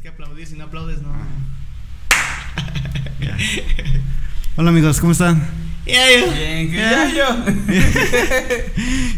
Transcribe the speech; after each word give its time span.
Tienes 0.00 0.16
que 0.16 0.22
aplaudir, 0.22 0.46
si 0.46 0.56
no 0.56 0.64
aplaudes, 0.64 1.02
no. 1.02 1.10
Hola 4.56 4.70
amigos, 4.70 4.98
¿cómo 4.98 5.12
están? 5.12 5.46
Ya, 5.86 6.06
yo. 6.18 6.32
Bien, 6.32 6.70
ya 6.72 7.12
yo. 7.12 7.44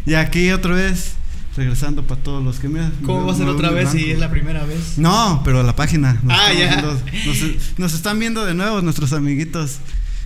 Y 0.07 0.15
aquí 0.15 0.51
otra 0.51 0.75
vez, 0.75 1.13
regresando 1.57 2.05
para 2.05 2.21
todos 2.21 2.43
los 2.43 2.59
que 2.59 2.69
me 2.69 2.81
¿Cómo 3.05 3.27
va 3.27 3.33
a 3.33 3.37
ser 3.37 3.47
otra 3.49 3.71
vez 3.71 3.91
si 3.91 4.11
es 4.11 4.19
la 4.19 4.29
primera 4.31 4.65
vez? 4.65 4.99
No, 4.99 5.43
pero 5.45 5.61
a 5.61 5.63
la 5.63 5.77
página. 5.77 6.19
Nos 6.25 6.37
Ah, 6.37 6.53
ya. 6.53 6.67
viendo- 6.71 7.01
nos, 7.27 7.79
nos 7.79 7.95
están 7.95 8.19
viendo 8.19 8.45
de 8.45 8.55
nuevo 8.55 8.81
nuestros 8.83 9.13
amiguitos. 9.13 9.79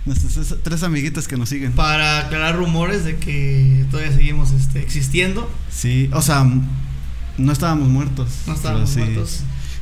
Nuestros 0.05 0.55
tres 0.63 0.81
amiguitos 0.81 1.27
que 1.27 1.37
nos 1.37 1.49
siguen. 1.49 1.73
Para 1.73 2.19
aclarar 2.19 2.55
rumores 2.55 3.03
de 3.03 3.17
que 3.17 3.85
todavía 3.91 4.11
seguimos 4.13 4.53
este, 4.53 4.81
existiendo. 4.81 5.51
Sí, 5.69 6.09
o 6.13 6.21
sea, 6.23 6.45
no 7.37 7.51
estábamos 7.51 7.89
muertos. 7.89 8.29
No 8.47 8.53
estábamos 8.55 8.89
sí. 8.89 9.01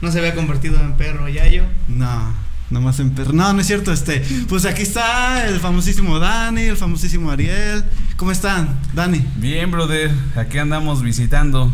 No 0.01 0.11
se 0.11 0.19
había 0.19 0.35
convertido 0.35 0.79
en 0.79 0.93
perro 0.93 1.27
Yayo. 1.27 1.63
No, 1.87 2.33
nomás 2.69 2.99
en 2.99 3.11
perro. 3.11 3.33
No, 3.33 3.53
no 3.53 3.61
es 3.61 3.67
cierto. 3.67 3.91
Este, 3.91 4.23
pues 4.47 4.65
aquí 4.65 4.83
está 4.83 5.47
el 5.47 5.59
famosísimo 5.59 6.19
Dani, 6.19 6.63
el 6.63 6.77
famosísimo 6.77 7.31
Ariel. 7.31 7.83
¿Cómo 8.17 8.31
están, 8.31 8.79
Dani? 8.93 9.25
Bien, 9.37 9.71
brother. 9.71 10.11
Aquí 10.35 10.57
andamos 10.57 11.01
visitando 11.01 11.73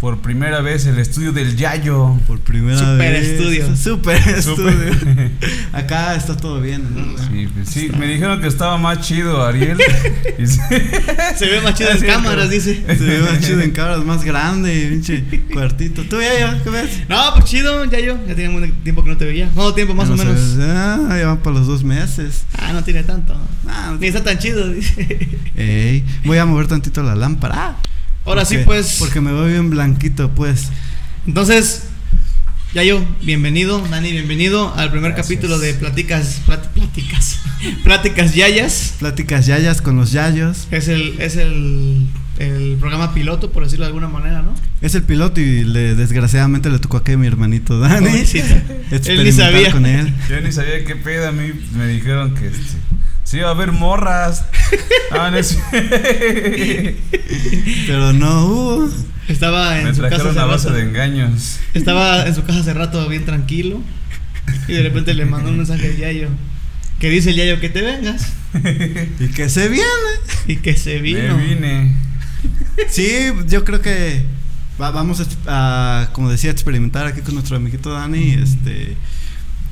por 0.00 0.18
primera 0.20 0.60
vez 0.60 0.86
el 0.86 0.98
estudio 0.98 1.32
del 1.32 1.56
Yayo. 1.56 2.18
Por 2.26 2.38
primera 2.40 2.78
Super 2.78 3.12
vez. 3.12 3.28
estudio. 3.28 3.76
Super 3.76 4.16
estudio. 4.28 4.94
Super. 4.94 5.30
Acá 5.72 6.14
está 6.14 6.36
todo 6.36 6.60
bien, 6.60 6.84
¿no? 6.94 7.18
Sí, 7.24 7.48
pues 7.52 7.68
sí, 7.68 7.90
me 7.98 8.06
dijeron 8.06 8.40
que 8.40 8.46
estaba 8.46 8.78
más 8.78 9.00
chido, 9.00 9.44
Ariel. 9.44 9.76
Sí. 10.38 10.56
Se 11.36 11.46
ve 11.46 11.60
más 11.62 11.74
chido 11.74 11.90
Ah, 11.90 11.94
en 11.94 12.00
sí, 12.00 12.06
cámaras, 12.06 12.48
dice. 12.48 12.84
Se 12.86 13.04
ve 13.04 13.20
más 13.22 13.40
chido 13.40 13.60
en 13.60 13.72
cámaras, 13.72 14.04
más 14.04 14.22
grande, 14.24 14.86
pinche 14.88 15.24
cuartito. 15.52 16.02
¿Tú 16.04 16.20
ya, 16.20 16.38
ya? 16.38 16.62
¿Qué 16.62 16.70
ves? 16.70 17.02
No, 17.08 17.18
pues 17.34 17.46
chido, 17.46 17.84
Yayo. 17.86 18.16
Ya 18.28 18.34
tenía 18.36 18.50
un 18.50 18.70
tiempo 18.84 19.02
que 19.02 19.10
no 19.10 19.16
te 19.16 19.24
veía. 19.24 19.50
¿Cuánto 19.52 19.74
tiempo 19.74 19.94
más 19.94 20.08
o 20.08 20.16
no 20.16 20.24
menos? 20.24 20.56
Ah, 20.60 21.16
ya 21.18 21.26
van 21.26 21.38
para 21.38 21.56
los 21.58 21.66
dos 21.66 21.82
meses. 21.82 22.44
Ah, 22.56 22.72
no 22.72 22.84
tiene 22.84 23.02
tanto. 23.02 23.34
Ah, 23.66 23.88
no 23.90 23.98
Ni 23.98 24.06
está 24.06 24.22
tan 24.22 24.38
chido, 24.38 24.68
dice. 24.70 25.28
Ey, 25.56 26.04
voy 26.24 26.38
a 26.38 26.46
mover 26.46 26.68
tantito 26.68 27.02
la 27.02 27.16
lámpara. 27.16 27.76
Ahora 28.28 28.44
sí, 28.44 28.58
pues. 28.58 28.96
Porque 28.98 29.22
me 29.22 29.32
veo 29.32 29.46
bien 29.46 29.70
blanquito, 29.70 30.30
pues. 30.30 30.68
Entonces, 31.26 31.84
Yayo, 32.74 33.02
bienvenido. 33.22 33.80
Dani, 33.88 34.12
bienvenido 34.12 34.74
al 34.76 34.90
primer 34.90 35.12
Gracias. 35.12 35.26
capítulo 35.26 35.58
de 35.58 35.72
Pláticas. 35.72 36.42
Pláticas. 36.44 37.40
Pláticas 37.84 38.34
Yayas. 38.34 38.96
Pláticas 38.98 39.46
yayas 39.46 39.80
con 39.80 39.96
los 39.96 40.12
yayos. 40.12 40.68
Es 40.70 40.88
el, 40.88 41.18
es 41.22 41.36
el, 41.36 42.06
el 42.38 42.76
programa 42.78 43.14
piloto, 43.14 43.50
por 43.50 43.64
decirlo 43.64 43.86
de 43.86 43.88
alguna 43.88 44.08
manera, 44.08 44.42
¿no? 44.42 44.54
Es 44.82 44.94
el 44.94 45.04
piloto 45.04 45.40
y 45.40 45.64
le, 45.64 45.94
desgraciadamente 45.94 46.68
le 46.68 46.78
tocó 46.80 46.98
aquí 46.98 47.12
a 47.12 47.16
mi 47.16 47.26
hermanito 47.26 47.80
Dani. 47.80 48.08
Él 48.10 48.12
ni 48.90 48.96
experimentar 48.96 49.52
sabía. 49.52 49.72
con 49.72 49.86
él. 49.86 50.12
Yo 50.28 50.38
ni 50.42 50.52
sabía 50.52 50.84
qué 50.84 50.96
pedo. 50.96 51.28
A 51.28 51.32
mí 51.32 51.50
me 51.74 51.86
dijeron 51.86 52.34
que 52.34 52.48
este, 52.48 52.76
sí 53.28 53.38
iba 53.38 53.48
a 53.48 53.52
haber 53.52 53.72
morras. 53.72 54.44
Ah, 55.10 55.30
no 55.30 55.38
es- 55.38 55.58
Pero 57.86 58.12
no 58.12 58.46
hubo. 58.46 58.90
Estaba 59.28 59.78
en 59.80 59.86
Me 59.88 59.94
su 59.94 60.02
casa 60.02 60.16
trajeron 60.16 60.30
hace 60.32 60.40
a 60.40 60.44
base 60.44 60.70
de 60.70 60.82
engaños. 60.82 61.60
Estaba 61.74 62.26
en 62.26 62.34
su 62.34 62.44
casa 62.44 62.60
hace 62.60 62.74
rato 62.74 63.06
bien 63.08 63.24
tranquilo. 63.24 63.80
Y 64.66 64.72
de 64.72 64.82
repente 64.82 65.14
le 65.14 65.24
mandó 65.26 65.50
un 65.50 65.58
mensaje 65.58 65.86
al 65.88 65.96
Yayo. 65.96 66.28
Que 67.00 67.10
dice 67.10 67.30
el 67.30 67.36
Yayo 67.36 67.60
que 67.60 67.68
te 67.70 67.82
vengas. 67.82 68.32
Y 69.20 69.28
que 69.28 69.48
se 69.48 69.68
viene. 69.68 69.84
Y 70.46 70.56
que 70.56 70.76
se 70.76 71.00
vino. 71.00 71.36
Me 71.36 71.44
vine. 71.46 71.96
Sí, 72.88 73.08
yo 73.48 73.64
creo 73.64 73.80
que 73.82 74.22
va- 74.80 74.90
vamos 74.90 75.20
a, 75.46 76.02
a, 76.02 76.08
como 76.12 76.30
decía, 76.30 76.50
experimentar 76.50 77.06
aquí 77.06 77.20
con 77.20 77.34
nuestro 77.34 77.56
amiguito 77.56 77.90
Dani. 77.92 78.32
Este. 78.34 78.96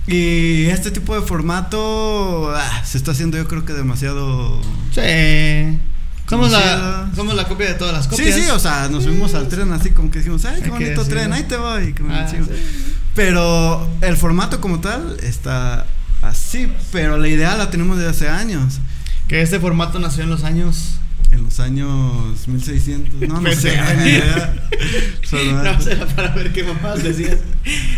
Y 0.06 0.66
este 0.66 0.90
tipo 0.90 1.14
de 1.18 1.26
formato 1.26 2.52
ah, 2.54 2.82
se 2.84 2.96
está 2.98 3.10
haciendo, 3.10 3.36
yo 3.36 3.48
creo 3.48 3.64
que 3.64 3.72
demasiado. 3.72 4.60
Sí. 4.94 5.78
Somos 6.28 6.50
la, 6.50 7.08
somos 7.14 7.34
la 7.36 7.44
copia 7.46 7.68
de 7.68 7.74
todas 7.74 7.92
las 7.94 8.04
Sí, 8.04 8.10
copias. 8.10 8.34
sí, 8.34 8.50
o 8.50 8.58
sea, 8.58 8.88
nos 8.88 9.04
subimos 9.04 9.34
al 9.34 9.48
tren 9.48 9.72
así 9.72 9.90
como 9.90 10.10
que 10.10 10.18
dijimos, 10.18 10.44
ay, 10.44 10.56
qué 10.56 10.62
que 10.64 10.70
bonito 10.70 11.04
tren, 11.04 11.32
ahí 11.32 11.44
te 11.44 11.56
voy. 11.56 11.94
Ah, 12.10 12.26
sigo". 12.28 12.46
sí. 12.46 12.52
Pero 13.14 13.88
el 14.00 14.16
formato 14.16 14.60
como 14.60 14.80
tal 14.80 15.16
está 15.22 15.86
así, 16.22 16.70
pero 16.92 17.16
la 17.18 17.28
idea 17.28 17.56
la 17.56 17.70
tenemos 17.70 17.96
desde 17.96 18.10
hace 18.10 18.28
años. 18.28 18.80
Que 19.28 19.40
este 19.42 19.58
formato 19.60 19.98
nació 19.98 20.24
en 20.24 20.30
los 20.30 20.44
años. 20.44 20.96
En 21.32 21.44
los 21.44 21.60
años 21.60 22.46
1600, 22.46 23.28
no, 23.28 23.40
no 23.40 23.52
sé. 23.54 23.76
No, 25.32 25.60
era 25.90 26.06
para 26.14 26.28
ver 26.34 26.52
qué 26.52 26.62
mamás 26.64 27.02
decías. 27.02 27.38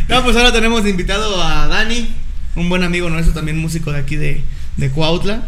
No, 0.08 0.22
pues 0.24 0.36
ahora 0.36 0.52
tenemos 0.52 0.86
invitado 0.86 1.42
a 1.42 1.66
Dani, 1.68 2.08
un 2.56 2.68
buen 2.68 2.82
amigo 2.82 3.10
nuestro, 3.10 3.34
también 3.34 3.58
músico 3.58 3.92
de 3.92 3.98
aquí 4.00 4.16
de, 4.16 4.42
de 4.76 4.90
Cuautla, 4.90 5.42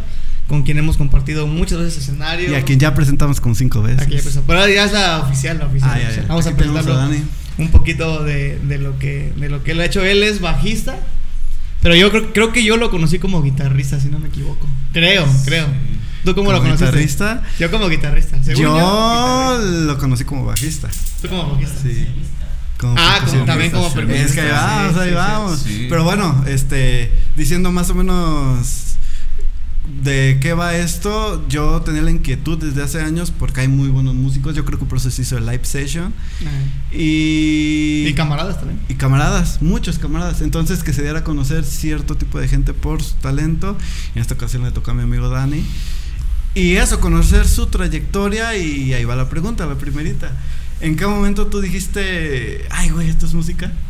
con 0.47 0.63
quien 0.63 0.77
hemos 0.77 0.97
compartido 0.97 1.47
muchas 1.47 1.79
veces 1.79 2.03
escenario. 2.03 2.51
Y 2.51 2.55
a 2.55 2.63
quien 2.63 2.79
ya 2.79 2.93
presentamos 2.93 3.41
como 3.41 3.55
cinco 3.55 3.81
veces. 3.81 4.01
Aquí 4.01 4.17
ya. 4.17 4.41
Pero 4.45 4.67
ya 4.67 4.85
es 4.85 4.91
la 4.93 5.19
oficial, 5.19 5.57
la 5.57 5.65
oficial. 5.65 5.91
Ah, 5.93 5.99
ya, 5.99 6.15
ya. 6.15 6.25
Vamos 6.27 6.45
a 6.45 6.49
Aquí 6.49 6.53
a 6.55 6.57
presentarlo 6.57 6.95
Dani. 6.95 7.23
un 7.57 7.69
poquito 7.69 8.23
de, 8.23 8.59
de 8.59 8.77
lo 8.77 8.97
que 8.99 9.33
de 9.35 9.49
lo 9.49 9.63
que 9.63 9.71
él 9.71 9.81
ha 9.81 9.85
hecho. 9.85 10.03
Él 10.03 10.21
es 10.23 10.39
bajista, 10.41 10.97
pero 11.81 11.95
yo 11.95 12.09
creo, 12.11 12.33
creo 12.33 12.51
que 12.53 12.63
yo 12.63 12.77
lo 12.77 12.89
conocí 12.91 13.19
como 13.19 13.41
guitarrista, 13.41 13.99
si 13.99 14.07
no 14.09 14.19
me 14.19 14.27
equivoco. 14.29 14.67
Creo, 14.93 15.25
creo. 15.45 15.67
¿Tú 16.23 16.35
cómo 16.35 16.51
lo 16.51 16.59
conociste? 16.59 16.85
guitarrista. 16.85 17.41
Yo 17.59 17.71
como 17.71 17.89
guitarrista. 17.89 18.43
Según 18.43 18.61
yo, 18.63 18.77
Yo 18.77 19.57
guitarrista. 19.57 19.85
lo 19.87 19.97
conocí 19.97 20.23
como 20.23 20.45
bajista. 20.45 20.89
Tú 21.21 21.27
como 21.29 21.49
bajista. 21.51 21.81
Sí. 21.81 22.07
Como 22.77 22.95
Ah, 22.97 23.21
como- 23.25 23.45
también 23.45 23.71
como 23.71 23.91
percusionista. 23.93 24.25
Es 24.27 24.33
que 24.33 24.41
ahí 24.41 24.51
vamos, 24.51 24.97
ahí 24.97 25.13
vamos. 25.13 25.65
Pero 25.89 26.03
bueno, 26.03 26.43
este, 26.47 27.11
diciendo 27.35 27.71
más 27.71 27.89
o 27.89 27.95
menos 27.95 28.95
de 30.03 30.37
qué 30.41 30.53
va 30.53 30.75
esto, 30.75 31.47
yo 31.49 31.81
tenía 31.81 32.01
la 32.03 32.11
inquietud 32.11 32.57
desde 32.57 32.83
hace 32.83 33.01
años 33.01 33.31
porque 33.31 33.61
hay 33.61 33.67
muy 33.67 33.89
buenos 33.89 34.13
músicos. 34.13 34.55
Yo 34.55 34.63
creo 34.63 34.77
que 34.79 34.85
por 34.85 34.99
eso 34.99 35.09
se 35.09 35.23
hizo 35.23 35.37
el 35.37 35.45
live 35.45 35.65
session. 35.65 36.13
Y, 36.91 38.05
Y 38.07 38.13
camaradas 38.13 38.59
también. 38.59 38.79
y 38.89 38.93
camaradas, 38.95 39.61
muchos 39.61 39.97
camaradas. 39.99 40.41
Entonces 40.41 40.83
que 40.83 40.93
se 40.93 41.01
diera 41.01 41.19
a 41.19 41.23
conocer 41.23 41.63
cierto 41.63 42.15
tipo 42.15 42.39
de 42.39 42.47
gente 42.47 42.73
por 42.73 43.01
su 43.01 43.15
talento. 43.15 43.77
En 44.15 44.21
esta 44.21 44.35
ocasión 44.35 44.63
le 44.63 44.71
tocó 44.71 44.91
a 44.91 44.93
mi 44.93 45.03
amigo 45.03 45.29
Dani. 45.29 45.63
Y 46.53 46.73
eso, 46.75 46.99
conocer 46.99 47.47
su 47.47 47.67
trayectoria 47.67 48.55
y 48.57 48.93
ahí 48.93 49.05
va 49.05 49.15
la 49.15 49.29
pregunta, 49.29 49.65
la 49.65 49.75
primerita. 49.75 50.31
¿En 50.81 50.95
qué 50.95 51.05
momento 51.07 51.47
tú 51.47 51.61
dijiste, 51.61 52.65
ay 52.71 52.89
güey, 52.89 53.09
esto 53.09 53.25
es 53.25 53.33
música? 53.33 53.71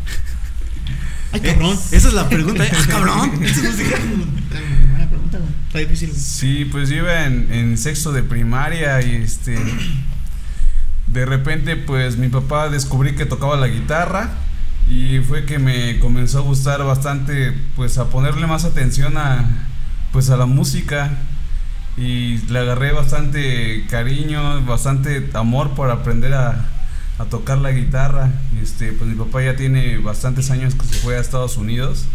Ay, 1.32 1.40
cabrón. 1.42 1.76
Eh, 1.76 1.96
esa 1.96 2.08
es 2.08 2.14
la 2.14 2.30
pregunta, 2.30 2.66
¿eh? 2.66 2.72
Ah, 2.74 2.86
cabrón, 2.88 3.44
esto 3.44 3.68
es. 3.68 3.78
Buena 3.78 5.10
pregunta, 5.10 5.38
güey. 5.38 5.52
Está 5.68 5.80
difícil. 5.80 6.14
Sí, 6.14 6.66
pues 6.66 6.90
yo 6.90 6.98
iba 6.98 7.26
en, 7.26 7.52
en 7.52 7.78
sexto 7.78 8.12
de 8.12 8.24
primaria 8.24 9.02
y 9.02 9.16
este. 9.16 9.58
De 11.08 11.26
repente, 11.26 11.76
pues 11.76 12.18
mi 12.18 12.30
papá 12.30 12.70
descubrí 12.70 13.16
que 13.16 13.26
tocaba 13.26 13.58
la 13.58 13.68
guitarra 13.68 14.30
y 14.90 15.20
fue 15.20 15.46
que 15.46 15.60
me 15.60 16.00
comenzó 16.00 16.40
a 16.40 16.42
gustar 16.42 16.84
bastante, 16.84 17.54
pues 17.76 17.98
a 17.98 18.10
ponerle 18.10 18.48
más 18.48 18.66
atención 18.66 19.18
a, 19.18 19.68
pues 20.12 20.30
a 20.30 20.38
la 20.38 20.46
música 20.46 21.12
y 21.98 22.38
le 22.50 22.60
agarré 22.60 22.92
bastante 22.92 23.86
cariño, 23.90 24.62
bastante 24.66 25.30
amor 25.34 25.72
por 25.72 25.92
aprender 25.92 26.34
a, 26.34 26.66
a 27.22 27.26
tocar 27.26 27.58
la 27.60 27.72
guitarra. 27.72 28.32
Este, 28.62 28.92
pues 28.94 29.10
mi 29.10 29.16
papá 29.16 29.42
ya 29.44 29.56
tiene 29.56 29.98
bastantes 29.98 30.52
años 30.52 30.76
que 30.76 30.86
se 30.86 30.96
fue 30.96 31.18
a 31.18 31.20
Estados 31.20 31.58
Unidos 31.58 32.06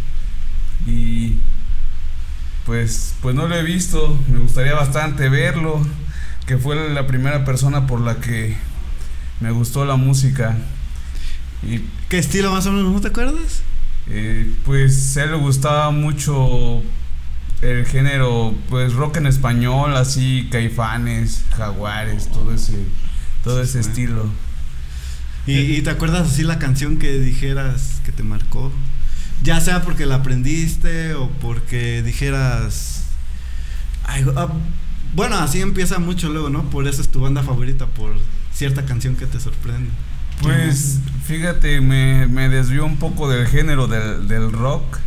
y 0.87 1.37
pues, 2.65 3.15
pues 3.23 3.35
no 3.35 3.47
lo 3.47 3.55
he 3.55 3.63
visto, 3.63 4.19
me 4.29 4.39
gustaría 4.39 4.75
bastante 4.75 5.29
verlo, 5.29 5.81
que 6.47 6.59
fue 6.59 6.91
la 6.91 7.07
primera 7.07 7.45
persona 7.45 7.87
por 7.87 8.01
la 8.01 8.17
que 8.17 8.57
me 9.41 9.51
gustó 9.53 9.85
la 9.85 9.97
música. 9.97 10.57
Y 11.63 11.81
¿Qué 12.09 12.19
estilo 12.19 12.51
más 12.51 12.67
o 12.67 12.73
menos, 12.73 12.93
no 12.93 13.01
te 13.01 13.09
acuerdas? 13.09 13.63
eh, 14.09 14.53
pues 14.65 15.17
a 15.17 15.25
él 15.25 15.33
le 15.33 15.37
gustaba 15.37 15.91
mucho 15.91 16.83
el 17.63 17.87
género, 17.87 18.55
pues 18.69 18.93
rock 18.93 19.17
en 19.17 19.27
español, 19.27 19.97
así, 19.97 20.49
caifanes, 20.51 21.45
jaguares, 21.57 22.29
todo 22.29 22.53
ese, 22.53 22.85
todo 23.43 23.63
ese 23.63 23.81
estilo. 23.81 24.27
¿Y, 25.47 25.81
te 25.83 25.91
acuerdas 25.91 26.33
así 26.33 26.43
la 26.43 26.59
canción 26.59 26.99
que 26.99 27.19
dijeras 27.19 28.01
que 28.05 28.13
te 28.13 28.23
marcó? 28.23 28.73
Ya 29.43 29.61
sea 29.61 29.83
porque 29.83 30.07
la 30.07 30.17
aprendiste 30.17 31.15
o 31.15 31.29
porque 31.41 32.03
dijeras... 32.03 33.05
"Ay, 34.05 34.25
ah", 34.37 34.49
bueno, 35.15 35.37
así 35.37 35.61
empieza 35.61 35.99
mucho 35.99 36.29
luego, 36.31 36.51
¿no? 36.51 36.69
Por 36.71 36.89
eso 36.89 37.01
es 37.01 37.09
tu 37.09 37.21
banda 37.21 37.43
favorita, 37.43 37.87
por 37.87 38.17
cierta 38.53 38.85
canción 38.85 39.15
que 39.15 39.27
te 39.27 39.39
sorprende. 39.39 39.91
Pues 40.43 40.99
fíjate, 41.27 41.81
me, 41.81 42.27
me 42.27 42.49
desvió 42.49 42.85
un 42.85 42.97
poco 42.97 43.29
del 43.31 43.47
género 43.47 43.87
del, 43.87 44.29
del 44.29 44.53
rock 44.53 44.99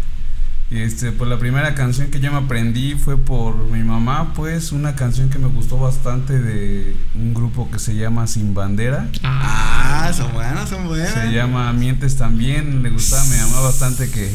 este, 0.71 1.11
pues 1.11 1.29
la 1.29 1.39
primera 1.39 1.73
canción 1.73 2.09
que 2.11 2.19
yo 2.19 2.31
me 2.31 2.37
aprendí 2.37 2.93
fue 2.93 3.17
por 3.17 3.55
mi 3.71 3.81
mamá, 3.83 4.33
pues 4.35 4.71
una 4.71 4.95
canción 4.95 5.29
que 5.29 5.39
me 5.39 5.47
gustó 5.47 5.79
bastante 5.79 6.39
de 6.39 6.95
un 7.15 7.33
grupo 7.33 7.69
que 7.71 7.79
se 7.79 7.95
llama 7.95 8.27
Sin 8.27 8.53
Bandera. 8.53 9.07
Ah, 9.23 10.11
son 10.15 10.31
buenas, 10.33 10.69
son 10.69 10.87
buenas. 10.87 11.11
Se 11.13 11.31
llama 11.31 11.73
Mientes 11.73 12.17
también, 12.17 12.83
le 12.83 12.89
gustaba, 12.91 13.23
me 13.25 13.37
llamaba 13.37 13.61
bastante 13.63 14.11
que, 14.11 14.31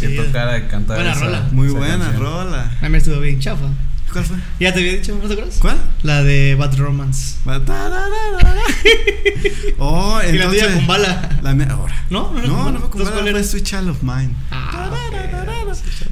que 0.00 0.08
tocara 0.10 0.58
y 0.58 0.62
cantara. 0.68 1.00
Buena 1.02 1.12
esa- 1.16 1.24
rola. 1.24 1.48
Muy 1.52 1.66
esa 1.68 1.76
buena 1.78 1.98
canción. 1.98 2.22
rola. 2.22 2.72
A 2.80 2.84
mí 2.84 2.88
me 2.90 2.98
estuvo 2.98 3.18
bien 3.20 3.40
chafa. 3.40 3.66
¿Cuál 4.12 4.24
fue? 4.24 4.36
Ya 4.60 4.72
te 4.74 4.80
había 4.80 4.92
dicho, 4.92 5.12
¿no 5.20 5.26
te 5.26 5.32
acuerdas? 5.34 5.56
¿Cuál? 5.60 5.78
La 6.02 6.22
de 6.22 6.54
Bad 6.54 6.76
Romance. 6.78 7.36
Oh, 9.78 10.20
Y 10.22 10.32
la 10.36 10.44
entonces. 10.44 10.62
tuya 10.62 10.74
con 10.74 10.86
bala. 10.86 11.38
La 11.42 11.54
mía, 11.54 11.68
ahora. 11.70 12.04
¿No? 12.10 12.32
¿No, 12.32 12.40
No, 12.46 12.70
no 12.72 12.80
fue 12.80 12.90
con 12.90 13.00
Entonces, 13.00 13.14
bala, 13.24 13.30
fue 13.32 13.44
Sweet 13.44 13.64
Child 13.64 13.88
of 13.88 14.02
Mine. 14.02 14.30
Ah, 14.50 14.90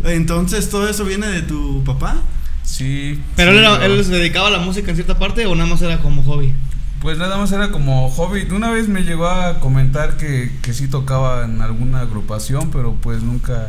Entonces, 0.04 0.68
¿todo 0.70 0.88
eso 0.88 1.04
viene 1.04 1.26
de 1.28 1.42
tu 1.42 1.82
papá? 1.84 2.16
Sí. 2.64 3.20
¿Pero 3.36 3.52
sí, 3.52 3.58
él, 3.58 3.64
era- 3.64 3.84
él 3.86 4.04
se 4.04 4.12
dedicaba 4.12 4.48
a 4.48 4.50
la 4.50 4.58
música 4.58 4.90
en 4.90 4.96
cierta 4.96 5.18
parte 5.18 5.46
o 5.46 5.54
nada 5.54 5.68
más 5.68 5.82
era 5.82 5.98
como 5.98 6.22
hobby? 6.22 6.54
Pues 7.00 7.18
nada 7.18 7.36
más 7.38 7.50
era 7.52 7.70
como 7.70 8.08
hobby. 8.10 8.42
Una 8.50 8.70
vez 8.70 8.88
me 8.88 9.02
llegó 9.02 9.26
a 9.28 9.58
comentar 9.60 10.16
que, 10.16 10.50
que 10.62 10.72
sí 10.74 10.88
tocaba 10.88 11.44
en 11.44 11.60
alguna 11.62 12.00
agrupación, 12.00 12.70
pero 12.70 12.94
pues 13.00 13.22
nunca. 13.22 13.68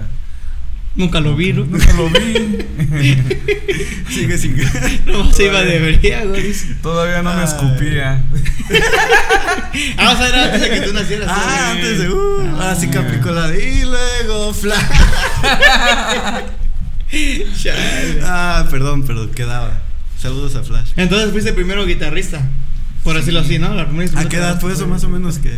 Nunca 0.96 1.20
lo 1.22 1.36
vi, 1.36 1.54
¿no? 1.54 1.66
Nunca 1.66 1.94
lo 1.94 2.10
vi. 2.10 2.34
Sigue, 4.10 4.38
sigue. 4.38 4.66
No 5.06 5.32
se 5.32 5.46
iba 5.46 5.62
de 5.62 5.98
briago, 5.98 6.34
dice. 6.34 6.76
Todavía 6.82 7.22
no 7.22 7.34
me 7.34 7.44
escupía. 7.44 8.24
Ah, 9.98 10.12
o 10.14 10.18
sea, 10.18 10.28
era 10.28 10.44
antes 10.46 10.62
de 10.62 10.70
que 10.70 10.82
tú 10.82 10.94
nacieras. 10.94 11.28
Ah, 11.30 11.72
antes 11.72 12.00
de. 12.00 12.10
Uh, 12.10 12.58
Ah. 12.60 12.72
así 12.72 12.90
que 12.90 12.98
aplicó 12.98 13.32
la 13.32 13.48
de. 13.48 13.74
Y 13.74 13.82
luego, 13.86 14.54
flash. 14.54 14.82
Chale. 17.62 18.20
Ah, 18.24 18.68
perdón, 18.70 19.04
pero 19.06 19.32
quedaba. 19.32 19.82
Saludos 20.18 20.56
a 20.56 20.64
Flash. 20.64 20.92
Entonces 20.98 21.32
fuiste 21.32 21.54
primero 21.54 21.86
guitarrista. 21.86 22.42
Por 23.04 23.16
decirlo 23.16 23.40
así, 23.40 23.58
¿no? 23.60 23.74
La 23.74 23.88
primera 23.88 24.20
¿A 24.20 24.30
qué 24.30 24.38
edad 24.38 24.60
fue 24.62 24.74
eso, 24.74 24.88
más 24.88 25.04
o 25.04 25.10
menos? 25.10 25.40
que 25.40 25.52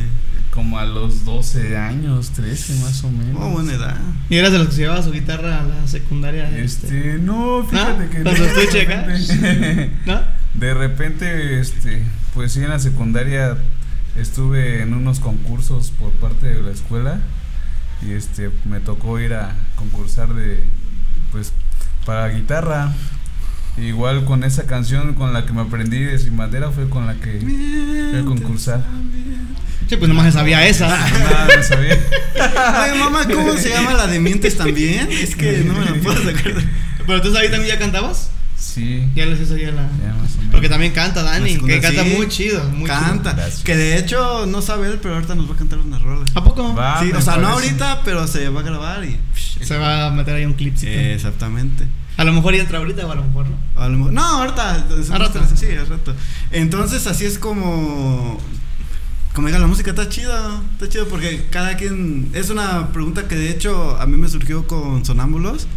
Como 0.54 0.78
a 0.78 0.86
los 0.86 1.26
12 1.26 1.76
años, 1.78 2.30
13 2.32 2.76
más 2.84 3.04
o 3.04 3.10
menos. 3.10 3.38
Oh, 3.42 3.50
buena 3.50 3.74
edad. 3.74 3.98
¿Y 4.30 4.36
eras 4.38 4.52
de 4.52 4.60
los 4.60 4.68
que 4.68 4.74
se 4.74 4.82
llevaba 4.82 5.02
su 5.02 5.12
guitarra 5.12 5.62
a 5.62 5.64
la 5.64 5.88
secundaria? 5.88 6.48
Este, 6.58 7.18
no, 7.20 7.66
fíjate 7.68 8.04
¿No? 8.06 8.10
que 8.12 8.24
¿Con 8.24 8.36
su 8.38 8.44
estuche 8.44 8.82
acá? 8.84 9.02
repente- 9.04 9.92
¿No? 10.06 10.22
De 10.54 10.74
repente, 10.76 11.60
este, 11.60 12.04
pues 12.36 12.52
sí, 12.52 12.60
en 12.62 12.70
la 12.70 12.78
secundaria 12.78 13.58
estuve 14.16 14.84
en 14.84 14.94
unos 14.94 15.20
concursos 15.20 15.90
por 15.90 16.12
parte 16.12 16.46
de 16.46 16.62
la 16.62 16.70
escuela 16.70 17.18
y 18.04 18.12
este, 18.12 18.52
me 18.66 18.80
tocó 18.80 19.20
ir 19.20 19.34
a 19.34 19.56
concursar 19.76 20.36
de, 20.36 20.64
pues, 21.32 21.52
para 22.06 22.28
guitarra. 22.30 22.94
Igual 23.78 24.24
con 24.26 24.44
esa 24.44 24.66
canción 24.66 25.14
con 25.16 25.34
la 25.34 25.46
que 25.46 25.54
me 25.54 25.62
aprendí 25.62 26.00
de 26.00 26.20
Sin 26.20 26.38
Bandera 26.38 26.70
fue 26.72 26.88
con 26.90 27.08
la 27.08 27.16
que 27.16 27.40
fui 27.40 28.20
a 28.20 28.24
concursar. 28.26 28.84
Sí, 29.90 29.98
pues 29.98 30.08
nomás 30.08 30.26
se 30.28 30.32
sabía 30.34 30.66
esa. 30.68 30.88
Nada, 30.88 31.48
no 31.58 31.64
sabía. 31.64 31.98
Oye, 32.92 33.00
mamá, 33.00 33.26
¿cómo 33.34 33.54
se 33.58 33.70
llama 33.70 33.94
la 33.94 34.08
de 34.08 34.20
mientes 34.20 34.56
también? 34.58 35.12
Es 35.12 35.36
que 35.36 35.64
no 35.66 35.74
me 35.74 35.86
la 35.86 35.94
puedo 35.96 36.24
sacar. 36.24 36.54
de- 36.54 36.64
Pero 37.06 37.22
tú 37.22 37.36
ahí 37.38 37.50
también 37.50 37.74
ya 37.74 37.80
cantabas. 37.80 38.30
Sí, 38.58 39.08
Ya 39.14 39.26
les 39.26 39.46
sabía 39.48 39.72
la. 39.72 39.82
ya 39.84 40.14
más 40.20 40.34
o 40.34 40.38
menos. 40.38 40.52
Porque 40.52 40.70
también 40.70 40.94
canta 40.94 41.22
Dani, 41.22 41.52
segunda, 41.54 41.74
que 41.76 41.82
canta 41.82 42.04
sí. 42.06 42.14
muy 42.16 42.28
chido. 42.30 42.64
Muy 42.70 42.88
Canta. 42.88 43.34
Gracias. 43.34 43.64
Que 43.64 43.76
de 43.76 43.98
hecho 43.98 44.46
no 44.46 44.62
sabe 44.62 44.88
él, 44.88 45.00
pero 45.02 45.16
ahorita 45.16 45.36
nos 45.36 45.50
va 45.50 45.56
a 45.56 45.58
cantar 45.58 45.80
una 45.80 46.00
rola. 46.00 46.26
chido. 46.26 46.40
¿A 46.40 46.44
poco? 46.44 46.74
Va, 46.74 47.02
sí, 47.02 47.12
o 47.12 47.22
sea, 47.22 47.38
no 47.38 47.50
ahorita, 47.50 48.02
pero 48.06 48.26
se 48.28 48.48
va 48.50 48.62
a 48.62 48.64
grabar 48.64 49.04
y. 49.04 49.20
Se 49.64 49.78
va 49.78 50.08
a 50.08 50.12
meter 50.12 50.36
ahí 50.36 50.46
un 50.46 50.54
clip. 50.54 50.76
Exactamente. 50.82 51.86
A 52.18 52.24
lo 52.24 52.34
mejor 52.34 52.54
ya 52.56 52.62
entra 52.62 52.78
ahorita 52.78 53.06
o 53.08 53.12
a 53.12 53.16
lo 53.16 53.24
mejor 53.24 53.48
no. 53.50 53.58
A 53.82 53.88
lo 53.90 53.98
mejor- 53.98 54.14
no, 54.14 54.22
ahorita. 54.24 54.86
rato. 55.18 55.44
Sí, 55.56 55.66
al 55.72 55.88
rato. 55.88 56.14
Entonces, 56.52 57.08
así 57.08 57.26
es 57.26 57.40
como. 57.40 58.40
Como 59.34 59.48
diga, 59.48 59.58
la 59.60 59.66
música 59.68 59.90
está 59.92 60.08
chido. 60.10 60.62
Está 60.74 60.88
chido 60.90 61.08
porque 61.08 61.48
cada 61.50 61.76
quien. 61.76 62.30
Es 62.34 62.50
una 62.52 62.92
pregunta 62.94 63.28
que 63.28 63.36
de 63.36 63.50
hecho 63.50 63.98
a 64.00 64.06
mí 64.06 64.16
me 64.18 64.30
surgió 64.30 64.68
con 64.68 65.04
Sonámbulos. 65.06 65.68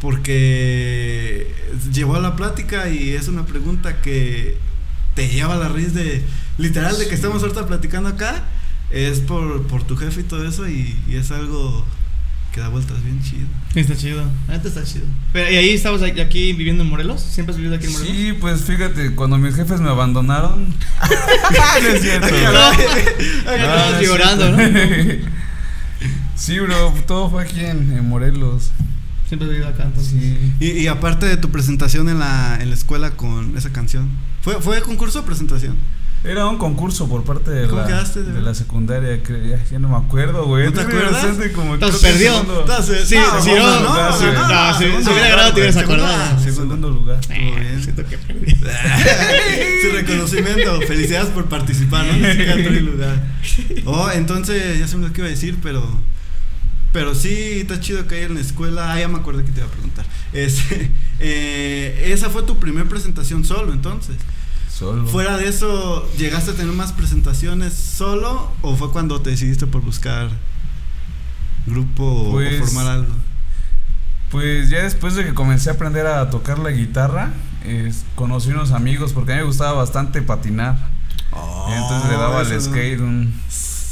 Porque 0.00 1.52
llevó 1.92 2.16
a 2.16 2.20
la 2.20 2.36
plática 2.36 2.88
y 2.88 3.10
es 3.10 3.26
una 3.28 3.44
pregunta 3.46 4.00
que 4.00 4.56
te 5.14 5.28
lleva 5.28 5.54
a 5.54 5.58
la 5.58 5.68
raíz 5.68 5.92
de. 5.94 6.24
Literal, 6.56 6.98
de 6.98 7.08
que 7.08 7.14
estamos 7.14 7.42
ahorita 7.42 7.66
platicando 7.66 8.08
acá. 8.08 8.44
Es 8.90 9.20
por, 9.20 9.66
por 9.66 9.82
tu 9.82 9.96
jefe 9.96 10.20
y 10.20 10.24
todo 10.24 10.46
eso. 10.48 10.68
Y, 10.68 10.96
y 11.08 11.16
es 11.16 11.30
algo 11.30 11.84
que 12.52 12.60
da 12.60 12.68
vueltas 12.68 13.02
bien 13.04 13.22
chido. 13.22 13.46
Está 13.74 13.96
chido. 13.96 14.22
La 14.48 14.54
neta 14.54 14.68
está 14.68 14.82
chido. 14.84 15.04
Pero, 15.32 15.50
¿Y 15.50 15.56
ahí 15.56 15.70
estabas 15.70 16.02
aquí- 16.02 16.52
viviendo 16.54 16.82
en 16.82 16.88
Morelos? 16.90 17.20
¿Siempre 17.20 17.52
has 17.52 17.56
vivido 17.58 17.76
aquí 17.76 17.86
en 17.86 17.92
Morelos? 17.92 18.16
Sí, 18.16 18.32
pues 18.40 18.62
fíjate, 18.62 19.14
cuando 19.14 19.36
mis 19.38 19.54
jefes 19.54 19.80
me 19.80 19.88
abandonaron. 19.90 20.66
no 21.82 21.88
es 21.88 22.02
cierto. 22.02 22.28
No, 23.44 24.00
llorando, 24.02 24.50
¿no? 24.50 24.58
Sí, 26.36 26.58
bro, 26.60 26.94
todo 27.06 27.28
fue 27.30 27.42
aquí 27.42 27.60
en, 27.60 27.92
en 27.92 28.08
Morelos. 28.08 28.70
Siempre 29.26 29.46
has 29.46 29.52
vivido 29.52 29.68
acá, 29.68 29.84
entonces. 29.84 30.12
Sí. 30.18 30.52
Y, 30.60 30.70
y 30.70 30.86
aparte 30.86 31.26
de 31.26 31.36
tu 31.36 31.50
presentación 31.50 32.08
en 32.08 32.18
la, 32.18 32.58
en 32.60 32.70
la 32.70 32.74
escuela 32.74 33.10
con 33.10 33.56
esa 33.56 33.70
canción, 33.72 34.08
¿fue, 34.42 34.60
fue 34.62 34.80
concurso 34.80 35.20
o 35.20 35.24
presentación? 35.24 35.76
Era 36.24 36.46
un 36.46 36.58
concurso 36.58 37.08
por 37.08 37.22
parte 37.22 37.50
de, 37.52 37.68
¿Cómo 37.68 37.82
la, 37.82 37.86
quedaste, 37.86 38.22
de 38.24 38.40
la 38.42 38.52
secundaria, 38.52 39.22
creo, 39.22 39.44
ya, 39.56 39.64
ya 39.70 39.78
no 39.78 39.88
me 39.88 39.96
acuerdo, 39.96 40.46
güey. 40.46 40.66
¿No 40.66 40.72
te 40.72 40.80
acuerdas? 40.80 41.24
como 41.54 41.78
que 41.78 41.86
perdió. 42.02 42.32
segundo- 42.32 42.64
Sí, 43.06 43.14
no, 43.14 43.42
sí, 43.42 43.50
no, 43.50 43.56
no, 43.56 43.80
no, 43.80 43.94
no, 43.94 44.10
no, 44.10 44.18
sí, 44.18 44.24
no, 44.26 44.48
no, 44.48 44.72
sí, 44.78 44.84
segundo 44.84 45.04
se 45.04 45.10
hubiera 45.12 45.28
grabado, 45.28 45.54
te 45.54 45.60
hubieras 45.60 45.76
acordado. 45.76 46.40
Segundo 46.42 46.90
lugar. 46.90 47.20
Siento 47.24 48.04
que 48.04 48.18
perdí. 48.18 48.52
Su 49.82 49.92
reconocimiento, 49.96 50.80
felicidades 50.82 51.28
por 51.30 51.44
participar, 51.46 52.04
¿no? 52.06 52.70
Lugar. 52.80 53.22
Oh, 53.86 54.10
entonces, 54.12 54.78
ya 54.78 54.88
sé 54.88 54.98
lo 54.98 55.12
que 55.12 55.20
iba 55.20 55.28
a 55.28 55.30
decir, 55.30 55.56
pero. 55.62 55.82
Pero 56.92 57.14
sí, 57.14 57.60
está 57.60 57.78
chido 57.80 58.06
que 58.06 58.16
hay 58.16 58.22
en 58.22 58.34
la 58.34 58.40
escuela. 58.40 58.92
Ah, 58.92 58.98
ya 58.98 59.08
me 59.08 59.18
acordé 59.18 59.44
que 59.44 59.52
te 59.52 59.60
iba 59.60 59.68
a 59.68 59.70
preguntar. 59.70 60.04
Este, 60.32 60.90
eh, 61.20 62.10
esa 62.12 62.28
fue 62.30 62.42
tu 62.42 62.58
primer 62.58 62.86
presentación 62.86 63.44
solo, 63.44 63.72
entonces. 63.72 64.16
Solo. 64.78 65.06
Fuera 65.08 65.36
de 65.36 65.48
eso, 65.48 66.08
¿llegaste 66.16 66.52
a 66.52 66.54
tener 66.54 66.72
más 66.72 66.92
presentaciones 66.92 67.72
solo 67.74 68.52
o 68.62 68.76
fue 68.76 68.92
cuando 68.92 69.20
te 69.20 69.30
decidiste 69.30 69.66
por 69.66 69.80
buscar 69.82 70.28
grupo 71.66 72.04
o- 72.04 72.30
Pues, 72.32 72.62
o 72.62 72.66
formar 72.66 72.86
algo? 72.86 73.12
Pues 74.30 74.68
ya 74.70 74.82
después 74.82 75.14
de 75.14 75.24
que 75.24 75.34
comencé 75.34 75.70
a 75.70 75.72
aprender 75.72 76.06
a 76.06 76.30
tocar 76.30 76.58
la 76.58 76.70
guitarra, 76.70 77.32
es- 77.64 78.04
conocí 78.14 78.50
unos 78.50 78.72
amigos 78.72 79.12
porque 79.12 79.32
a 79.32 79.36
mí 79.36 79.40
me 79.40 79.46
gustaba 79.46 79.72
bastante 79.72 80.22
patinar. 80.22 80.96
y 81.68 81.72
entonces 81.72 82.10
le 82.10 82.16
daba 82.16 82.40
al 82.40 82.46
Oh, 82.52 82.60
skate 82.60 83.00
un, 83.00 83.34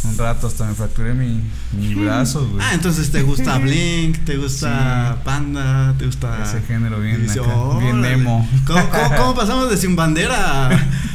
un 0.09 0.19
rato 0.19 0.47
hasta 0.47 0.65
me 0.67 0.75
fracturé 0.75 1.15
mi, 1.15 1.41
mi 1.73 1.95
brazo, 1.95 2.49
güey. 2.49 2.65
Ah, 2.65 2.75
entonces 2.75 3.11
te 3.11 3.23
gusta 3.23 3.59
Blink, 3.61 4.19
te 4.25 4.37
gusta 4.37 5.21
Panda, 5.25 5.95
te 5.99 6.07
gusta 6.07 6.43
Ese 6.43 6.61
género 6.63 7.01
bien 7.01 7.23
Dice, 7.23 7.41
acá, 7.41 7.79
bien 7.81 7.99
órale. 8.01 8.13
emo. 8.15 8.49
¿Cómo, 8.67 8.89
cómo, 8.91 9.17
cómo 9.17 9.35
pasamos 9.37 9.71
de 9.71 9.77
sin 9.77 9.97
bandera 9.97 10.69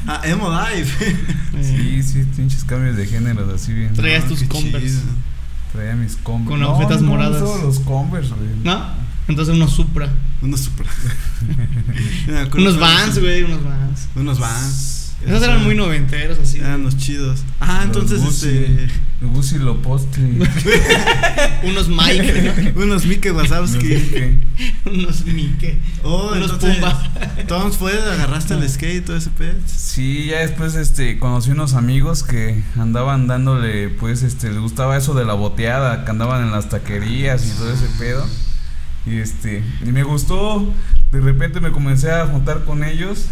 a, 0.08 0.22
a 0.22 0.27
emo 0.27 0.50
dive? 0.51 1.18
Sí, 1.62 2.04
sí, 2.04 2.25
pinches 2.36 2.63
cambios 2.63 2.96
de 2.98 3.06
género 3.08 3.50
así 3.54 3.74
bien. 3.74 3.94
Traías 3.94 4.24
No, 4.24 4.30
tus 4.30 4.39
qué 4.42 4.48
Converse. 4.48 4.88
chido. 4.88 5.01
Traía 5.74 5.96
mis 5.96 6.16
Converse. 6.18 6.50
Con 6.51 6.63
agujetas 6.63 7.01
moradas. 7.01 7.39
solo 7.39 7.63
los 7.63 7.80
Converse, 7.80 8.30
güey. 8.34 8.50
¿No? 8.63 8.84
Entonces 9.27 9.56
unos 9.56 9.72
Supra. 9.74 10.10
Unos 10.42 10.70
acuerdo 12.27 12.58
Unos 12.58 12.80
Vans, 12.80 13.20
güey, 13.20 13.44
unos 13.44 13.63
Vans. 13.63 14.08
Unos 14.16 14.39
Vans. 14.39 15.00
Esos 15.25 15.44
eran 15.44 15.63
muy 15.63 15.75
noventeros, 15.75 16.40
así. 16.40 16.60
Eran 16.60 16.84
los 16.84 16.98
chidos. 16.98 17.42
Ah, 17.60 17.86
Los 17.88 18.12
entonces 18.12 18.44
este. 18.44 18.88
Gucci 19.22 19.60
Lopostli. 19.60 20.40
Unos 21.63 21.88
Mike, 21.90 22.74
Unos 22.75 23.06
Mike 23.06 23.32
No 23.32 23.46
sé 23.46 23.54
Wazowski. 23.54 23.88
qué. 23.88 24.40
¿no? 24.86 24.92
unos 24.92 25.25
Mike. 25.25 25.78
Oh, 26.04 26.32
unos 26.34 26.51
entonces, 26.54 26.75
Pumba. 26.75 27.12
Entonces 27.38 27.78
fue, 27.78 27.94
agarraste 27.94 28.56
el 28.56 28.68
skate 28.68 28.96
y 28.98 29.01
todo 29.01 29.16
ese 29.18 29.30
pez. 29.30 29.56
Sí, 29.68 30.25
ya 30.32 30.40
después 30.40 30.74
este 30.75 31.20
conocí 31.20 31.51
unos 31.51 31.75
amigos 31.75 32.24
que 32.24 32.63
andaban 32.80 33.28
dándole, 33.28 33.90
pues 33.90 34.24
este 34.24 34.50
les 34.50 34.58
gustaba 34.60 34.98
eso 34.98 35.13
de 35.13 35.25
la 35.25 35.34
boteada, 35.34 36.04
que 36.04 36.10
andaban 36.12 36.44
en 36.44 36.51
las 36.51 36.70
taquerías 36.70 37.46
y 37.46 37.51
todo 37.51 37.72
ese 37.72 37.86
pedo. 38.00 38.28
Y 39.06 39.18
este, 39.18 39.63
y 39.86 39.92
me 39.92 40.01
gustó, 40.04 40.74
de 41.12 41.22
repente 41.22 41.60
me 41.60 41.72
comencé 41.72 42.12
a 42.12 42.25
juntar 42.25 42.63
con 42.66 42.84
ellos 42.84 43.25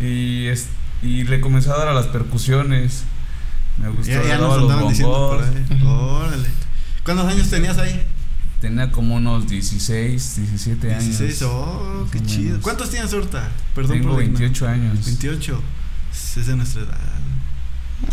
y 0.00 0.46
es- 0.46 0.68
y 1.04 1.24
le 1.24 1.40
comencé 1.40 1.70
a 1.70 1.76
dar 1.76 1.88
a 1.88 1.94
las 1.94 2.06
percusiones. 2.06 3.04
Me 3.78 3.88
gustó, 3.88 4.10
Ya, 4.12 4.22
ya 4.24 4.38
nos 4.38 4.60
los 4.60 4.70
andaban 4.70 4.88
diciendo. 4.88 5.12
Órale. 5.86 6.48
¿Cuántos 7.04 7.26
años 7.26 7.50
tenías 7.50 7.76
ahí? 7.78 8.02
Tenía 8.60 8.90
como 8.90 9.16
unos 9.16 9.46
16, 9.46 10.36
17 10.36 10.90
años. 10.94 11.04
16. 11.18 11.42
Oh, 11.42 12.06
qué 12.10 12.22
chido. 12.22 12.44
menos. 12.44 12.62
¿Cuántos 12.62 12.88
tienes 12.90 13.12
ahorita? 13.12 13.50
Perdón 13.74 13.98
Tengo 13.98 14.10
por 14.10 14.18
la 14.20 14.24
ignorancia. 14.24 14.68
28 14.68 14.68
años. 14.68 15.04
28. 15.04 15.62
Es 16.36 16.46
de 16.46 16.56
nuestra 16.56 16.82
edad. 16.82 16.98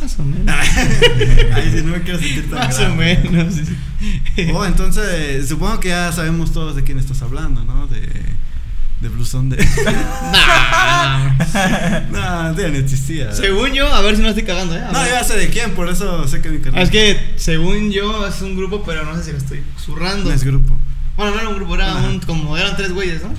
Más 0.02 0.20
o 0.20 0.24
menos. 0.24 0.56
Ay, 1.54 1.72
si 1.76 1.84
no 1.84 1.92
me 1.94 2.02
quiero 2.02 2.20
sentir 2.20 2.50
tan 2.50 2.60
Más 2.60 2.78
grande. 2.78 3.20
o 3.28 3.32
menos. 3.32 3.56
Oh, 4.54 4.66
entonces, 4.66 5.48
supongo 5.48 5.80
que 5.80 5.90
ya 5.90 6.12
sabemos 6.12 6.52
todos 6.52 6.76
de 6.76 6.84
quién 6.84 7.00
estás 7.00 7.22
hablando, 7.22 7.64
¿no? 7.64 7.88
De, 7.88 8.02
de 9.01 9.10
Blusón 9.10 9.50
de... 9.50 9.58
Nah. 12.12 12.51
no, 12.51 12.58
ya 12.58 12.67
no 12.70 12.77
existía. 12.77 13.34
Según 13.34 13.74
yo, 13.74 13.91
a 13.93 14.01
ver 14.01 14.15
si 14.15 14.22
no 14.22 14.29
estoy 14.29 14.43
cagando, 14.43 14.75
¿eh? 14.75 14.81
A 14.81 14.91
No, 14.91 15.00
ver. 15.01 15.12
ya 15.12 15.24
sé 15.24 15.38
de 15.38 15.50
quién, 15.50 15.72
por 15.72 15.89
eso 15.89 16.27
sé 16.27 16.41
que 16.41 16.50
mi 16.50 16.60
canal 16.60 16.81
Es 16.81 16.89
que, 16.89 17.34
según 17.36 17.91
yo, 17.91 18.25
es 18.27 18.41
un 18.41 18.55
grupo, 18.55 18.84
pero 18.84 19.03
no 19.03 19.15
sé 19.17 19.24
si 19.25 19.31
lo 19.31 19.38
estoy 19.38 19.63
zurrando. 19.84 20.29
no 20.29 20.36
es 20.36 20.43
grupo. 20.43 20.75
Bueno, 21.17 21.34
no 21.36 21.39
era 21.39 21.50
un 21.50 21.55
grupo, 21.55 21.75
era 21.75 21.91
Ajá. 21.98 22.08
un, 22.10 22.20
como 22.20 22.58
eran 22.58 22.75
tres 22.77 22.93
güeyes, 22.93 23.22
¿no? 23.24 23.29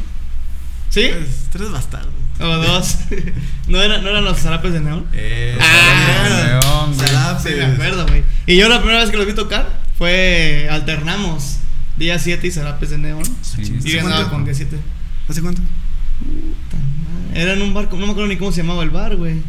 ¿Sí? 0.90 1.08
Tres, 1.10 1.46
tres 1.50 1.70
bastardos. 1.70 2.12
O 2.40 2.46
dos. 2.46 2.96
¿No, 3.68 3.80
era, 3.80 3.98
¿No 3.98 4.08
eran 4.10 4.24
los 4.24 4.38
zarapes 4.40 4.72
de 4.72 4.80
neón? 4.80 5.06
Eh, 5.12 5.56
Ah. 5.60 6.86
Güey. 6.94 7.08
Zarapes. 7.08 7.42
Sí, 7.52 7.56
me 7.58 7.64
acuerdo, 7.66 8.06
güey. 8.06 8.24
Y 8.46 8.56
yo 8.56 8.68
la 8.68 8.78
primera 8.80 9.00
vez 9.00 9.10
que 9.10 9.16
los 9.16 9.26
vi 9.26 9.32
tocar 9.34 9.68
fue 9.96 10.68
alternamos 10.70 11.58
día 11.96 12.18
7 12.18 12.46
y 12.46 12.50
zarapes 12.50 12.90
de 12.90 12.98
neón. 12.98 13.22
Sí, 13.42 13.62
Y 13.84 13.98
cuánto? 13.98 14.30
con 14.30 14.44
día 14.44 14.54
7. 14.54 14.76
¿Hace 15.32 15.40
cuánto? 15.40 15.62
Era 17.34 17.54
en 17.54 17.62
un 17.62 17.72
bar, 17.72 17.88
no 17.90 17.96
me 18.06 18.10
acuerdo 18.12 18.26
ni 18.28 18.36
cómo 18.36 18.52
se 18.52 18.62
llamaba 18.62 18.82
el 18.82 18.90
bar, 18.90 19.16
güey. 19.16 19.42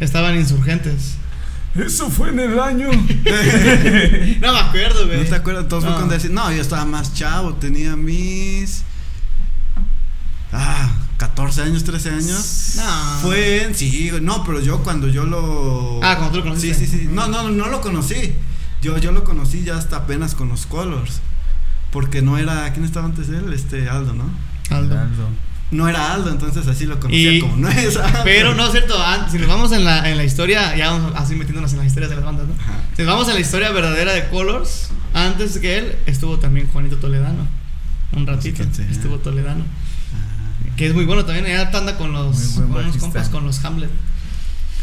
Estaban 0.00 0.34
insurgentes. 0.36 1.14
Eso 1.76 2.10
fue 2.10 2.30
en 2.30 2.40
el 2.40 2.58
año. 2.58 2.88
No 4.40 4.52
me 4.52 4.58
acuerdo, 4.58 5.06
güey. 5.06 5.22
¿No 5.22 5.28
te 5.28 5.34
acuerdas? 5.36 5.68
Todos 5.68 5.84
fue 5.84 5.92
No. 5.92 6.06
decir, 6.08 6.32
no, 6.32 6.52
yo 6.52 6.60
estaba 6.60 6.84
más 6.84 7.14
chavo, 7.14 7.54
tenía 7.54 7.94
mis. 7.94 8.82
Ah, 10.52 10.90
14 11.18 11.62
años, 11.62 11.84
13 11.84 12.10
años. 12.10 12.72
No. 12.76 13.18
Fue 13.22 13.62
en. 13.62 13.74
Sí, 13.76 14.10
no, 14.20 14.42
pero 14.44 14.60
yo 14.60 14.82
cuando 14.82 15.06
yo 15.08 15.24
lo. 15.24 16.00
Ah, 16.02 16.16
cuando 16.16 16.32
tú 16.32 16.38
lo 16.38 16.42
conociste. 16.50 16.74
Sí, 16.74 16.86
sí, 16.86 16.98
sí. 17.02 17.08
No, 17.10 17.28
no, 17.28 17.48
no 17.50 17.68
lo 17.68 17.80
conocí. 17.80 18.34
Yo, 18.82 18.98
yo 18.98 19.12
lo 19.12 19.22
conocí 19.22 19.62
ya 19.62 19.76
hasta 19.78 19.98
apenas 19.98 20.34
con 20.34 20.48
los 20.48 20.66
Colors. 20.66 21.20
Porque 21.92 22.20
no 22.22 22.36
era. 22.38 22.72
¿Quién 22.72 22.84
estaba 22.84 23.06
antes 23.06 23.28
de 23.28 23.38
él? 23.38 23.52
Este 23.52 23.88
Aldo, 23.88 24.12
¿no? 24.14 24.24
Aldo. 24.76 24.96
No 25.70 25.88
era 25.88 26.12
Aldo, 26.12 26.30
entonces 26.30 26.66
así 26.66 26.84
lo 26.84 27.00
conocía 27.00 27.32
Y- 27.32 27.40
como 27.40 27.56
no 27.56 27.68
es. 27.68 27.98
Pero 28.24 28.54
no 28.54 28.66
es 28.66 28.72
cierto, 28.72 29.02
an- 29.02 29.30
si 29.30 29.38
nos 29.38 29.48
vamos 29.48 29.72
en 29.72 29.84
la, 29.84 30.10
en 30.10 30.16
la 30.18 30.24
historia, 30.24 30.76
ya 30.76 30.90
vamos 30.90 31.12
así 31.16 31.34
metiéndonos 31.34 31.72
en 31.72 31.78
las 31.78 31.86
historias 31.86 32.10
de 32.10 32.16
las 32.16 32.24
bandas, 32.24 32.46
¿no? 32.46 32.54
Ajá. 32.60 32.74
Si 32.94 33.02
nos 33.02 33.10
vamos 33.12 33.28
en 33.28 33.34
la 33.34 33.40
historia 33.40 33.70
verdadera 33.70 34.12
de 34.12 34.28
Colors, 34.28 34.90
antes 35.14 35.58
que 35.58 35.78
él 35.78 35.96
estuvo 36.06 36.38
también 36.38 36.68
Juanito 36.68 36.96
Toledano. 36.96 37.46
Un 38.14 38.26
ratito 38.26 38.62
estuvo 38.90 39.16
Toledano. 39.18 39.64
Que 40.76 40.86
es 40.88 40.94
muy 40.94 41.04
bueno 41.06 41.24
también, 41.24 41.46
ya 41.46 41.62
anda 41.76 41.96
con 41.96 42.12
los 42.12 42.36
con 42.56 42.70
unos 42.70 42.96
compas, 42.98 43.28
con 43.30 43.44
los 43.44 43.64
Hamlet. 43.64 43.90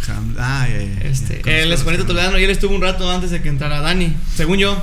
Ham- 0.07 0.35
Ah, 0.39 0.65
ya, 0.67 0.77
ya, 0.79 1.01
ya. 1.03 1.07
Este, 1.07 1.61
él 1.61 1.71
es 1.71 1.83
Juanito 1.83 2.05
Toledano 2.05 2.39
y 2.39 2.43
él 2.43 2.49
estuvo 2.49 2.73
un 2.73 2.81
rato 2.81 3.11
antes 3.11 3.29
de 3.29 3.41
que 3.43 3.49
entrara 3.49 3.79
Dani, 3.81 4.15
según 4.35 4.57
yo. 4.57 4.75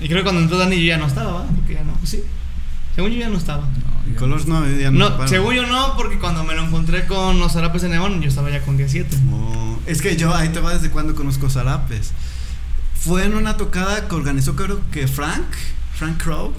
Y 0.00 0.06
creo 0.06 0.18
que 0.18 0.22
cuando 0.24 0.40
entró 0.40 0.56
Dani 0.56 0.76
yo 0.76 0.82
ya 0.86 0.96
no 0.96 1.06
estaba, 1.06 1.32
¿va? 1.32 1.46
Porque 1.46 1.74
ya 1.74 1.84
no, 1.84 1.92
pues 1.94 2.10
sí. 2.10 2.22
Según 2.94 3.10
yo 3.10 3.18
ya 3.18 3.28
no 3.28 3.36
estaba. 3.36 3.64
En 4.06 4.14
Colors 4.14 4.46
no, 4.46 4.68
ya 4.68 4.90
no. 4.90 5.10
No, 5.10 5.28
según 5.28 5.54
yo 5.54 5.66
no, 5.66 5.96
porque 5.96 6.18
cuando 6.18 6.44
me 6.44 6.54
lo 6.54 6.64
encontré 6.64 7.06
con 7.06 7.38
los 7.38 7.52
zarapes 7.52 7.82
de 7.82 7.88
neón, 7.88 8.20
yo 8.20 8.28
estaba 8.28 8.50
ya 8.50 8.60
con 8.62 8.76
17. 8.76 9.16
Oh, 9.32 9.78
es 9.86 10.02
que 10.02 10.16
yo 10.16 10.34
ahí 10.34 10.50
te 10.50 10.60
va 10.60 10.74
desde 10.74 10.90
cuando 10.90 11.14
conozco 11.14 11.48
Zarapes. 11.50 12.12
Fue 12.98 13.24
en 13.24 13.34
una 13.34 13.56
tocada 13.56 14.08
que 14.08 14.14
organizó 14.14 14.56
creo 14.56 14.80
que 14.90 15.06
Frank, 15.08 15.44
Frank 15.94 16.22
Crow. 16.22 16.52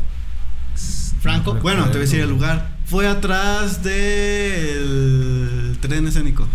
Franco. 1.22 1.56
Bueno, 1.56 1.86
te 1.86 1.90
voy 1.92 1.98
a 1.98 2.02
decir 2.02 2.20
el 2.20 2.30
lugar. 2.30 2.76
Fue 2.86 3.08
atrás 3.08 3.82
del 3.84 5.78
tren 5.82 6.08
escénico. 6.08 6.48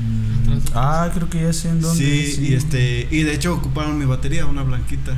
Mm, 0.00 0.34
Ah, 0.74 1.08
creo 1.14 1.30
que 1.30 1.40
ya 1.42 1.52
sé 1.52 1.68
en 1.68 1.80
dónde. 1.80 2.04
Sí, 2.04 2.46
y 2.48 2.54
este 2.54 3.06
y 3.10 3.22
de 3.22 3.32
hecho 3.34 3.54
ocuparon 3.54 3.96
mi 3.96 4.04
batería, 4.04 4.46
una 4.46 4.64
blanquita. 4.64 5.16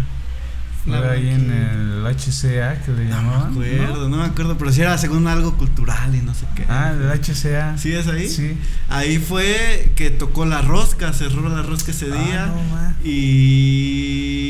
Fue 0.87 1.11
ahí 1.11 1.29
en 1.31 1.51
el 1.51 2.05
HCA 2.07 2.81
que 2.83 2.93
le 2.93 3.05
No 3.07 3.17
llamaban. 3.17 3.59
me 3.59 3.75
acuerdo, 3.75 4.09
no 4.09 4.17
me 4.19 4.25
acuerdo, 4.25 4.57
pero 4.57 4.73
sí 4.73 4.81
era 4.83 4.97
según 4.99 5.27
algo 5.27 5.57
cultural 5.57 6.15
y 6.15 6.21
no 6.21 6.33
sé 6.35 6.47
qué. 6.55 6.65
Ah, 6.69 6.93
el 6.93 7.11
HCA. 7.21 7.77
¿Sí 7.77 7.93
es 7.93 8.07
ahí? 8.07 8.29
Sí. 8.29 8.57
Ahí 8.89 9.19
fue 9.19 9.93
que 9.97 10.11
tocó 10.11 10.47
la 10.47 10.63
rosca, 10.63 11.13
cerró 11.13 11.49
la 11.49 11.63
rosca 11.63 11.91
ese 11.91 12.07
Ah, 12.13 12.17
día. 12.25 12.47
no. 12.47 12.95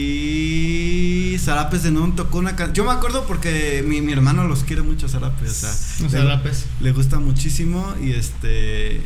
Y 0.06 1.36
Zarapes 1.38 1.82
de 1.84 1.90
Neón 1.92 2.14
tocó 2.16 2.38
una 2.38 2.56
canción. 2.56 2.74
Yo 2.74 2.84
me 2.84 2.90
acuerdo 2.92 3.24
porque 3.26 3.84
mi, 3.86 4.00
mi 4.00 4.12
hermano 4.12 4.44
los 4.46 4.64
quiere 4.64 4.82
mucho 4.82 5.08
Zarapes. 5.08 5.64
O 6.04 6.08
sea, 6.08 6.20
le, 6.20 6.26
zarapes. 6.26 6.66
le 6.80 6.92
gusta 6.92 7.18
muchísimo. 7.18 7.94
Y 8.02 8.12
este. 8.12 9.00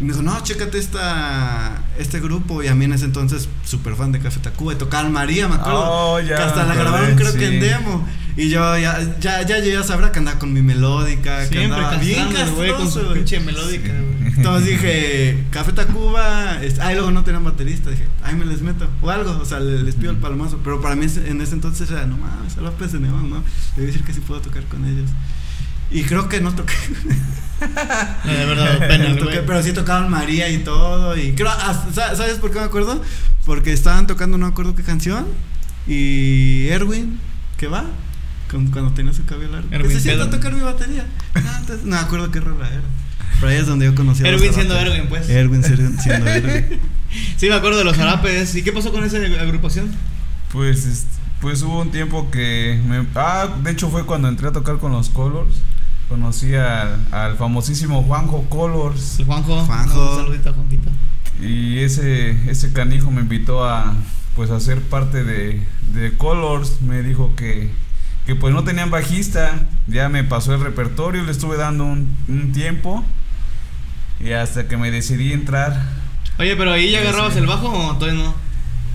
Y 0.00 0.04
me 0.04 0.12
dijo, 0.12 0.22
no, 0.22 0.40
chécate 0.42 0.78
esta, 0.78 1.82
este 1.98 2.20
grupo. 2.20 2.62
Y 2.62 2.68
a 2.68 2.74
mí 2.74 2.86
en 2.86 2.94
ese 2.94 3.04
entonces, 3.04 3.48
súper 3.64 3.94
fan 3.96 4.12
de 4.12 4.18
Café 4.18 4.40
Tacuba. 4.40 4.72
Y 4.72 4.76
tocaban 4.76 5.12
María, 5.12 5.46
me 5.46 5.56
acuerdo. 5.56 5.80
Oh, 5.84 6.20
ya 6.20 6.36
que 6.36 6.42
hasta 6.42 6.64
la 6.64 6.74
grabaron, 6.74 7.16
creo 7.16 7.32
sí. 7.32 7.38
que 7.38 7.46
en 7.46 7.60
demo. 7.60 8.08
Y 8.36 8.48
yo 8.48 8.78
ya, 8.78 8.98
ya, 9.20 9.42
ya 9.42 9.58
llegué 9.58 9.76
a 9.76 9.82
saber 9.82 10.10
que 10.12 10.18
andaba 10.20 10.38
con 10.38 10.52
mi 10.52 10.62
melódica. 10.62 11.40
que 11.48 11.58
Siempre 11.58 11.78
andaba 11.84 11.96
bien 11.98 12.28
güey, 12.56 12.72
con 12.72 12.90
su 12.90 13.12
pinche 13.12 13.40
melódica, 13.40 13.90
Sí. 14.30 14.36
Entonces 14.36 14.68
dije, 14.70 15.44
Café 15.50 15.72
Tacuba, 15.72 16.62
este, 16.62 16.80
ay, 16.80 16.94
luego 16.94 17.10
no 17.10 17.24
tenían 17.24 17.44
baterista, 17.44 17.90
dije, 17.90 18.06
ay, 18.22 18.36
me 18.36 18.46
les 18.46 18.62
meto, 18.62 18.88
o 19.02 19.10
algo, 19.10 19.38
o 19.38 19.44
sea, 19.44 19.60
le- 19.60 19.82
les 19.82 19.96
pido 19.96 20.12
el 20.12 20.16
palomazo, 20.18 20.60
pero 20.64 20.80
para 20.80 20.94
mí 20.94 21.04
en 21.26 21.40
ese 21.42 21.52
entonces 21.54 21.90
era, 21.90 22.06
no 22.06 22.16
mames, 22.16 22.56
López 22.56 22.92
de 22.92 23.00
Neón, 23.00 23.28
¿no? 23.28 23.36
A 23.76 23.80
decir 23.80 24.02
que 24.02 24.14
sí 24.14 24.20
puedo 24.20 24.40
tocar 24.40 24.62
con 24.64 24.86
ellos. 24.86 25.10
Y 25.90 26.04
creo 26.04 26.28
que 26.28 26.40
no 26.40 26.52
toqué, 26.54 26.74
No, 28.24 28.32
de 28.32 28.46
verdad, 28.46 28.78
pena, 28.78 29.04
no 29.04 29.10
el 29.10 29.18
toqué, 29.18 29.34
güey. 29.36 29.46
pero 29.46 29.62
sí 29.62 29.72
tocaban 29.72 30.08
María 30.10 30.48
y 30.48 30.58
todo, 30.58 31.16
y 31.16 31.32
creo, 31.34 31.48
ah, 31.50 31.86
sa- 31.92 32.14
¿sabes 32.16 32.38
por 32.38 32.50
qué 32.52 32.58
me 32.58 32.64
acuerdo? 32.64 33.02
Porque 33.44 33.72
estaban 33.72 34.06
tocando, 34.06 34.38
no 34.38 34.46
me 34.46 34.52
acuerdo 34.52 34.74
qué 34.74 34.82
canción, 34.82 35.26
y 35.86 36.68
Erwin, 36.68 37.18
¿qué 37.58 37.66
va? 37.66 37.84
Cuando 38.50 38.92
tenía 38.92 39.12
su 39.12 39.24
cabello 39.26 39.52
largo. 39.52 39.68
Erwin 39.70 39.88
que 39.90 39.94
se 39.96 40.00
sienta 40.00 40.24
a 40.24 40.30
tocar 40.30 40.52
mi 40.52 40.60
batería. 40.60 41.06
Entonces, 41.34 41.84
no 41.84 41.94
me 41.96 42.02
acuerdo 42.02 42.30
qué 42.32 42.40
rola 42.40 42.66
era. 42.68 42.80
Pero 43.38 43.52
ahí 43.52 43.58
es 43.58 43.66
donde 43.66 43.86
yo 43.86 43.94
conocí 43.94 44.26
a 44.26 44.30
los 44.30 44.40
Erwin 44.40 44.54
siendo. 44.54 44.76
Erwin, 44.76 45.06
pues. 45.08 45.28
Erwin 45.28 45.62
siendo 45.62 46.26
Erwin. 46.28 46.80
Sí, 47.36 47.48
me 47.48 47.54
acuerdo 47.54 47.78
de 47.78 47.84
los 47.84 47.96
zarapes. 47.96 48.54
¿Y 48.54 48.62
qué 48.62 48.72
pasó 48.72 48.92
con 48.92 49.02
esa 49.04 49.16
agrupación? 49.40 49.90
Pues, 50.52 51.06
pues 51.40 51.62
hubo 51.62 51.80
un 51.80 51.90
tiempo 51.90 52.30
que 52.30 52.80
me... 52.86 53.04
Ah, 53.16 53.48
de 53.64 53.70
hecho 53.72 53.88
fue 53.90 54.04
cuando 54.06 54.28
entré 54.28 54.46
a 54.48 54.52
tocar 54.52 54.78
con 54.78 54.92
los 54.92 55.08
Colors. 55.10 55.56
Conocí 56.10 56.54
al, 56.54 56.98
al 57.12 57.36
famosísimo 57.36 58.02
Juanjo 58.02 58.44
Colors. 58.50 59.18
El 59.20 59.24
Juanjo. 59.24 59.64
Juanjo. 59.64 60.10
Un 60.10 60.16
saludito 60.16 60.50
a 60.50 60.52
Juanquito. 60.52 60.90
Y 61.40 61.78
ese, 61.78 62.50
ese 62.50 62.72
canijo 62.74 63.10
me 63.10 63.22
invitó 63.22 63.64
a 63.64 63.94
pues 64.36 64.50
a 64.50 64.60
ser 64.60 64.82
parte 64.82 65.24
de, 65.24 65.66
de 65.94 66.16
Colors. 66.18 66.82
Me 66.82 67.02
dijo 67.02 67.34
que, 67.36 67.70
que 68.26 68.34
pues 68.34 68.52
no 68.52 68.64
tenían 68.64 68.90
bajista. 68.90 69.52
Ya 69.86 70.08
me 70.08 70.22
pasó 70.22 70.52
el 70.52 70.60
repertorio, 70.60 71.22
le 71.22 71.30
estuve 71.32 71.56
dando 71.56 71.84
un, 71.84 72.14
un 72.28 72.52
tiempo. 72.52 73.04
Y 74.18 74.32
hasta 74.32 74.68
que 74.68 74.76
me 74.76 74.90
decidí 74.90 75.32
entrar, 75.32 75.80
Oye, 76.40 76.56
pero 76.56 76.72
ahí 76.72 76.90
ya 76.90 77.00
agarrabas 77.00 77.36
el 77.36 77.46
bajo 77.46 77.68
o 77.68 77.94
todavía 77.96 78.22
no? 78.22 78.34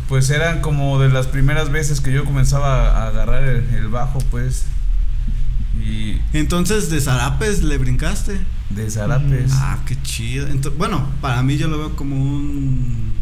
pues 0.10 0.30
eran 0.32 0.62
como 0.62 1.00
de 1.00 1.10
las 1.10 1.28
primeras 1.28 1.72
veces 1.72 2.02
que 2.02 2.12
yo 2.12 2.26
comenzaba 2.26 2.90
a 2.90 3.08
agarrar 3.08 3.44
el, 3.44 3.70
el 3.76 3.88
bajo, 3.88 4.20
pues. 4.32 4.66
Y 5.84 6.20
Entonces, 6.34 6.90
de 6.90 7.00
Zarapes 7.02 7.64
le 7.64 7.78
brincaste. 7.78 8.40
de 8.70 8.90
zarapes. 8.90 9.52
Ujú. 9.52 9.60
Ah, 9.62 9.80
qué 9.86 9.96
chido. 10.04 10.48
Bueno, 10.78 11.08
para 11.22 11.42
mí 11.44 11.58
yo 11.58 11.68
lo 11.68 11.78
veo 11.78 11.96
como 11.96 12.16
un. 12.16 13.14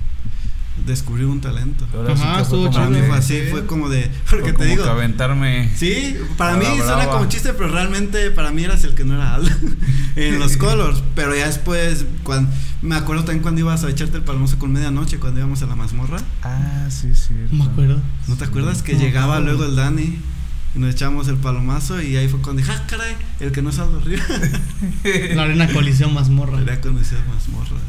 Descubrir 0.88 1.27
un 1.27 1.39
talento. 1.39 1.86
Ahora 1.93 2.13
Ajá, 2.13 2.41
estuvo 2.41 2.63
fue 2.63 2.72
como 2.72 2.74
Para 2.74 2.89
mí 2.89 3.07
fue 3.07 3.17
así, 3.17 3.39
Sí. 3.41 3.48
fue 3.51 3.65
como 3.65 3.89
de. 3.89 4.10
fue 4.25 4.39
Porque 4.39 4.53
te 4.53 4.65
digo. 4.65 4.83
que 4.83 4.89
aventarme. 4.89 5.69
Sí, 5.77 6.17
para 6.36 6.57
mí 6.57 6.65
la 6.65 6.75
suena 6.77 6.95
brava. 6.95 7.12
como 7.13 7.29
chiste, 7.29 7.53
pero 7.53 7.69
realmente 7.69 8.31
para 8.31 8.51
mí 8.51 8.63
eras 8.63 8.83
el 8.83 8.93
que 8.95 9.03
no 9.05 9.13
era 9.15 9.36
Aldo 9.36 9.50
en 10.15 10.39
los 10.39 10.57
colors. 10.57 11.01
Pero 11.15 11.36
ya 11.36 11.45
después, 11.48 12.05
cuando, 12.24 12.50
me 12.81 12.95
acuerdo 12.95 13.24
también 13.24 13.43
cuando 13.43 13.62
ibas 13.62 13.83
a 13.83 13.89
echarte 13.89 14.17
el 14.17 14.24
palomazo 14.24 14.57
con 14.60 14.74
medianoche, 14.74 15.19
cuando 15.19 15.39
íbamos 15.39 15.62
a 15.62 15.67
la 15.67 15.75
mazmorra. 15.75 16.17
Ah, 16.41 16.88
sí, 16.89 17.10
sí. 17.15 17.33
No 17.51 17.65
me 17.65 17.72
acuerdo. 17.72 18.01
¿No 18.27 18.36
te 18.36 18.43
acuerdas 18.45 18.81
que 18.81 18.93
No, 18.93 19.00
llegaba 19.00 19.39
no. 19.39 19.45
luego 19.45 19.65
el 19.65 19.75
Dani 19.75 20.17
y 20.75 20.79
nos 20.79 20.93
echamos 20.93 21.27
el 21.27 21.35
palomazo 21.35 22.01
y 22.01 22.17
ahí 22.17 22.27
fue 22.27 22.41
cuando 22.41 22.61
dije, 22.61 22.73
ah, 22.75 22.83
caray, 22.87 23.15
el 23.39 23.51
que 23.51 23.61
no 23.61 23.69
es 23.69 23.79
Aldo 23.79 23.99
Río. 23.99 24.19
La 25.35 25.43
arena 25.43 25.67
colisión 25.67 26.13
mazmorra. 26.13 26.61
Era 26.61 26.81
conocido 26.81 27.21
mazmorra. 27.33 27.79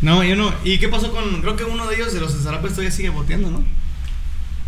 No, 0.00 0.24
yo 0.24 0.36
no. 0.36 0.52
¿Y 0.64 0.78
qué 0.78 0.88
pasó 0.88 1.12
con.? 1.12 1.40
Creo 1.40 1.56
que 1.56 1.64
uno 1.64 1.86
de 1.86 1.96
ellos, 1.96 2.12
de 2.12 2.20
los 2.20 2.32
zarapes, 2.42 2.72
todavía 2.72 2.90
sigue 2.90 3.10
boteando, 3.10 3.50
¿no? 3.50 3.64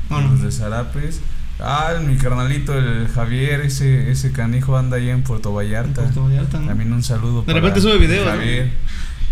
¿O 0.09 0.21
Los 0.21 0.33
no? 0.33 0.45
de 0.45 0.53
Zarapes. 0.53 1.21
Ah, 1.59 1.95
mi 2.07 2.17
carnalito, 2.17 2.77
el 2.79 3.09
Javier, 3.09 3.63
ese, 3.63 4.11
ese 4.11 4.31
canijo 4.31 4.77
anda 4.77 4.99
ahí 4.99 5.09
en 5.09 5.23
Puerto 5.23 5.53
Vallarta. 5.53 6.03
Puerto 6.03 6.25
Vallarta, 6.25 6.61
¿no? 6.61 6.69
También 6.69 6.93
un 6.93 7.03
saludo. 7.03 7.43
De 7.43 7.53
repente 7.53 7.81
sube 7.81 7.99
videos, 7.99 8.27
¿no? 8.27 8.33
Javier. 8.33 8.73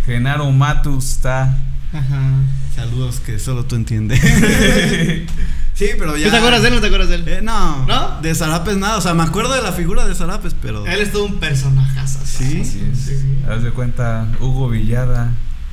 Genaro 0.07 0.51
Matus 0.51 1.13
está. 1.13 1.57
Ajá. 1.95 2.21
Saludos 2.75 3.21
que 3.21 3.39
solo 3.39 3.65
tú 3.65 3.77
entiendes. 3.77 4.21
sí, 5.75 5.87
pero 5.99 6.17
ya. 6.17 6.25
¿Tú 6.27 6.31
te 6.33 6.37
acuerdas 6.39 6.63
de 6.63 6.69
él 6.69 6.75
o 6.75 6.77
no 6.77 6.81
te 6.81 6.87
acuerdas 6.89 7.09
de 7.09 7.15
él? 7.17 7.29
Eh, 7.29 7.41
no, 7.43 7.87
¿No? 7.87 8.21
De 8.21 8.35
Zarapes 8.35 8.77
nada. 8.77 8.97
O 8.99 9.01
sea, 9.01 9.15
me 9.15 9.23
acuerdo 9.23 9.55
de 9.55 9.63
la 9.63 9.73
figura 9.73 10.05
de 10.07 10.15
Zarapes, 10.15 10.55
pero. 10.61 10.87
Él 10.87 11.01
es 11.01 11.13
todo 11.13 11.25
un 11.27 11.39
personaje. 11.39 12.01
Sí. 12.07 12.61
Así 12.63 12.83
es. 12.93 12.99
Sí, 12.99 13.17
sí. 13.17 13.39
Haz 13.49 13.63
de 13.63 13.71
cuenta, 13.71 14.27
Hugo 14.41 14.69
Villada. 14.69 15.31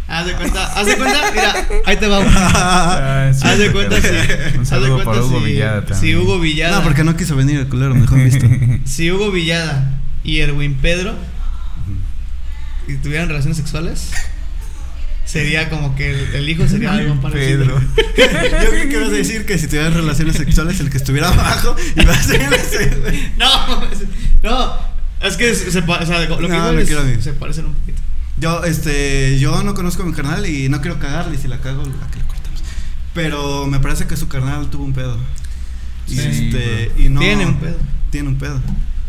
Haz 0.08 0.26
de 0.28 0.34
cuenta, 0.34 0.66
haz 0.78 0.86
de 0.86 0.98
cuenta, 0.98 1.20
mira, 1.32 1.56
ahí 1.86 1.96
te 1.98 2.08
vamos. 2.08 2.32
Ah, 2.36 3.32
sí, 3.34 3.48
Haz 3.48 3.58
de 3.58 3.72
cuenta 3.72 3.96
si. 4.02 4.08
Un 4.10 4.14
haz 4.14 4.28
de 4.60 4.66
saludo 4.66 4.94
cuenta 4.96 5.12
para 5.12 5.24
Hugo 5.24 5.40
si- 5.40 5.46
Villada 5.46 5.82
Si 5.82 5.88
también. 5.94 6.18
Hugo 6.20 6.40
Villada. 6.40 6.78
No, 6.78 6.84
porque 6.84 7.04
no 7.04 7.16
quiso 7.16 7.36
venir 7.36 7.60
el 7.60 7.68
culero, 7.68 7.96
mejor 7.96 8.20
visto. 8.24 8.46
Si 8.86 9.10
Hugo 9.12 9.32
Villada 9.32 10.00
y 10.24 10.40
Erwin 10.40 10.76
Pedro. 10.76 11.16
Si 12.88 12.98
tuvieran 12.98 13.28
relaciones 13.30 13.58
sexuales. 13.58 14.12
Sería 15.32 15.70
como 15.70 15.96
que 15.96 16.10
el, 16.12 16.36
el 16.36 16.50
hijo 16.50 16.68
sería 16.68 16.92
algo 16.92 17.16
parecido. 17.22 17.64
Pedro. 17.64 17.80
Yo 18.18 18.70
creo 18.70 18.90
que 18.90 18.96
ibas 18.98 19.08
a 19.08 19.12
decir 19.12 19.46
que 19.46 19.58
si 19.58 19.68
tuvieran 19.68 19.94
relaciones 19.94 20.36
sexuales, 20.36 20.78
el 20.82 20.90
que 20.90 20.98
estuviera 20.98 21.30
abajo 21.30 21.74
iba 21.96 22.12
a 22.14 22.22
ser 22.22 22.42
ese. 22.54 23.32
No, 23.38 23.82
no. 24.44 24.74
Es 25.22 25.38
que 25.38 25.56
se, 25.56 25.72
se 25.72 25.80
o 25.80 26.06
sea, 26.06 26.20
lo 26.28 26.38
que 26.38 26.48
No, 26.50 26.74
no 26.74 26.80
es- 26.80 27.24
se 27.24 27.32
parecen 27.34 27.68
un 27.68 27.74
poquito. 27.76 28.02
Yo, 28.42 28.66
este, 28.66 29.40
yo 29.40 29.64
no 29.64 29.74
conozco 29.74 30.04
a 30.04 30.06
mi 30.06 30.12
carnal 30.14 30.46
y 30.46 30.68
no 30.68 30.82
quiero 30.82 31.00
cagarle. 31.00 31.38
Si 31.38 31.48
la 31.48 31.60
cago, 31.62 31.84
la 31.84 32.08
que 32.12 32.18
le 32.20 32.26
cortamos. 32.26 32.62
Pero 33.14 33.68
me 33.68 33.80
parece 33.80 34.08
que 34.08 34.18
su 34.18 34.28
carnal 34.28 34.70
tuvo 34.70 34.84
un 34.84 34.92
pedo. 34.94 35.18
Y 36.10 36.20
este, 36.20 36.92
y 36.98 37.08
no. 37.08 37.22
Tiene 37.22 37.46
un 37.46 37.56
pedo. 37.56 37.78
Tiene 38.10 38.28
un 38.28 38.36
pedo. 38.36 38.60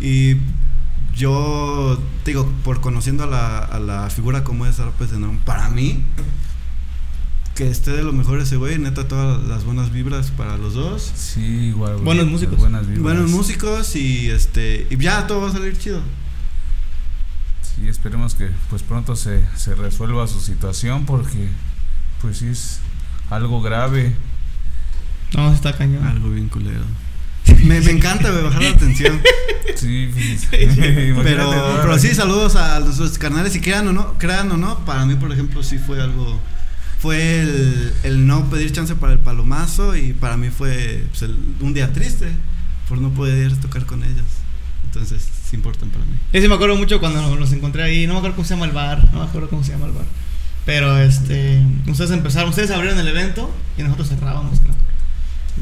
Y 0.00 0.36
yo, 1.22 2.02
te 2.24 2.32
digo, 2.32 2.50
por 2.64 2.80
conociendo 2.80 3.22
a 3.22 3.26
la, 3.28 3.58
a 3.58 3.78
la 3.78 4.10
figura 4.10 4.42
como 4.42 4.66
es 4.66 4.78
López 4.78 5.12
de 5.12 5.20
Neón, 5.20 5.38
para 5.38 5.70
mí, 5.70 6.02
que 7.54 7.68
esté 7.68 7.92
de 7.92 8.02
lo 8.02 8.12
mejor 8.12 8.40
ese 8.40 8.56
güey, 8.56 8.76
neta, 8.80 9.06
todas 9.06 9.40
las 9.44 9.64
buenas 9.64 9.92
vibras 9.92 10.32
para 10.32 10.56
los 10.56 10.74
dos. 10.74 11.12
Sí, 11.14 11.40
igual. 11.40 11.92
güey. 11.92 12.04
Buenos 12.04 12.26
músicos. 12.26 12.58
Buenas 12.58 12.88
vibras. 12.88 13.02
Buenos 13.04 13.30
músicos 13.30 13.94
y 13.94 14.30
este, 14.30 14.88
y 14.90 14.96
ya 14.96 15.28
todo 15.28 15.42
va 15.42 15.50
a 15.50 15.52
salir 15.52 15.78
chido. 15.78 16.00
Sí, 17.62 17.86
esperemos 17.86 18.34
que 18.34 18.50
pues 18.68 18.82
pronto 18.82 19.14
se, 19.14 19.44
se 19.54 19.76
resuelva 19.76 20.26
su 20.26 20.40
situación 20.40 21.06
porque 21.06 21.48
pues 22.20 22.38
sí 22.38 22.48
es 22.48 22.80
algo 23.30 23.62
grave. 23.62 24.12
No, 25.36 25.52
está 25.52 25.76
cañón. 25.76 26.04
Algo 26.04 26.30
bien 26.30 26.48
culero. 26.48 26.82
Me, 27.64 27.80
me 27.80 27.90
encanta 27.92 28.30
güey, 28.30 28.42
bajar 28.44 28.62
la 28.62 28.76
tensión. 28.76 29.20
Sí, 29.74 30.10
Pero, 30.50 30.62
Imagínate, 30.62 31.56
pero 31.80 31.98
sí, 31.98 32.14
saludos 32.14 32.54
a 32.56 32.78
los 32.78 33.18
canales. 33.18 33.52
Si 33.52 33.60
crean 33.60 33.88
o 33.88 33.92
no, 33.92 34.16
crean 34.18 34.50
o 34.52 34.56
no, 34.56 34.84
para 34.84 35.04
mí, 35.06 35.16
por 35.16 35.32
ejemplo, 35.32 35.62
sí 35.64 35.78
fue 35.78 36.00
algo. 36.00 36.38
Fue 37.00 37.40
el, 37.40 37.92
el 38.04 38.26
no 38.28 38.48
pedir 38.48 38.70
chance 38.70 38.94
para 38.94 39.12
el 39.14 39.18
palomazo 39.18 39.96
y 39.96 40.12
para 40.12 40.36
mí 40.36 40.50
fue 40.50 41.04
pues, 41.10 41.22
el- 41.22 41.36
un 41.60 41.74
día 41.74 41.92
triste 41.92 42.28
por 42.88 42.98
no 42.98 43.10
poder 43.10 43.56
tocar 43.56 43.84
con 43.86 44.04
ellos. 44.04 44.26
Entonces, 44.84 45.26
sí 45.50 45.56
importan 45.56 45.88
para 45.88 46.04
mí. 46.04 46.12
Sí 46.32 46.46
me 46.46 46.54
acuerdo 46.54 46.76
mucho 46.76 47.00
cuando 47.00 47.34
los 47.34 47.50
encontré 47.52 47.82
ahí. 47.82 48.06
No 48.06 48.12
me 48.12 48.18
acuerdo 48.18 48.36
cómo 48.36 48.46
se 48.46 48.54
llama 48.54 48.66
el 48.66 48.72
bar. 48.72 49.08
No 49.12 49.20
me 49.20 49.24
acuerdo 49.26 49.48
cómo 49.48 49.64
se 49.64 49.72
llama 49.72 49.86
el 49.86 49.92
bar. 49.92 50.04
Pero 50.64 50.96
este. 50.98 51.60
Ustedes 51.88 52.12
empezaron. 52.12 52.50
Ustedes 52.50 52.70
abrieron 52.70 53.00
el 53.00 53.08
evento 53.08 53.52
y 53.76 53.82
nosotros 53.82 54.10
cerrábamos, 54.10 54.60
creo. 54.60 54.76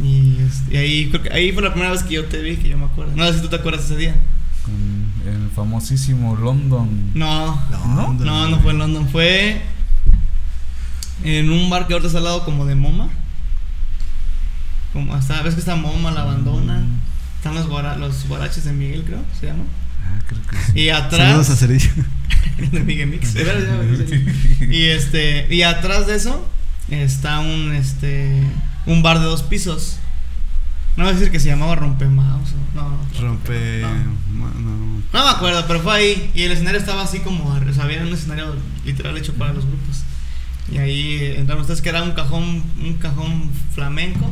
Y, 0.03 0.37
este, 0.47 0.75
y 0.75 0.77
ahí, 0.77 1.09
creo 1.11 1.23
que 1.23 1.33
ahí 1.33 1.53
fue 1.53 1.63
la 1.63 1.71
primera 1.73 1.91
vez 1.93 2.03
que 2.03 2.15
yo 2.15 2.25
te 2.27 2.41
vi, 2.41 2.57
que 2.57 2.69
yo 2.69 2.79
me 2.79 2.87
acuerdo. 2.87 3.13
No 3.17 3.27
sé 3.27 3.35
si 3.35 3.41
tú 3.43 3.49
te 3.49 3.57
acuerdas 3.57 3.85
ese 3.85 3.97
día. 3.97 4.15
Con 4.65 5.13
el 5.27 5.51
famosísimo 5.51 6.37
London. 6.37 7.11
No. 7.15 7.61
No, 7.71 8.13
No, 8.15 8.49
no 8.49 8.59
fue 8.61 8.73
en 8.73 8.79
London. 8.79 9.09
Fue 9.09 9.63
en 11.25 11.51
un 11.51 11.69
bar 11.71 11.87
que 11.87 11.93
ahorita 11.95 12.07
está 12.07 12.19
al 12.19 12.25
lado 12.25 12.45
como 12.45 12.65
de 12.67 12.75
MoMA. 12.75 13.09
Como 14.93 15.15
hasta, 15.15 15.41
ves 15.43 15.55
que 15.55 15.61
está 15.61 15.77
MoMA, 15.77 16.11
la 16.11 16.23
abandona. 16.23 16.83
Están 17.37 17.55
los, 17.55 17.67
guara- 17.69 17.97
los 17.97 18.27
guaraches 18.29 18.65
de 18.65 18.73
Miguel, 18.73 19.05
creo, 19.05 19.23
se 19.39 19.47
llama. 19.47 19.65
Ah, 20.05 20.19
creo 20.27 20.41
que 20.43 20.57
sí. 20.73 20.81
Y 20.81 20.89
Saludos 20.89 21.51
a 21.51 21.55
atrás. 21.55 21.89
De 22.73 22.81
Miguel 22.81 23.09
Mix. 23.09 23.35
Y 24.71 24.85
este. 24.87 25.55
Y 25.55 25.63
atrás 25.63 26.07
de 26.07 26.17
eso 26.17 26.47
está 26.91 27.39
un 27.41 27.73
este. 27.75 28.43
Un 28.93 29.03
bar 29.03 29.19
de 29.19 29.25
dos 29.27 29.43
pisos. 29.43 29.97
No 30.97 31.05
voy 31.05 31.13
a 31.13 31.17
decir 31.17 31.31
que 31.31 31.41
se 31.41 31.49
llamaba 31.49 31.75
Rompemaus. 31.77 32.51
No, 32.75 32.83
no. 32.91 33.21
Rompe. 33.21 33.81
No. 33.83 34.51
no. 34.61 35.03
No 35.13 35.25
me 35.25 35.31
acuerdo, 35.31 35.65
pero 35.67 35.81
fue 35.81 35.95
ahí. 35.95 36.31
Y 36.35 36.43
el 36.43 36.53
escenario 36.53 36.79
estaba 36.81 37.03
así 37.03 37.21
como. 37.21 37.45
O 37.55 37.73
sea, 37.73 37.85
había 37.85 38.03
un 38.03 38.13
escenario 38.13 38.55
literal 38.85 39.17
hecho 39.17 39.35
para 39.35 39.53
los 39.53 39.65
grupos. 39.65 40.03
Y 40.73 40.79
ahí 40.79 41.35
entraron 41.37 41.63
ustedes 41.63 41.81
que 41.83 41.89
era 41.89 42.03
un 42.03 42.13
cajón. 42.13 42.63
Un 42.81 42.95
cajón 43.01 43.51
flamenco. 43.75 44.31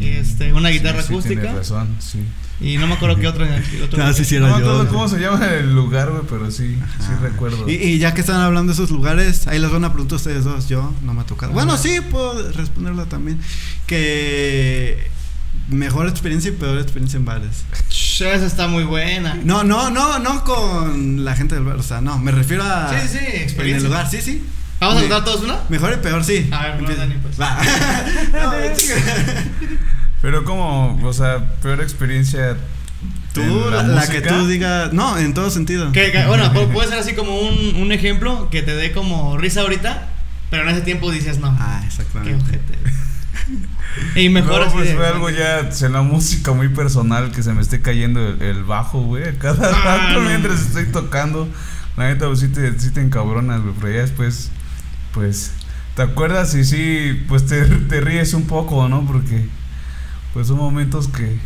Este, 0.00 0.52
una 0.52 0.68
guitarra 0.68 1.02
Sí, 1.02 1.08
sí, 1.08 1.12
acústica. 1.14 1.40
tienes 1.40 1.58
razón, 1.58 1.88
sí. 1.98 2.20
Y 2.60 2.76
no 2.76 2.86
me 2.88 2.94
acuerdo 2.94 3.16
qué 3.16 3.28
otro. 3.28 3.46
otro 3.84 4.04
Ah, 4.04 4.12
sí, 4.12 4.24
sí, 4.24 4.38
No 4.38 4.46
me 4.48 4.54
acuerdo 4.54 4.88
cómo 4.88 5.08
se 5.08 5.18
llama 5.20 5.46
el 5.46 5.72
lugar, 5.74 6.10
güey, 6.10 6.22
pero 6.28 6.50
sí, 6.50 6.76
sí 6.98 7.12
recuerdo. 7.20 7.68
Y, 7.68 7.74
y 7.74 7.98
ya 7.98 8.14
que 8.14 8.20
están 8.20 8.40
hablando 8.40 8.72
de 8.72 8.74
esos 8.74 8.90
lugares, 8.90 9.46
ahí 9.46 9.58
les 9.60 9.70
van 9.70 9.84
a 9.84 9.92
preguntar 9.92 10.14
a 10.14 10.16
ustedes 10.16 10.44
dos. 10.44 10.68
Yo 10.68 10.92
no 11.02 11.14
me 11.14 11.20
ha 11.20 11.24
tocado. 11.24 11.52
Bueno, 11.52 11.76
sí, 11.76 12.00
puedo 12.10 12.50
responderlo 12.52 13.06
también. 13.06 13.40
Que 13.86 15.08
mejor 15.68 16.08
experiencia 16.08 16.50
y 16.50 16.54
peor 16.54 16.78
experiencia 16.78 17.16
en 17.16 17.24
bares. 17.24 17.64
Esa 17.90 18.34
está 18.44 18.66
muy 18.66 18.82
buena. 18.82 19.38
No, 19.44 19.62
no, 19.62 19.90
no, 19.90 20.18
no 20.18 20.42
con 20.42 21.24
la 21.24 21.36
gente 21.36 21.54
del 21.54 21.62
bar. 21.64 21.76
O 21.76 21.82
sea, 21.84 22.00
no, 22.00 22.18
me 22.18 22.32
refiero 22.32 22.64
a. 22.64 22.90
Sí, 22.90 23.08
sí, 23.08 23.18
En 23.18 23.36
el 23.36 23.42
experiencia. 23.42 23.88
lugar, 23.88 24.10
sí, 24.10 24.20
sí. 24.20 24.44
¿Vamos 24.80 24.96
a 24.96 25.00
contar 25.00 25.24
todos 25.24 25.42
una? 25.42 25.60
Mejor 25.68 25.92
y 25.92 25.96
peor, 26.02 26.24
sí. 26.24 26.48
A 26.50 26.62
ver, 26.68 26.78
Empieza. 26.80 27.02
Dani, 27.02 27.14
pues. 27.22 27.40
Va. 27.40 27.56
No. 30.18 30.22
Pero 30.22 30.44
como, 30.44 31.00
o 31.06 31.12
sea, 31.12 31.54
peor 31.62 31.80
experiencia. 31.80 32.56
Tú, 33.32 33.40
en 33.42 33.70
la, 33.70 33.82
la 33.84 34.06
que 34.08 34.20
tú 34.20 34.46
digas. 34.48 34.92
No, 34.92 35.16
en 35.18 35.32
todo 35.34 35.50
sentido. 35.50 35.92
Que, 35.92 36.10
que, 36.10 36.24
bueno, 36.26 36.44
pu- 36.54 36.72
puede 36.72 36.88
ser 36.88 36.98
así 36.98 37.14
como 37.14 37.38
un, 37.38 37.76
un 37.76 37.92
ejemplo 37.92 38.48
que 38.50 38.62
te 38.62 38.74
dé 38.74 38.92
como 38.92 39.36
risa 39.38 39.60
ahorita, 39.60 40.08
pero 40.50 40.64
en 40.64 40.70
ese 40.70 40.80
tiempo 40.80 41.10
dices 41.12 41.38
no. 41.38 41.56
Ah, 41.60 41.78
qué 41.82 41.86
exactamente. 41.86 42.44
ojete. 42.44 42.78
Y 44.14 44.28
mejor 44.28 44.60
no, 44.60 44.66
así 44.66 44.72
pues 44.76 44.88
de- 44.90 44.94
fue 44.96 45.06
algo 45.06 45.30
ya 45.30 45.60
en 45.80 45.92
la 45.92 46.02
música 46.02 46.52
muy 46.52 46.68
personal 46.68 47.32
que 47.32 47.42
se 47.42 47.52
me 47.52 47.62
esté 47.62 47.80
cayendo 47.80 48.20
el, 48.28 48.40
el 48.42 48.62
bajo, 48.64 49.00
güey, 49.00 49.36
cada 49.38 49.70
Ah, 49.70 49.82
rato 50.08 50.20
no. 50.20 50.28
mientras 50.28 50.60
estoy 50.60 50.86
tocando. 50.86 51.48
La 51.96 52.08
neta, 52.08 52.26
pues 52.26 52.40
sí 52.40 52.48
te, 52.48 52.78
sí 52.78 52.90
te 52.90 53.00
encabronas, 53.00 53.60
güey, 53.62 53.74
pero 53.80 53.92
ya 53.92 54.00
después, 54.02 54.50
pues, 55.12 55.52
te 55.96 56.02
acuerdas 56.02 56.54
y 56.54 56.64
sí, 56.64 57.24
pues 57.28 57.46
te, 57.46 57.62
te 57.64 58.00
ríes 58.00 58.34
un 58.34 58.46
poco, 58.46 58.88
¿no? 58.88 59.04
Porque, 59.04 59.48
pues 60.34 60.46
son 60.46 60.56
momentos 60.58 61.08
que, 61.08 61.38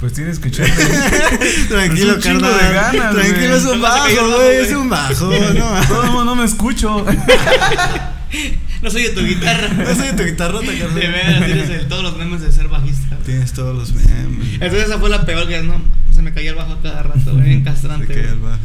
pues 0.00 0.12
tienes 0.14 0.38
que 0.38 0.48
echarle. 0.48 0.74
Tranquilo, 1.68 2.10
Es 2.12 2.16
un 2.16 2.22
chingo 2.22 2.40
carnal. 2.40 2.92
de 2.92 2.98
ganas, 2.98 3.14
Tranquilo, 3.14 3.54
es 3.56 3.64
un 3.64 3.70
se 3.72 3.78
bajo, 3.78 4.36
güey. 4.36 4.56
Es 4.56 4.72
un 4.72 4.88
bajo, 4.88 5.30
no. 5.54 6.04
no, 6.12 6.24
no 6.24 6.34
me 6.36 6.44
escucho. 6.44 7.04
No 8.82 8.90
soy 8.90 9.02
de 9.02 9.10
tu 9.10 9.20
guitarra. 9.20 9.68
No 9.76 9.94
soy 9.94 10.16
tu 10.16 10.22
guitarrota, 10.22 10.70
De 10.70 10.78
carnal. 10.78 11.00
veras, 11.00 11.44
tienes 11.44 11.68
el- 11.68 11.88
todos 11.88 12.02
los 12.02 12.16
memes 12.16 12.40
de 12.40 12.50
ser 12.50 12.68
bajista. 12.68 13.18
Tienes 13.26 13.52
todos 13.52 13.76
los 13.76 13.92
memes. 13.92 14.54
Entonces 14.54 14.84
esa 14.86 14.98
fue 14.98 15.10
la 15.10 15.26
peor 15.26 15.46
que 15.48 15.62
no, 15.62 15.82
se 16.14 16.22
me 16.22 16.32
caía 16.32 16.50
el 16.50 16.56
bajo 16.56 16.72
a 16.74 16.80
cada 16.80 17.02
rato, 17.02 17.32
güey, 17.32 17.44
bien 17.44 17.62
castrante. 17.64 18.06
Te 18.06 18.14
cae 18.14 18.22
güey. 18.22 18.34
el 18.34 18.40
bajo. 18.40 18.58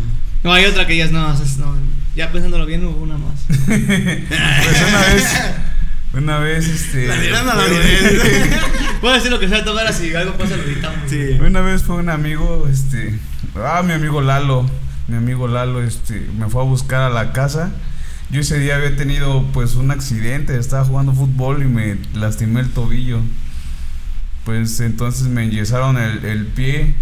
No, 0.43 0.53
hay 0.53 0.65
otra 0.65 0.87
que 0.87 0.95
ya 0.95 1.03
es 1.05 1.11
no, 1.11 1.33
es- 1.33 1.57
no, 1.57 1.75
ya 2.15 2.31
pensándolo 2.31 2.65
bien 2.65 2.85
hubo 2.85 3.01
una 3.03 3.17
más. 3.17 3.33
Pues 3.65 4.81
una 4.87 5.01
vez, 5.01 5.25
una 6.17 6.39
vez, 6.39 6.67
este. 6.67 7.07
La 7.07 7.15
fue- 7.15 7.23
dirán. 7.23 7.45
Puedo 9.01 9.13
decir 9.15 9.31
lo 9.31 9.39
que 9.39 9.47
sea, 9.49 9.63
tomar 9.63 9.91
si 9.93 10.13
algo 10.15 10.33
pasa 10.33 10.55
lo 10.57 10.63
editamos. 10.63 10.99
Sí. 11.09 11.37
Una 11.39 11.61
vez 11.61 11.83
fue 11.83 11.95
un 11.97 12.09
amigo, 12.09 12.67
este, 12.71 13.19
ah, 13.55 13.81
mi 13.85 13.93
amigo 13.93 14.21
Lalo, 14.21 14.69
mi 15.07 15.17
amigo 15.17 15.47
Lalo, 15.47 15.81
este, 15.83 16.27
me 16.37 16.49
fue 16.49 16.61
a 16.61 16.65
buscar 16.65 17.01
a 17.01 17.09
la 17.09 17.31
casa. 17.33 17.71
Yo 18.31 18.41
ese 18.41 18.57
día 18.59 18.75
había 18.77 18.95
tenido, 18.95 19.45
pues, 19.53 19.75
un 19.75 19.91
accidente, 19.91 20.57
estaba 20.57 20.83
jugando 20.83 21.13
fútbol 21.13 21.61
y 21.61 21.65
me 21.65 21.97
lastimé 22.15 22.61
el 22.61 22.69
tobillo. 22.71 23.19
Pues 24.45 24.79
entonces 24.79 25.27
me 25.27 25.43
enyesaron 25.43 25.97
el, 25.97 26.23
el 26.23 26.45
pie 26.47 26.93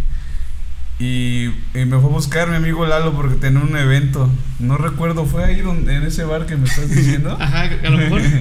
y, 1.00 1.46
y 1.74 1.86
me 1.86 1.98
fue 2.00 2.10
a 2.10 2.14
buscar 2.14 2.48
mi 2.50 2.56
amigo 2.56 2.86
Lalo 2.86 3.14
porque 3.14 3.36
tenía 3.36 3.60
un 3.62 3.76
evento. 3.76 4.30
No 4.60 4.78
recuerdo, 4.78 5.26
fue 5.26 5.44
ahí 5.44 5.60
donde, 5.62 5.96
en 5.96 6.04
ese 6.04 6.24
bar 6.24 6.46
que 6.46 6.56
me 6.56 6.66
estás 6.68 6.90
diciendo. 6.90 7.38
Ajá, 7.42 7.64
a 7.84 7.90
lo 7.90 7.98
mejor. 7.98 8.22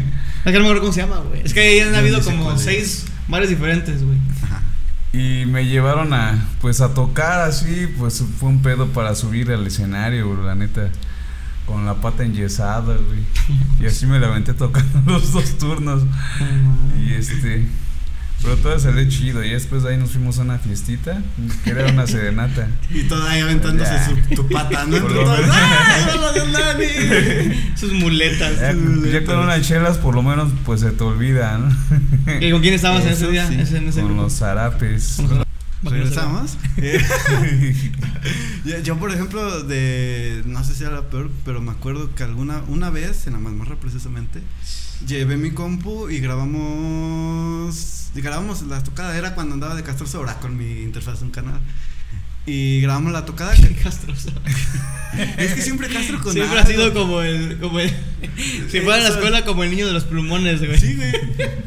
Es 0.44 0.52
que 0.52 0.59
no 0.59 0.61
me 0.61 0.64
acuerdo 0.66 0.81
cómo 0.81 0.92
se 0.92 1.00
llama, 1.00 1.18
güey. 1.18 1.42
Es 1.44 1.55
que 1.55 1.61
ahí 1.61 1.81
han 1.81 1.94
habido 1.94 2.20
como 2.20 2.59
seis 2.59 3.07
bares 3.28 3.48
diferentes, 3.48 4.05
güey. 4.05 4.18
Ajá. 4.42 4.62
Y 5.12 5.44
me 5.46 5.66
llevaron 5.66 6.12
a, 6.14 6.48
pues 6.61 6.81
a 6.81 6.94
tocar 6.94 7.42
así, 7.42 7.88
pues 7.98 8.24
fue 8.40 8.48
un 8.48 8.62
pedo 8.62 8.88
para 8.88 9.14
subir 9.14 9.50
al 9.52 9.66
escenario, 9.66 10.31
bro, 10.31 10.44
la 10.44 10.55
neta. 10.55 10.90
Con 11.66 11.87
la 11.87 11.94
pata 11.94 12.24
enyesada, 12.24 12.96
güey. 12.96 13.20
Y 13.78 13.87
así 13.87 14.05
me 14.07 14.18
la 14.18 14.26
aventé 14.26 14.52
tocando 14.52 15.00
los 15.12 15.33
dos 15.33 15.59
turnos. 15.59 16.02
Y 17.00 17.12
este. 17.12 17.68
Pero 18.42 18.57
todo 18.57 18.78
salió 18.78 19.09
chido. 19.09 19.44
Y 19.44 19.50
después 19.50 19.83
de 19.85 19.90
ahí 19.90 19.96
nos 19.96 20.11
fuimos 20.11 20.38
a 20.38 20.42
una 20.42 20.59
fiestita, 20.59 21.22
que 21.64 21.70
era 21.70 21.87
una 21.92 22.07
serenata. 22.07 22.68
Y 22.90 23.05
todo 23.05 23.26
ahí 23.26 23.40
aventándose 23.40 23.90
Ya. 23.92 24.09
su, 24.09 24.35
tu 24.35 24.48
pata, 24.48 24.85
¿no? 24.85 24.96
Menos. 25.00 25.12
¡Ay, 25.50 26.02
hola, 26.18 26.33
don 26.33 26.52
Dani! 26.52 26.87
Sus 27.76 27.92
muletas. 27.92 28.59
Ya, 28.61 28.72
ya 29.11 29.24
con 29.24 29.38
unas 29.38 29.66
chelas, 29.66 29.98
por 29.98 30.14
lo 30.14 30.22
menos, 30.22 30.52
pues 30.64 30.81
se 30.81 30.90
te 30.90 31.05
olvida, 31.05 31.59
¿no? 31.59 31.68
¿Y 32.40 32.50
con 32.50 32.61
quién 32.61 32.74
estabas 32.74 33.05
en 33.05 33.11
ese 33.12 33.22
Eso 33.24 33.31
día? 33.31 33.46
sí, 33.48 33.55
Ese- 33.61 33.78
en 33.78 33.88
ese 33.88 34.00
Con 34.00 34.09
grupo? 34.11 34.22
los 34.24 34.33
zarapes. 34.38 35.14
Con. 35.16 35.42
¿Regresamos? 35.85 36.57
Yo, 38.64 38.78
yo, 38.85 38.96
por 38.98 39.11
ejemplo, 39.12 39.62
de. 39.64 40.42
No 40.46 40.62
sé 40.64 40.74
si 40.74 40.85
era 40.85 40.92
la 40.92 41.02
peor, 41.11 41.31
pero 41.44 41.61
me 41.61 41.72
acuerdo 41.72 42.14
que 42.14 42.22
alguna. 42.22 42.62
Una 42.68 42.90
vez, 42.90 43.26
en 43.26 43.33
la 43.35 43.38
mazmorra 43.40 43.74
precisamente, 43.76 44.40
llevé 45.07 45.37
mi 45.37 45.50
compu 45.50 46.09
y 46.09 46.20
grabamos. 46.20 48.02
Grabamos 48.14 48.62
la 48.62 48.83
tocada. 48.83 49.16
Era 49.16 49.35
cuando 49.35 49.55
andaba 49.55 49.75
de 49.75 49.83
castroso 49.83 50.18
ahora 50.18 50.38
con 50.40 50.57
mi 50.57 50.83
interfaz 50.83 51.20
de 51.20 51.27
un 51.27 51.31
canal. 51.31 51.61
Y 52.44 52.81
grabamos 52.81 53.12
la 53.12 53.25
tocada. 53.25 53.55
Qué 53.57 53.75
castroso. 53.75 54.31
es 55.38 55.55
que 55.55 55.62
siempre 55.62 55.88
Castro 55.88 56.20
con 56.20 56.33
Siempre 56.33 56.59
ha 56.59 56.66
sido 56.66 56.92
como 56.92 57.20
el. 57.22 57.59
Como 57.59 57.79
el 57.79 57.90
si 58.70 58.81
fuera 58.81 58.98
en 58.98 59.05
la 59.05 59.11
escuela, 59.11 59.44
como 59.44 59.64
el 59.64 59.70
niño 59.70 59.87
de 59.87 59.92
los 59.92 60.05
plumones, 60.05 60.64
güey. 60.64 60.79
Sí, 60.79 60.96
güey. 60.96 61.12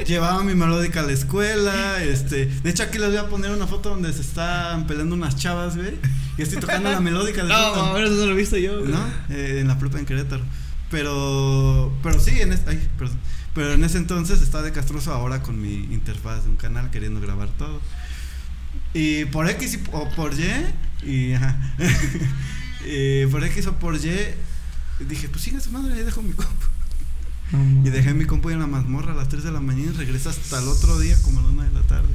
Llevaba 0.05 0.43
mi 0.43 0.53
melódica 0.53 1.01
a 1.01 1.03
la 1.03 1.13
escuela, 1.13 2.03
este, 2.03 2.45
de 2.45 2.69
hecho 2.69 2.83
aquí 2.83 2.99
les 2.99 3.09
voy 3.09 3.17
a 3.17 3.27
poner 3.27 3.51
una 3.51 3.65
foto 3.65 3.89
donde 3.89 4.13
se 4.13 4.21
están 4.21 4.85
peleando 4.85 5.15
unas 5.15 5.35
chavas, 5.35 5.75
güey, 5.75 5.95
y 6.37 6.43
estoy 6.43 6.59
tocando 6.59 6.91
la 6.91 6.99
melódica 6.99 7.41
de 7.41 7.49
No, 7.49 7.55
a 7.55 7.93
ver, 7.93 8.05
eso 8.05 8.13
no 8.13 8.27
lo 8.27 8.33
he 8.33 8.35
visto 8.35 8.55
yo, 8.57 8.81
güey. 8.81 8.91
¿No? 8.91 9.03
Eh, 9.29 9.61
en 9.61 9.67
la 9.67 9.79
prepa 9.79 9.97
en 9.97 10.05
Querétaro. 10.05 10.43
Pero, 10.95 11.91
pero 12.01 12.21
sí, 12.21 12.39
en 12.39 12.53
es- 12.53 12.61
ay, 12.67 12.79
perdón. 12.97 13.17
pero 13.53 13.73
en 13.73 13.83
ese 13.83 13.97
entonces 13.97 14.41
estaba 14.41 14.63
de 14.63 14.71
castroso 14.71 15.11
ahora 15.13 15.41
con 15.43 15.61
mi 15.61 15.73
interfaz 15.93 16.45
de 16.45 16.49
un 16.51 16.55
canal 16.55 16.89
queriendo 16.89 17.19
grabar 17.19 17.49
todo. 17.57 17.81
Y 18.93 19.25
por 19.25 19.49
X 19.49 19.73
y- 19.73 19.83
o 19.91 20.09
por 20.11 20.31
Y, 20.33 21.05
y 21.05 21.33
ajá. 21.33 21.57
Por 23.31 23.43
X 23.43 23.67
o 23.67 23.73
por 23.77 23.95
Y, 23.95 24.09
dije, 25.09 25.27
pues 25.27 25.41
sigue 25.41 25.59
su 25.59 25.69
madre, 25.71 25.95
ahí 25.95 26.03
dejo 26.03 26.21
mi 26.21 26.31
compu. 26.31 26.65
No. 27.51 27.85
Y 27.85 27.89
dejé 27.89 28.13
mi 28.13 28.23
compu 28.23 28.51
en 28.51 28.59
la 28.59 28.67
mazmorra 28.67 29.11
a 29.11 29.15
las 29.15 29.27
3 29.27 29.43
de 29.43 29.51
la 29.51 29.59
mañana 29.59 29.91
y 29.93 29.97
regresé 29.97 30.29
hasta 30.29 30.59
el 30.59 30.67
otro 30.69 30.97
día 30.99 31.17
como 31.23 31.39
a 31.39 31.43
la 31.43 31.49
1 31.49 31.63
de 31.63 31.71
la 31.71 31.81
tarde. 31.81 32.07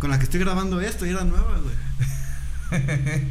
Con 0.00 0.10
la 0.10 0.18
que 0.18 0.24
estoy 0.24 0.40
grabando 0.40 0.80
esto 0.80 1.06
y 1.06 1.10
era 1.10 1.22
nueva, 1.24 1.60
güey. 1.60 2.82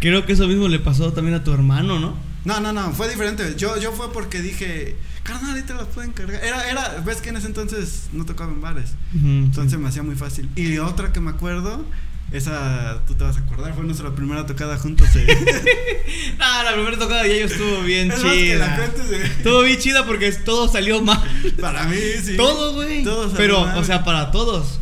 Creo 0.00 0.26
que 0.26 0.32
eso 0.32 0.46
mismo 0.46 0.68
le 0.68 0.78
pasó 0.78 1.12
también 1.14 1.36
a 1.36 1.44
tu 1.44 1.52
hermano, 1.54 1.98
¿no? 1.98 2.29
No, 2.44 2.60
no, 2.60 2.72
no, 2.72 2.92
fue 2.92 3.08
diferente. 3.08 3.54
Yo, 3.56 3.76
yo 3.78 3.92
fue 3.92 4.12
porque 4.12 4.40
dije, 4.40 4.96
carnal, 5.22 5.56
ahí 5.56 5.62
te 5.62 5.74
la 5.74 5.84
pueden 5.84 6.12
cargar. 6.12 6.42
Era, 6.42 6.70
era, 6.70 7.02
ves 7.04 7.20
que 7.20 7.28
en 7.28 7.36
ese 7.36 7.46
entonces 7.48 8.08
no 8.12 8.24
tocaba 8.24 8.50
en 8.52 8.60
bares. 8.60 8.92
Entonces 9.14 9.78
me 9.78 9.88
hacía 9.88 10.02
muy 10.02 10.14
fácil. 10.16 10.48
Y 10.56 10.78
otra 10.78 11.12
que 11.12 11.20
me 11.20 11.30
acuerdo, 11.30 11.84
esa 12.32 13.02
tú 13.06 13.14
te 13.14 13.24
vas 13.24 13.36
a 13.36 13.40
acordar, 13.40 13.74
fue 13.74 13.84
nuestra 13.84 14.14
primera 14.14 14.46
tocada 14.46 14.78
juntos. 14.78 15.08
eh. 15.16 15.26
Ah, 16.38 16.62
la 16.64 16.72
primera 16.72 16.96
tocada 16.98 17.22
de 17.24 17.28
Yayo 17.30 17.46
estuvo 17.46 17.82
bien 17.82 18.10
Es 18.10 18.20
chida. 18.22 18.86
eh. 18.86 19.22
Estuvo 19.38 19.62
bien 19.62 19.78
chida 19.78 20.06
porque 20.06 20.32
todo 20.32 20.66
salió 20.68 21.02
mal. 21.02 21.22
Para 21.60 21.84
mí, 21.84 21.96
sí. 22.22 22.36
Todo, 22.36 22.72
güey. 22.74 23.04
Todo 23.04 23.24
salió 23.24 23.36
Pero, 23.36 23.66
mal. 23.66 23.78
o 23.78 23.84
sea, 23.84 24.02
para 24.04 24.30
todos. 24.30 24.80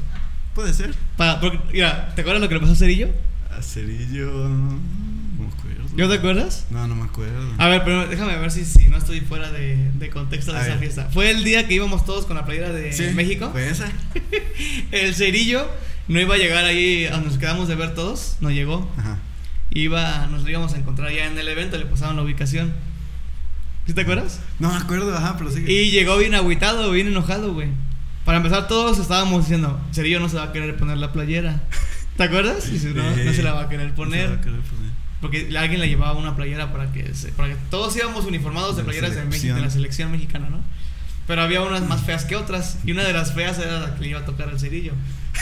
Puede 0.54 0.72
ser. 0.74 0.94
Para, 1.16 1.40
porque, 1.40 1.58
mira, 1.72 2.12
¿te 2.14 2.20
acuerdas 2.20 2.40
lo 2.42 2.48
que 2.48 2.54
le 2.54 2.60
pasó 2.60 2.72
a 2.72 2.76
Cerillo? 2.76 3.08
A 3.50 3.60
Cerillo. 3.62 4.48
No 5.98 6.08
me 6.08 6.14
acuerdo. 6.14 6.38
¿Yo 6.38 6.40
te 6.40 6.42
acuerdas? 6.44 6.66
No, 6.70 6.86
no 6.86 6.94
me 6.94 7.04
acuerdo. 7.04 7.54
A 7.58 7.68
ver, 7.68 7.82
pero 7.84 8.06
déjame 8.06 8.36
ver 8.38 8.50
si, 8.50 8.64
si 8.64 8.88
no 8.88 8.96
estoy 8.96 9.20
fuera 9.20 9.50
de, 9.50 9.90
de 9.94 10.10
contexto 10.10 10.52
de 10.52 10.58
A 10.58 10.62
esa 10.62 10.70
ver. 10.70 10.78
fiesta. 10.78 11.08
Fue 11.12 11.30
el 11.30 11.42
día 11.44 11.66
que 11.66 11.74
íbamos 11.74 12.04
todos 12.04 12.26
con 12.26 12.36
la 12.36 12.44
playera 12.44 12.70
de 12.70 12.92
Sí, 12.92 13.04
México. 13.14 13.50
Fue 13.52 13.68
esa. 13.68 13.90
El 14.92 15.14
cerillo 15.14 15.68
no 16.08 16.20
iba 16.20 16.34
a 16.34 16.38
llegar 16.38 16.64
ahí 16.64 17.06
a 17.06 17.10
donde 17.12 17.28
nos 17.28 17.38
quedamos 17.38 17.68
de 17.68 17.74
ver 17.74 17.94
todos. 17.94 18.36
No 18.40 18.50
llegó. 18.50 18.88
Ajá. 18.96 19.18
Iba, 19.70 20.26
nos 20.28 20.44
lo 20.44 20.50
íbamos 20.50 20.72
a 20.74 20.78
encontrar 20.78 21.10
ya 21.12 21.26
en 21.26 21.36
el 21.38 21.48
evento. 21.48 21.76
Le 21.76 21.84
pasaron 21.86 22.16
la 22.16 22.22
ubicación. 22.22 22.72
¿Sí 23.86 23.92
te 23.92 24.02
acuerdas? 24.02 24.40
No 24.58 24.70
me 24.70 24.76
acuerdo, 24.76 25.16
ajá, 25.16 25.36
pero 25.38 25.50
sí. 25.50 25.64
Y 25.66 25.90
llegó 25.90 26.16
bien 26.18 26.34
agüitado, 26.34 26.90
bien 26.92 27.06
enojado, 27.08 27.54
güey. 27.54 27.68
Para 28.24 28.38
empezar, 28.38 28.68
todos 28.68 28.98
estábamos 28.98 29.44
diciendo: 29.44 29.80
Cerillo 29.92 30.20
no 30.20 30.28
se 30.28 30.36
va 30.36 30.44
a 30.44 30.52
querer 30.52 30.76
poner 30.76 30.98
la 30.98 31.12
playera. 31.12 31.62
¿Te 32.16 32.22
acuerdas? 32.24 32.68
Y 32.68 32.72
dice: 32.72 32.90
No, 32.94 33.02
no 33.16 33.32
se 33.32 33.42
la 33.42 33.52
va 33.54 33.62
a 33.62 33.68
querer 33.68 33.94
poner. 33.94 34.28
No 34.28 34.28
se 34.30 34.34
va 34.36 34.40
a 34.40 34.44
querer 34.44 34.60
poner. 34.60 34.87
Porque 35.20 35.48
alguien 35.58 35.80
le 35.80 35.88
llevaba 35.88 36.12
una 36.18 36.36
playera 36.36 36.72
para 36.72 36.92
que, 36.92 37.12
se- 37.14 37.28
para 37.32 37.48
que 37.50 37.56
todos 37.70 37.96
íbamos 37.96 38.24
uniformados 38.26 38.76
de 38.76 38.82
De 38.82 38.86
la 38.86 38.92
playeras 38.92 39.16
de, 39.16 39.24
México, 39.24 39.54
de 39.54 39.60
la 39.60 39.70
selección 39.70 40.12
mexicana, 40.12 40.48
¿no? 40.48 40.60
Pero 41.26 41.42
había 41.42 41.60
unas 41.62 41.86
más 41.88 42.02
feas 42.02 42.24
que 42.24 42.36
otras. 42.36 42.78
Y 42.84 42.92
una 42.92 43.02
de 43.04 43.12
las 43.12 43.34
feas 43.34 43.58
era 43.58 43.80
la 43.80 43.94
que 43.96 44.02
le 44.02 44.08
iba 44.10 44.20
a 44.20 44.24
tocar 44.24 44.48
al 44.48 44.58
cerillo. 44.60 44.92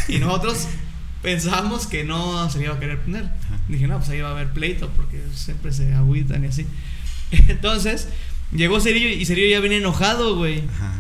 Y 0.09 0.19
nosotros 0.19 0.67
pensábamos 1.23 1.87
que 1.87 2.05
no 2.05 2.49
se 2.51 2.59
le 2.59 2.65
iba 2.65 2.75
a 2.75 2.81
querer 2.81 3.01
poner. 3.01 3.29
Dije, 3.69 3.87
no, 3.87 3.99
pues 3.99 4.09
ahí 4.11 4.21
va 4.21 4.29
a 4.29 4.33
haber 4.33 4.49
pleito 4.51 4.89
porque 4.97 5.21
siempre 5.35 5.73
se 5.73 5.93
agüitan 5.95 6.45
y 6.45 6.49
así. 6.49 6.67
Entonces, 7.49 8.09
llegó 8.53 8.81
Cerillo 8.81 9.09
y 9.09 9.25
Cerillo 9.27 9.49
ya 9.51 9.61
viene 9.61 9.77
enojado, 9.79 10.37
güey. 10.37 10.63
Ajá. 10.75 10.93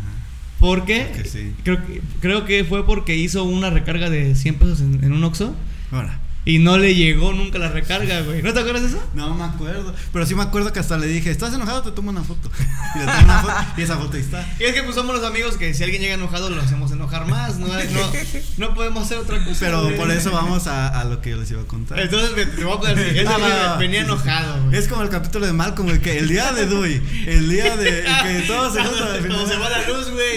¿Por 0.60 0.84
qué? 0.84 1.10
Que 1.14 1.24
sí. 1.28 1.54
Creo, 1.64 1.84
que- 1.86 2.00
creo 2.20 2.44
que 2.44 2.64
fue 2.64 2.84
porque 2.86 3.14
hizo 3.16 3.44
una 3.44 3.70
recarga 3.70 4.08
de 4.10 4.34
100 4.34 4.54
pesos 4.56 4.80
en, 4.80 5.02
en 5.04 5.12
un 5.12 5.22
Oxxo 5.24 5.54
Ahora. 5.92 6.18
Y 6.46 6.60
no 6.60 6.78
le 6.78 6.94
llegó 6.94 7.32
nunca 7.34 7.58
la 7.58 7.68
recarga, 7.68 8.20
güey. 8.22 8.40
¿No 8.40 8.54
te 8.54 8.60
acuerdas 8.60 8.82
de 8.82 8.88
eso? 8.88 9.02
No 9.14 9.34
me 9.34 9.44
acuerdo. 9.44 9.92
Pero 10.12 10.24
sí 10.24 10.34
me 10.36 10.44
acuerdo 10.44 10.72
que 10.72 10.78
hasta 10.78 10.96
le 10.96 11.06
dije, 11.08 11.28
¿estás 11.30 11.52
enojado? 11.52 11.82
Te 11.82 11.90
tomo 11.90 12.08
una 12.10 12.22
foto. 12.22 12.50
Y 12.94 12.98
le 13.00 13.04
tomo 13.04 13.18
una 13.24 13.38
foto. 13.42 13.54
Y 13.76 13.82
esa 13.82 13.96
foto 13.98 14.16
ahí 14.16 14.22
está. 14.22 14.46
Y 14.60 14.64
es 14.64 14.72
que 14.72 14.82
pues 14.84 14.94
somos 14.94 15.14
los 15.16 15.24
amigos 15.24 15.56
que 15.56 15.74
si 15.74 15.82
alguien 15.82 16.00
llega 16.00 16.14
enojado 16.14 16.48
lo 16.48 16.62
hacemos 16.62 16.92
enojar 16.92 17.26
más, 17.26 17.58
no, 17.58 17.66
no, 17.66 18.12
no 18.58 18.74
podemos 18.74 19.04
hacer 19.04 19.18
otra 19.18 19.44
cosa. 19.44 19.56
Pero 19.58 19.94
por 19.96 20.10
eso 20.10 20.30
vamos 20.30 20.68
a, 20.68 20.88
a 21.00 21.04
lo 21.04 21.20
que 21.20 21.30
yo 21.30 21.36
les 21.36 21.50
iba 21.50 21.62
a 21.62 21.66
contar. 21.66 21.98
Entonces 21.98 22.30
me- 22.36 22.46
te 22.46 22.64
voy 22.64 22.76
a 22.76 22.80
poner 22.80 22.98
ese 22.98 23.26
Ah, 23.28 23.76
venía 23.78 24.02
enojado, 24.02 24.62
güey. 24.66 24.78
Es 24.78 24.86
como 24.86 25.02
el 25.02 25.08
capítulo 25.10 25.46
de 25.46 25.52
Malcolm, 25.52 25.88
el 25.90 26.00
que 26.00 26.16
el 26.18 26.28
día 26.28 26.52
de 26.52 26.66
Dewey, 26.66 27.02
el 27.26 27.48
día 27.50 27.76
de 27.76 28.04
que 28.22 28.46
se 28.46 28.54
juntan 28.84 28.86
al 28.86 29.18
Cuando 29.26 29.46
se 29.48 29.56
va 29.56 29.68
la 29.68 29.88
luz, 29.88 30.10
güey. 30.10 30.36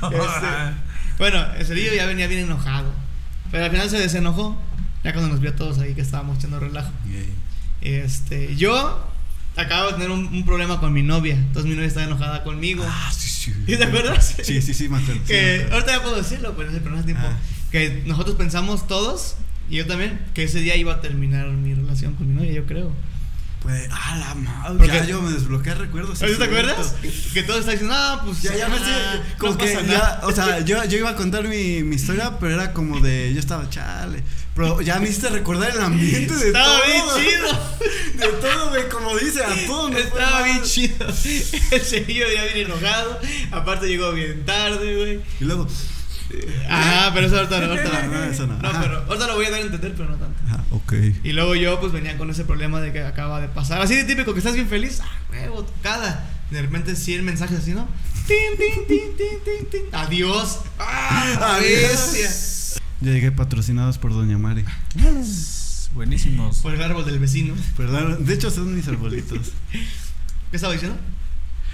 Este, 0.00 0.74
bueno, 1.18 1.44
el 1.58 1.66
cerillo 1.66 1.92
ya 1.92 2.06
venía 2.06 2.26
bien 2.26 2.40
enojado. 2.44 2.90
Pero 3.50 3.64
al 3.64 3.70
final 3.70 3.90
se 3.90 3.98
desenojó. 3.98 4.56
Ya 5.04 5.12
cuando 5.12 5.30
nos 5.30 5.40
vio 5.40 5.54
todos 5.54 5.78
ahí 5.78 5.94
que 5.94 6.00
estábamos 6.02 6.38
echando 6.38 6.60
relajo. 6.60 6.90
Este, 7.80 8.54
yo 8.56 9.06
acabo 9.56 9.88
de 9.88 9.92
tener 9.94 10.10
un, 10.10 10.26
un 10.26 10.44
problema 10.44 10.80
con 10.80 10.92
mi 10.92 11.02
novia. 11.02 11.34
Entonces 11.34 11.64
mi 11.68 11.74
novia 11.74 11.88
estaba 11.88 12.06
enojada 12.06 12.44
conmigo. 12.44 12.84
Ah, 12.86 13.10
sí, 13.16 13.28
sí. 13.28 13.52
¿Sí 13.66 13.76
te 13.76 13.84
acuerdas? 13.84 14.34
Sí, 14.42 14.60
sí, 14.60 14.74
sí, 14.74 14.88
me 14.88 14.98
sí, 15.00 15.12
me 15.12 15.22
que 15.22 15.54
acuerdo. 15.62 15.74
ahorita 15.74 15.92
ya 15.96 16.02
puedo 16.02 16.16
decirlo, 16.16 16.54
pero, 16.56 16.70
pero 16.72 16.90
no 16.90 16.96
hace 16.96 17.06
tiempo. 17.06 17.24
Ah. 17.26 17.38
Que 17.70 18.02
nosotros 18.06 18.36
pensamos 18.36 18.86
todos, 18.86 19.36
y 19.70 19.76
yo 19.76 19.86
también, 19.86 20.20
que 20.34 20.44
ese 20.44 20.60
día 20.60 20.76
iba 20.76 20.94
a 20.94 21.00
terminar 21.00 21.46
mi 21.48 21.72
relación 21.74 22.14
con 22.14 22.28
mi 22.28 22.34
novia, 22.34 22.52
yo 22.52 22.66
creo. 22.66 22.92
Pues, 23.62 23.88
ah, 23.92 24.16
la 24.18 24.34
madre. 24.34 24.78
Porque- 24.78 24.86
Ya 24.88 25.04
yo 25.04 25.20
me 25.22 25.32
desbloqueé 25.32 25.74
recuerdos. 25.74 26.18
sí, 26.18 26.24
¿Ahorita 26.24 26.38
te 26.40 26.44
acuerdas? 26.46 26.94
Que 27.34 27.42
todos 27.42 27.60
están 27.60 27.74
diciendo, 27.74 27.94
ah, 27.96 28.22
pues 28.24 28.42
Ya, 28.42 28.56
ya 28.56 28.68
me 28.68 28.76
ah, 28.76 28.78
sé, 29.14 29.34
como 29.38 29.52
no 29.52 29.58
que 29.58 29.66
pasa 29.66 29.82
ya, 29.82 29.92
nada". 29.98 30.20
o 30.24 30.32
sea, 30.32 30.60
yo, 30.64 30.82
yo 30.84 30.98
iba 30.98 31.10
a 31.10 31.16
contar 31.16 31.46
mi, 31.46 31.82
mi 31.82 31.96
historia, 31.96 32.38
pero 32.40 32.54
era 32.54 32.72
como 32.72 33.00
de, 33.00 33.32
yo 33.34 33.38
estaba 33.40 33.68
chale. 33.70 34.22
Pero 34.60 34.80
ya 34.82 34.98
me 34.98 35.08
hiciste 35.08 35.28
recordar 35.30 35.70
el 35.70 35.80
ambiente 35.80 36.34
de 36.34 36.46
Estaba 36.48 36.78
todo. 36.80 37.16
bien 37.16 37.30
chido. 37.30 37.70
De 38.20 38.26
todo, 38.26 38.68
güey, 38.68 38.88
como 38.90 39.16
dice, 39.16 39.42
a 39.42 39.66
todo. 39.66 39.90
fue 39.90 40.00
Estaba 40.02 40.42
bien 40.42 40.62
chido. 40.62 41.06
El 41.70 41.80
seguillo 41.82 42.26
ya 42.34 42.44
bien 42.52 42.66
enojado. 42.66 43.18
Aparte 43.50 43.86
llegó 43.86 44.12
bien 44.12 44.44
tarde, 44.44 44.96
güey. 44.96 45.20
Y 45.40 45.44
luego, 45.44 45.66
Ajá, 46.68 47.10
pero 47.14 47.26
eso 47.26 47.36
ahorita 47.38 47.60
no. 47.60 47.66
Ahorita 47.72 48.02
No, 48.06 48.24
eso 48.24 48.46
no. 48.46 48.58
No, 48.58 48.68
Ajá. 48.68 48.80
pero 48.82 48.98
ahorita 49.08 49.26
lo 49.28 49.34
voy 49.36 49.46
a 49.46 49.50
dar 49.50 49.60
a 49.60 49.62
entender, 49.62 49.94
pero 49.96 50.10
no 50.10 50.16
tanto. 50.16 50.38
ah, 50.50 50.62
ok. 50.70 50.92
Y 51.24 51.32
luego 51.32 51.54
yo 51.54 51.80
pues 51.80 51.92
venía 51.92 52.18
con 52.18 52.28
ese 52.30 52.44
problema 52.44 52.80
de 52.82 52.92
que 52.92 53.00
acaba 53.02 53.40
de 53.40 53.48
pasar. 53.48 53.80
Así 53.80 53.96
de 53.96 54.04
típico, 54.04 54.32
que 54.34 54.40
estás 54.40 54.54
bien 54.54 54.68
feliz. 54.68 55.00
Ah, 55.02 55.08
huevo, 55.30 55.64
tocada. 55.64 56.28
De 56.50 56.60
repente 56.60 56.94
100 56.96 57.24
mensajes 57.24 57.58
así, 57.60 57.72
¿no? 57.72 57.88
Tin, 58.26 58.36
tin, 58.58 58.86
tin, 58.86 59.16
tin, 59.16 59.38
tin, 59.44 59.70
tin. 59.70 59.80
Adiós. 59.94 60.58
Ah, 60.78 61.58
bestia. 61.60 62.30
Ya 63.00 63.12
llegué 63.12 63.32
patrocinados 63.32 63.98
por 63.98 64.12
Doña 64.12 64.38
Mari. 64.38 64.64
Buenísimos. 65.94 66.58
Por 66.58 66.74
el 66.74 66.82
árbol 66.82 67.04
del 67.04 67.18
vecino. 67.18 67.54
Perdón, 67.76 68.24
de 68.24 68.34
hecho 68.34 68.50
son 68.50 68.74
mis 68.74 68.86
arbolitos. 68.88 69.52
¿Qué 69.72 70.56
estaba 70.56 70.72
diciendo? 70.72 70.98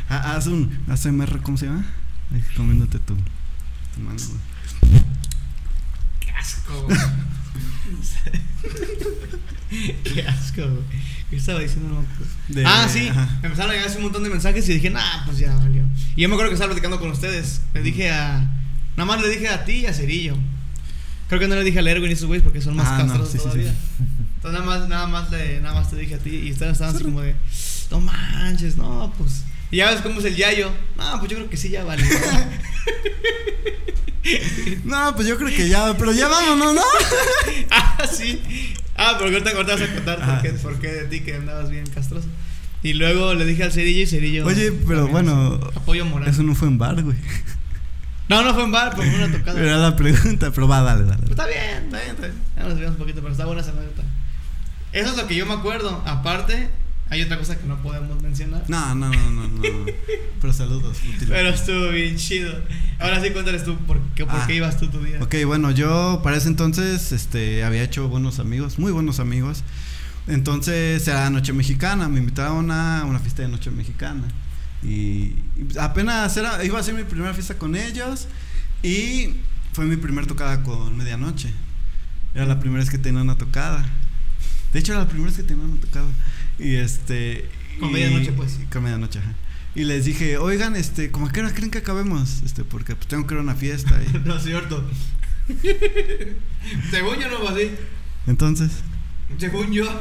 Ah, 0.08 0.36
haz 0.36 0.46
un 0.46 0.78
ASMR, 0.88 1.42
¿cómo 1.42 1.56
se 1.58 1.66
llama? 1.66 1.84
Comiéndote 2.56 2.98
tu, 3.00 3.14
tu 3.16 4.00
mano, 4.00 4.16
güey. 4.18 5.02
Qué 6.20 6.30
asco, 6.30 6.82
güey. 6.84 6.98
Qué 10.04 10.22
asco, 10.22 10.62
güey. 10.62 10.82
¿Qué 11.30 11.36
estaba 11.36 11.58
diciendo? 11.58 12.04
De- 12.48 12.64
ah, 12.64 12.88
sí. 12.88 13.08
ajá. 13.08 13.28
Me 13.42 13.48
empezaron 13.48 13.72
a 13.72 13.74
llegar 13.74 13.96
un 13.96 14.02
montón 14.04 14.22
de 14.22 14.30
mensajes 14.30 14.68
y 14.68 14.74
dije, 14.74 14.90
nah, 14.90 15.24
pues 15.24 15.38
ya 15.38 15.54
valió. 15.56 15.82
Y 16.14 16.22
yo 16.22 16.28
me 16.28 16.34
acuerdo 16.34 16.50
que 16.50 16.54
estaba 16.54 16.70
platicando 16.70 17.00
con 17.00 17.10
ustedes. 17.10 17.62
Le 17.74 17.82
dije 17.82 18.10
a. 18.10 18.48
Nada 18.96 19.06
más 19.06 19.20
le 19.20 19.28
dije 19.28 19.48
a 19.48 19.64
ti 19.64 19.72
y 19.72 19.86
a 19.86 19.92
Cerillo. 19.92 20.36
Creo 21.28 21.40
que 21.40 21.48
no 21.48 21.54
le 21.56 21.64
dije 21.64 21.78
a 21.78 21.82
Erwin 21.82 22.10
y 22.10 22.14
esos 22.14 22.26
güeyes 22.26 22.44
porque 22.44 22.60
son 22.60 22.76
más 22.76 22.86
Ah, 22.88 23.04
no, 23.04 23.24
sí, 23.26 23.32
sí. 23.32 23.38
todavía. 23.38 23.74
Entonces 24.36 24.60
nada 24.60 24.64
más, 24.64 24.88
nada 24.88 25.06
más 25.08 25.30
le, 25.30 25.60
nada 25.60 25.74
más 25.80 25.90
te 25.90 25.96
dije 25.96 26.14
a 26.14 26.18
ti 26.18 26.30
y 26.30 26.52
ustedes 26.52 26.72
estaban 26.72 26.94
así 26.94 27.02
como 27.04 27.20
de, 27.20 27.34
no 27.90 28.00
manches, 28.00 28.76
no, 28.76 29.12
pues. 29.18 29.42
Y 29.72 29.78
ya 29.78 29.90
ves 29.90 30.00
cómo 30.02 30.20
es 30.20 30.24
el 30.26 30.36
yayo. 30.36 30.70
No, 30.96 31.18
pues 31.18 31.30
yo 31.30 31.36
creo 31.38 31.50
que 31.50 31.56
sí 31.56 31.68
ya 31.70 31.82
valió. 31.84 32.06
No, 34.84 35.14
pues 35.14 35.28
yo 35.28 35.36
creo 35.36 35.48
que 35.54 35.68
ya, 35.68 35.96
pero 35.96 36.12
ya 36.12 36.26
vámonos, 36.28 36.74
¿no? 36.74 36.80
ah, 37.70 37.98
sí. 38.10 38.42
Ah, 38.96 39.14
pero 39.18 39.30
ahorita, 39.30 39.50
ahorita 39.50 39.74
vas 39.76 39.82
a 39.82 39.94
contar 39.94 40.16
por 40.18 40.28
Ah, 40.30 40.38
qué, 40.42 40.50
sí, 40.50 40.56
sí. 40.56 40.62
por 40.64 40.80
qué 40.80 40.88
de 40.88 41.04
ti 41.04 41.20
que 41.20 41.36
andabas 41.36 41.70
bien 41.70 41.86
castroso. 41.86 42.26
Y 42.82 42.94
luego 42.94 43.34
le 43.34 43.44
dije 43.44 43.62
al 43.62 43.72
Cerillo 43.72 44.02
y 44.02 44.06
Cerillo. 44.06 44.44
Oye, 44.46 44.72
pero 44.72 45.04
también 45.06 45.12
bueno, 45.12 45.60
Apoyo 45.76 46.04
moral. 46.06 46.28
Eso 46.28 46.42
no 46.42 46.54
fue 46.56 46.66
en 46.68 46.78
bar, 46.78 47.00
güey. 47.02 47.16
No, 48.28 48.42
no 48.42 48.54
fue 48.54 48.64
en 48.64 48.72
bar, 48.72 48.92
pero 48.96 49.08
fue 49.10 49.24
una 49.24 49.36
tocada. 49.38 49.60
Era 49.60 49.76
la 49.78 49.94
pregunta, 49.96 50.50
pero 50.52 50.66
va, 50.66 50.82
dale, 50.82 51.04
dale. 51.04 51.18
Pero 51.20 51.30
está 51.32 51.46
bien, 51.46 51.84
está 51.84 51.98
bien, 51.98 52.10
está 52.10 52.22
bien. 52.26 52.38
Ya 52.56 52.62
nos 52.62 52.70
desviamos 52.70 52.92
un 52.94 52.98
poquito, 52.98 53.20
pero 53.20 53.32
está 53.32 53.44
buena 53.46 53.60
esa 53.60 53.70
anécdota. 53.70 54.02
Eso 54.92 55.10
es 55.10 55.16
lo 55.16 55.26
que 55.26 55.36
yo 55.36 55.46
me 55.46 55.52
acuerdo. 55.54 56.02
Aparte, 56.06 56.70
hay 57.08 57.22
otra 57.22 57.38
cosa 57.38 57.56
que 57.56 57.66
no 57.66 57.80
podemos 57.82 58.20
mencionar. 58.22 58.64
No, 58.68 58.94
no, 58.96 59.10
no, 59.10 59.30
no, 59.30 59.48
no. 59.48 59.62
Pero 60.40 60.52
saludos. 60.52 60.96
útiles. 60.98 61.28
Pero 61.28 61.48
estuvo 61.50 61.90
bien 61.90 62.16
chido. 62.16 62.52
Ahora 62.98 63.22
sí, 63.22 63.30
cuéntales 63.30 63.62
tú 63.64 63.76
por 63.86 64.00
qué, 64.16 64.24
por 64.26 64.34
Ah. 64.34 64.44
qué 64.46 64.54
ibas 64.56 64.76
tú 64.78 64.88
tu 64.88 65.04
día. 65.04 65.18
Ok, 65.22 65.34
bueno, 65.46 65.70
yo 65.70 66.20
para 66.24 66.36
ese 66.36 66.48
entonces 66.48 67.12
este, 67.12 67.62
había 67.62 67.82
hecho 67.84 68.08
buenos 68.08 68.38
amigos, 68.40 68.78
muy 68.80 68.90
buenos 68.90 69.20
amigos. 69.20 69.62
Entonces 70.26 71.06
era 71.06 71.30
Noche 71.30 71.52
Mexicana, 71.52 72.08
me 72.08 72.18
invitaron 72.18 72.70
a 72.72 73.04
una 73.06 73.20
fiesta 73.20 73.42
de 73.42 73.48
Noche 73.48 73.70
Mexicana. 73.70 74.24
Y, 74.86 75.34
y 75.56 75.78
apenas 75.80 76.36
era, 76.36 76.64
iba 76.64 76.78
a 76.78 76.82
ser 76.82 76.94
mi 76.94 77.02
primera 77.02 77.34
fiesta 77.34 77.58
con 77.58 77.74
ellos 77.74 78.28
y 78.82 79.34
fue 79.72 79.84
mi 79.84 79.96
primer 79.96 80.26
tocada 80.26 80.62
con 80.62 80.96
Medianoche. 80.96 81.50
Era 82.34 82.46
la 82.46 82.60
primera 82.60 82.80
vez 82.80 82.90
que 82.90 82.98
tenía 82.98 83.20
una 83.22 83.36
tocada. 83.36 83.84
De 84.72 84.78
hecho, 84.78 84.92
era 84.92 85.02
la 85.02 85.08
primera 85.08 85.28
vez 85.30 85.36
que 85.36 85.42
tenía 85.42 85.64
una 85.64 85.80
tocada. 85.80 86.06
Y 86.58 86.76
este. 86.76 87.48
Con 87.80 87.90
y- 87.90 87.94
Medianoche, 87.94 88.32
pues. 88.32 88.58
Con 88.72 88.84
Medianoche, 88.84 89.18
ajá. 89.18 89.34
Y 89.74 89.84
les 89.84 90.04
dije, 90.06 90.38
oigan, 90.38 90.74
este, 90.76 91.10
¿cómo 91.10 91.26
a 91.26 91.32
qué 91.32 91.40
hora 91.40 91.52
creen 91.52 91.70
que 91.70 91.78
acabemos? 91.78 92.42
Este, 92.44 92.64
porque 92.64 92.94
pues 92.96 93.08
tengo 93.08 93.26
que 93.26 93.34
ir 93.34 93.40
a 93.40 93.42
una 93.42 93.54
fiesta. 93.54 94.00
y- 94.02 94.18
No 94.24 94.36
es 94.36 94.44
cierto. 94.44 94.88
Según 96.90 97.16
yo 97.18 97.28
no 97.28 97.38
fue 97.38 97.48
así. 97.48 97.70
Entonces. 98.26 98.70
Según 99.38 99.72
yo. 99.72 99.84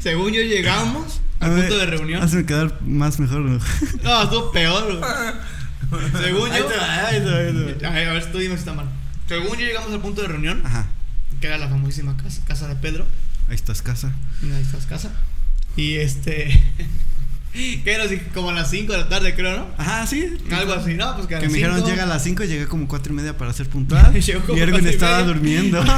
Según 0.00 0.32
yo 0.32 0.42
llegamos 0.42 1.20
al 1.40 1.50
a 1.50 1.54
ver, 1.54 1.68
punto 1.68 1.78
de 1.78 1.86
reunión. 1.86 2.22
Hazme 2.22 2.44
quedar 2.46 2.80
más 2.82 3.18
mejor. 3.18 3.40
¿no? 3.40 3.58
No, 4.02 4.22
estuvo 4.22 4.52
peor. 4.52 4.98
güey. 4.98 6.02
Según 6.22 6.48
yo. 6.50 6.66
va, 6.68 7.06
ahí 7.08 7.20
te 7.20 7.30
va, 7.30 7.36
ahí 7.38 7.52
te 7.52 7.84
va. 7.84 7.88
A 7.88 7.92
ver, 7.94 8.08
a 8.08 8.12
ver, 8.12 8.32
tú 8.32 8.38
dime 8.38 8.54
si 8.54 8.60
está 8.60 8.74
mal. 8.74 8.86
Según 9.26 9.58
yo 9.58 9.66
llegamos 9.66 9.92
al 9.92 10.00
punto 10.00 10.22
de 10.22 10.28
reunión, 10.28 10.60
Ajá. 10.64 10.86
que 11.40 11.46
era 11.46 11.58
la 11.58 11.68
famosísima 11.68 12.16
casa, 12.16 12.42
casa 12.46 12.68
de 12.68 12.76
Pedro. 12.76 13.06
Ahí 13.48 13.54
estás, 13.54 13.82
casa. 13.82 14.12
Ahí 14.42 14.62
está 14.62 14.78
casa. 14.88 15.10
Y 15.76 15.94
este. 15.96 16.50
¿Qué 17.52 17.98
nos 17.98 18.10
dije? 18.10 18.26
Como 18.32 18.50
a 18.50 18.52
las 18.52 18.70
5 18.70 18.92
de 18.92 18.98
la 18.98 19.08
tarde, 19.08 19.34
creo, 19.34 19.56
¿no? 19.56 19.66
Ajá, 19.76 20.06
sí. 20.06 20.36
Algo 20.52 20.72
así, 20.72 20.94
¿no? 20.94 21.16
Pues 21.16 21.26
que 21.26 21.34
a 21.34 21.40
Que 21.40 21.48
me 21.48 21.54
dijeron 21.54 21.84
llega 21.84 22.04
a 22.04 22.06
las 22.06 22.22
5 22.22 22.44
y 22.44 22.46
llegué 22.46 22.66
como 22.68 22.86
4 22.86 23.12
y 23.12 23.16
media 23.16 23.36
para 23.36 23.52
ser 23.52 23.68
puntual. 23.70 24.12
Y 24.16 24.58
Erwin 24.60 24.86
estaba 24.86 25.18
media. 25.18 25.26
durmiendo. 25.26 25.84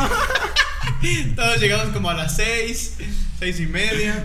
Todos 1.37 1.61
llegamos 1.61 1.89
como 1.89 2.11
a 2.11 2.15
las 2.15 2.37
6, 2.37 2.95
6 3.39 3.61
y 3.61 3.67
media. 3.67 4.25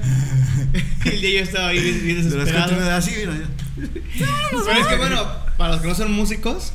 y 1.05 1.09
el 1.09 1.21
día 1.21 1.29
yo 1.39 1.43
estaba 1.43 1.69
ahí 1.69 1.79
bien, 1.79 2.03
bien 2.03 2.29
De 2.29 2.37
las 2.37 2.51
4 2.51 2.77
y 2.77 2.79
desesperado. 2.79 2.81
media, 2.81 2.97
así, 2.97 3.11
mira. 3.17 3.33
ya. 3.33 4.27
Pero 4.51 4.79
es 4.79 4.87
que 4.87 4.95
bueno, 4.97 5.25
para 5.57 5.73
los 5.73 5.81
que 5.81 5.87
no 5.87 5.95
son 5.95 6.11
músicos, 6.11 6.73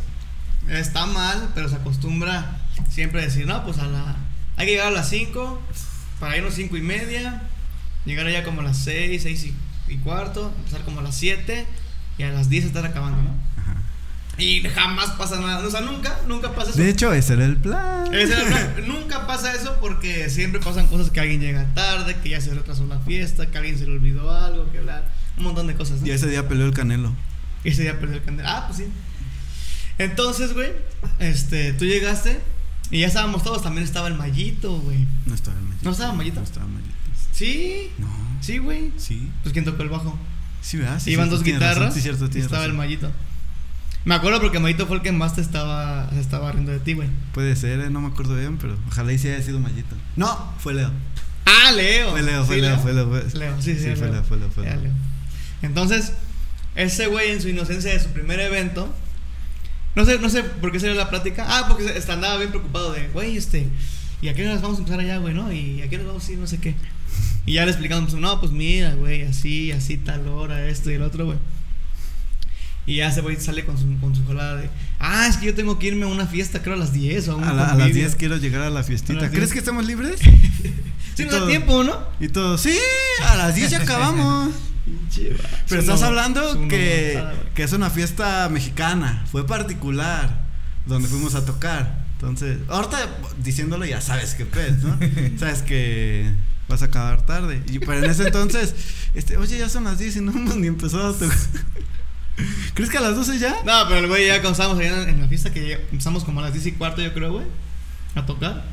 está 0.68 1.06
mal, 1.06 1.50
pero 1.54 1.68
se 1.68 1.76
acostumbra 1.76 2.58
siempre 2.90 3.20
a 3.20 3.24
decir, 3.24 3.46
no, 3.46 3.64
pues 3.64 3.78
a 3.78 3.86
la. 3.86 4.16
Hay 4.56 4.66
que 4.66 4.72
llegar 4.72 4.88
a 4.88 4.90
las 4.92 5.08
5, 5.08 5.62
para 6.20 6.36
irnos 6.36 6.54
5 6.54 6.76
y 6.76 6.82
media, 6.82 7.42
llegar 8.04 8.26
allá 8.26 8.44
como 8.44 8.60
a 8.60 8.64
las 8.64 8.78
6, 8.78 9.22
6 9.22 9.44
y, 9.44 9.54
y 9.92 9.96
cuarto, 9.98 10.52
empezar 10.58 10.82
como 10.82 11.00
a 11.00 11.02
las 11.02 11.16
7 11.16 11.66
y 12.18 12.22
a 12.22 12.30
las 12.30 12.48
10 12.48 12.66
estar 12.66 12.84
acabando, 12.84 13.22
¿no? 13.22 13.51
Y 14.38 14.62
jamás 14.62 15.10
pasa 15.10 15.38
nada, 15.40 15.66
o 15.66 15.70
sea, 15.70 15.82
nunca, 15.82 16.18
nunca 16.26 16.52
pasa 16.54 16.70
eso. 16.70 16.78
De 16.78 16.88
hecho, 16.88 17.12
ese 17.12 17.34
era 17.34 17.44
el 17.44 17.56
plan. 17.58 18.12
Ese 18.14 18.32
era 18.32 18.42
el 18.42 18.48
plan. 18.48 18.74
Nunca 18.88 19.26
pasa 19.26 19.54
eso 19.54 19.76
porque 19.80 20.30
siempre 20.30 20.60
pasan 20.60 20.86
cosas 20.86 21.10
que 21.10 21.20
alguien 21.20 21.40
llega 21.40 21.66
tarde, 21.74 22.16
que 22.22 22.30
ya 22.30 22.40
se 22.40 22.52
retrasó 22.54 22.86
la 22.86 22.98
fiesta, 23.00 23.46
que 23.46 23.56
a 23.58 23.60
alguien 23.60 23.78
se 23.78 23.84
le 23.84 23.92
olvidó 23.92 24.34
algo, 24.34 24.70
que 24.72 24.80
bla, 24.80 25.04
un 25.36 25.44
montón 25.44 25.66
de 25.66 25.74
cosas, 25.74 26.00
¿no? 26.00 26.06
Y 26.06 26.10
ese 26.10 26.26
día 26.28 26.48
peleó 26.48 26.64
el 26.66 26.72
canelo. 26.72 27.12
Y 27.62 27.68
ese 27.70 27.82
día 27.82 28.00
perdió 28.00 28.16
el 28.16 28.24
candela. 28.24 28.56
Ah, 28.58 28.64
pues 28.66 28.78
sí. 28.78 28.84
Entonces, 29.98 30.54
güey, 30.54 30.70
este, 31.18 31.72
tú 31.74 31.84
llegaste 31.84 32.40
y 32.90 33.00
ya 33.00 33.06
estábamos 33.06 33.42
todos, 33.44 33.62
también 33.62 33.84
estaba 33.84 34.08
el 34.08 34.14
mallito, 34.14 34.78
güey. 34.80 35.06
No 35.26 35.34
estaba 35.34 35.56
el 35.58 35.62
mallito. 35.64 35.84
¿No 35.84 35.90
estaba 35.92 36.12
Mallito? 36.12 36.36
No 36.40 36.44
estaba 36.44 36.66
el 36.66 36.72
mallito. 36.72 36.92
Sí, 37.32 37.90
No. 37.98 38.08
sí, 38.40 38.58
güey. 38.58 38.92
Sí. 38.96 39.30
Pues 39.42 39.52
quién 39.52 39.64
tocó 39.64 39.82
el 39.82 39.88
bajo. 39.90 40.18
Sí, 40.60 40.78
¿verdad? 40.78 40.98
Sí, 41.00 41.10
Iban 41.12 41.28
cierto, 41.28 41.36
dos 41.36 41.44
guitarras. 41.44 41.78
razón, 41.78 41.92
Sí, 41.94 42.00
cierto, 42.00 42.28
y 42.34 42.40
estaba 42.40 42.64
el 42.64 42.72
mallito. 42.74 43.10
Me 44.04 44.14
acuerdo 44.16 44.40
porque 44.40 44.58
Mallito 44.58 44.86
fue 44.86 44.96
el 44.96 45.02
que 45.02 45.12
más 45.12 45.34
te 45.36 45.40
estaba, 45.40 46.10
se 46.10 46.20
estaba 46.20 46.50
riendo 46.50 46.72
de 46.72 46.80
ti, 46.80 46.94
güey. 46.94 47.08
Puede 47.32 47.54
ser, 47.54 47.80
eh, 47.80 47.90
no 47.90 48.00
me 48.00 48.08
acuerdo 48.08 48.34
bien, 48.36 48.58
pero 48.58 48.76
ojalá 48.88 49.12
y 49.12 49.18
sí 49.18 49.28
haya 49.28 49.42
sido 49.42 49.60
mallito. 49.60 49.94
No, 50.16 50.52
fue 50.58 50.74
Leo. 50.74 50.90
Ah, 51.46 51.70
Leo. 51.72 52.10
Fue 52.10 52.22
Leo, 52.22 52.44
fue 52.44 52.56
¿Sí, 52.56 52.60
Leo, 52.62 52.78
fue 52.78 52.92
Leo. 52.94 53.08
fue- 53.08 53.38
Leo, 53.38 53.62
sí, 53.62 53.74
sí, 53.74 53.80
Sí, 53.84 53.96
fue 53.96 54.10
Leo. 54.10 54.24
Fue 54.24 54.36
Leo, 54.38 54.50
fue 54.50 54.64
Leo. 54.64 54.80
Leo. 54.80 54.92
Entonces, 55.62 56.12
ese 56.74 57.06
güey 57.06 57.30
en 57.30 57.40
su 57.40 57.48
inocencia 57.48 57.92
de 57.92 58.00
su 58.00 58.08
primer 58.08 58.40
evento, 58.40 58.92
no 59.94 60.04
sé, 60.04 60.18
no 60.18 60.28
sé 60.30 60.42
por 60.42 60.72
qué 60.72 60.80
sería 60.80 60.96
la 60.96 61.08
plática. 61.10 61.44
Ah, 61.48 61.66
porque 61.68 61.88
hasta 61.90 62.14
andaba 62.14 62.38
bien 62.38 62.50
preocupado 62.50 62.92
de, 62.92 63.06
güey, 63.08 63.36
este, 63.36 63.68
¿y 64.20 64.28
a 64.28 64.34
qué 64.34 64.44
nos 64.44 64.60
vamos 64.62 64.78
a 64.78 64.80
empezar 64.80 64.98
allá, 65.00 65.18
güey, 65.18 65.34
no? 65.34 65.52
¿Y 65.52 65.80
a 65.82 65.88
qué 65.88 65.98
nos 65.98 66.06
vamos 66.08 66.28
a 66.28 66.32
ir, 66.32 66.38
no 66.38 66.46
sé 66.48 66.58
qué? 66.58 66.74
Y 67.46 67.54
ya 67.54 67.64
le 67.64 67.70
explicamos, 67.70 68.14
no, 68.14 68.40
pues 68.40 68.50
mira, 68.52 68.94
güey, 68.94 69.22
así, 69.22 69.70
así, 69.72 69.96
tal 69.98 70.26
hora, 70.28 70.66
esto 70.66 70.90
y 70.90 70.94
el 70.94 71.02
otro, 71.02 71.26
güey. 71.26 71.38
Y 72.92 72.96
ya 72.96 73.08
ese 73.08 73.22
güey 73.22 73.40
sale 73.40 73.64
con 73.64 73.78
su, 73.78 73.86
con 74.00 74.14
su 74.14 74.22
colada 74.24 74.56
de, 74.56 74.68
ah, 75.00 75.26
es 75.26 75.38
que 75.38 75.46
yo 75.46 75.54
tengo 75.54 75.78
que 75.78 75.86
irme 75.86 76.04
a 76.04 76.08
una 76.08 76.26
fiesta, 76.26 76.60
creo 76.60 76.74
a 76.74 76.78
las 76.78 76.92
10 76.92 77.28
o 77.28 77.38
a 77.38 77.42
A, 77.42 77.44
la- 77.46 77.50
a 77.50 77.54
las 77.54 77.68
convivio". 77.70 77.94
10 77.94 78.16
quiero 78.16 78.36
llegar 78.36 78.60
a 78.62 78.68
la 78.70 78.82
fiestita. 78.82 79.20
¿Crees 79.30 79.32
10. 79.50 79.52
que 79.52 79.58
estamos 79.60 79.86
libres? 79.86 80.20
Sí, 81.14 81.24
nos 81.26 81.40
da 81.40 81.46
tiempo, 81.46 81.84
¿no? 81.84 81.98
Y 82.20 82.28
todo, 82.28 82.56
sí, 82.56 82.74
a 83.28 83.36
las 83.36 83.54
10 83.54 83.70
ya 83.70 83.78
acabamos. 83.82 84.50
Pero 85.68 85.80
estás 85.80 86.00
Es 86.00 86.02
hablando 86.02 86.68
que, 86.68 87.22
que 87.54 87.62
es 87.64 87.72
una 87.74 87.90
fiesta 87.90 88.48
mexicana, 88.50 89.24
fue 89.30 89.46
particular, 89.46 90.40
donde 90.86 91.08
fuimos 91.08 91.34
a 91.34 91.44
tocar. 91.44 92.04
Entonces, 92.14 92.58
ahorita 92.68 92.98
diciéndolo 93.42 93.84
ya 93.84 94.00
sabes 94.00 94.34
qué 94.34 94.46
pez, 94.46 94.82
¿no? 94.82 94.98
sabes 95.38 95.60
que 95.62 96.32
vas 96.68 96.80
a 96.82 96.86
acabar 96.86 97.26
tarde. 97.26 97.62
Y, 97.70 97.78
pero 97.78 97.98
en 98.04 98.10
ese 98.10 98.24
entonces, 98.28 98.74
este, 99.14 99.36
oye, 99.36 99.58
ya 99.58 99.68
son 99.68 99.84
las 99.84 99.98
10 99.98 100.16
y 100.16 100.20
no 100.22 100.32
hemos 100.32 100.56
ni 100.56 100.66
empezado 100.68 101.08
a 101.08 101.12
tocar. 101.12 101.36
¿Crees 102.74 102.90
que 102.90 102.98
a 102.98 103.00
las 103.00 103.14
12 103.14 103.38
ya? 103.38 103.56
No, 103.64 103.88
pero 103.88 103.98
el 104.00 104.08
güey 104.08 104.26
ya 104.26 104.34
cuando 104.34 104.52
estábamos 104.52 104.78
allá 104.78 105.08
en 105.08 105.20
la 105.20 105.28
fiesta 105.28 105.52
que 105.52 105.74
empezamos 105.90 106.24
como 106.24 106.40
a 106.40 106.44
las 106.44 106.52
10 106.52 106.66
y 106.66 106.72
cuarto, 106.72 107.02
yo 107.02 107.12
creo, 107.12 107.32
güey, 107.32 107.46
a 108.14 108.26
tocar. 108.26 108.64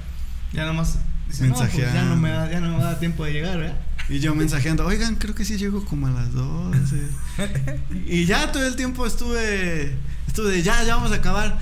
Ya 0.54 0.66
nomás 0.66 0.98
dice, 1.28 1.48
no, 1.48 1.56
pues 1.56 1.74
ya 1.74 1.80
Mensajeando. 1.80 2.16
no 2.16 2.22
me 2.22 2.30
da, 2.30 2.52
ya 2.52 2.60
no 2.60 2.78
me 2.78 2.84
da 2.84 3.00
tiempo 3.00 3.26
de 3.26 3.34
llegar, 3.34 3.58
¿verdad? 3.58 3.78
Y 4.10 4.20
yo 4.20 4.34
mensajeando, 4.34 4.86
oigan, 4.88 5.16
creo 5.16 5.36
que 5.36 5.46
sí 5.46 5.58
llego 5.58 5.86
como 5.86 6.08
a 6.08 6.10
las 6.10 6.34
12. 6.34 7.10
y 8.08 8.26
ya 8.26 8.52
todo 8.52 8.66
el 8.66 8.76
tiempo 8.76 9.06
estuve, 9.06 9.96
estuve 10.28 10.52
de, 10.52 10.64
ya, 10.64 10.84
ya 10.84 10.96
vamos 10.96 11.12
a 11.12 11.16
acabar. 11.16 11.60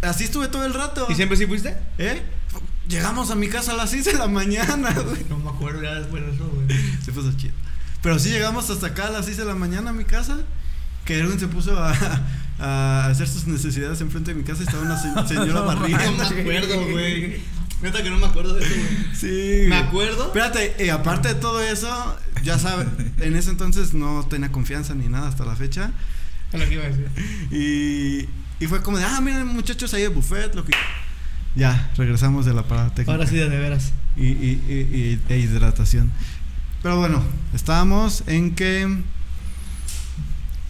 Así 0.00 0.24
estuve 0.24 0.48
todo 0.48 0.64
el 0.64 0.72
rato. 0.72 1.06
¿Y 1.10 1.14
siempre 1.14 1.36
sí 1.36 1.44
fuiste? 1.46 1.76
¿Eh? 1.98 2.22
Llegamos 2.88 3.30
a 3.30 3.34
mi 3.34 3.48
casa 3.48 3.72
a 3.72 3.74
las 3.76 3.90
6 3.90 4.06
de 4.06 4.14
la 4.14 4.28
mañana, 4.28 4.92
güey. 5.04 5.26
No 5.28 5.38
me 5.38 5.50
acuerdo 5.50 5.82
ya 5.82 5.94
después 5.94 6.24
de 6.24 6.32
eso, 6.32 6.48
güey. 6.48 6.66
Se 7.04 7.12
puso 7.12 7.32
chido. 7.36 7.52
Pero 8.02 8.18
sí 8.18 8.30
llegamos 8.30 8.70
hasta 8.70 8.86
acá 8.88 9.08
a 9.08 9.10
las 9.10 9.26
6 9.26 9.36
de 9.36 9.44
la 9.44 9.54
mañana 9.54 9.90
a 9.90 9.92
mi 9.92 10.04
casa. 10.04 10.38
Que 11.10 11.18
Erwin 11.18 11.40
se 11.40 11.48
puso 11.48 11.76
a, 11.76 11.92
a 12.60 13.06
hacer 13.06 13.26
sus 13.26 13.48
necesidades 13.48 14.00
enfrente 14.00 14.32
de 14.32 14.38
mi 14.38 14.44
casa 14.44 14.62
y 14.62 14.66
estaba 14.66 14.84
una 14.84 14.96
se- 14.96 15.08
señora 15.34 15.74
No 15.74 15.80
me 15.80 15.96
acuerdo, 15.96 16.88
güey. 16.92 17.40
Neta 17.82 18.00
que 18.02 18.10
no 18.10 18.18
me 18.18 18.26
acuerdo 18.26 18.54
de 18.54 18.64
eso, 18.64 18.74
güey. 18.76 19.14
Sí. 19.14 19.68
Me 19.68 19.74
acuerdo. 19.76 20.26
Espérate, 20.26 20.76
y 20.78 20.88
aparte 20.90 21.28
de 21.28 21.34
todo 21.34 21.60
eso, 21.62 22.16
ya 22.44 22.60
sabes, 22.60 22.86
en 23.18 23.34
ese 23.34 23.50
entonces 23.50 23.92
no 23.92 24.24
tenía 24.30 24.52
confianza 24.52 24.94
ni 24.94 25.08
nada 25.08 25.26
hasta 25.28 25.44
la 25.44 25.56
fecha. 25.56 25.90
Lo 26.52 26.60
que 26.60 26.74
iba 26.74 26.84
a 26.84 26.88
decir. 26.90 27.08
Y, 27.50 28.28
y 28.64 28.68
fue 28.68 28.80
como 28.82 28.98
de, 28.98 29.04
ah, 29.04 29.20
miren 29.20 29.48
muchachos, 29.48 29.92
ahí 29.94 30.02
el 30.02 30.10
buffet, 30.10 30.54
lo 30.54 30.64
que... 30.64 30.72
Ya, 31.56 31.90
regresamos 31.96 32.46
de 32.46 32.54
la 32.54 32.62
parada 32.68 32.90
técnica. 32.90 33.10
Ahora 33.12 33.26
sí, 33.26 33.34
de, 33.34 33.48
de 33.48 33.58
veras. 33.58 33.92
y, 34.16 34.26
y, 34.26 34.62
y- 34.68 34.96
y- 34.96 35.20
e 35.32 35.38
hidratación. 35.38 36.12
Pero 36.84 36.98
bueno, 36.98 37.20
estábamos 37.52 38.22
en 38.28 38.54
que 38.54 39.02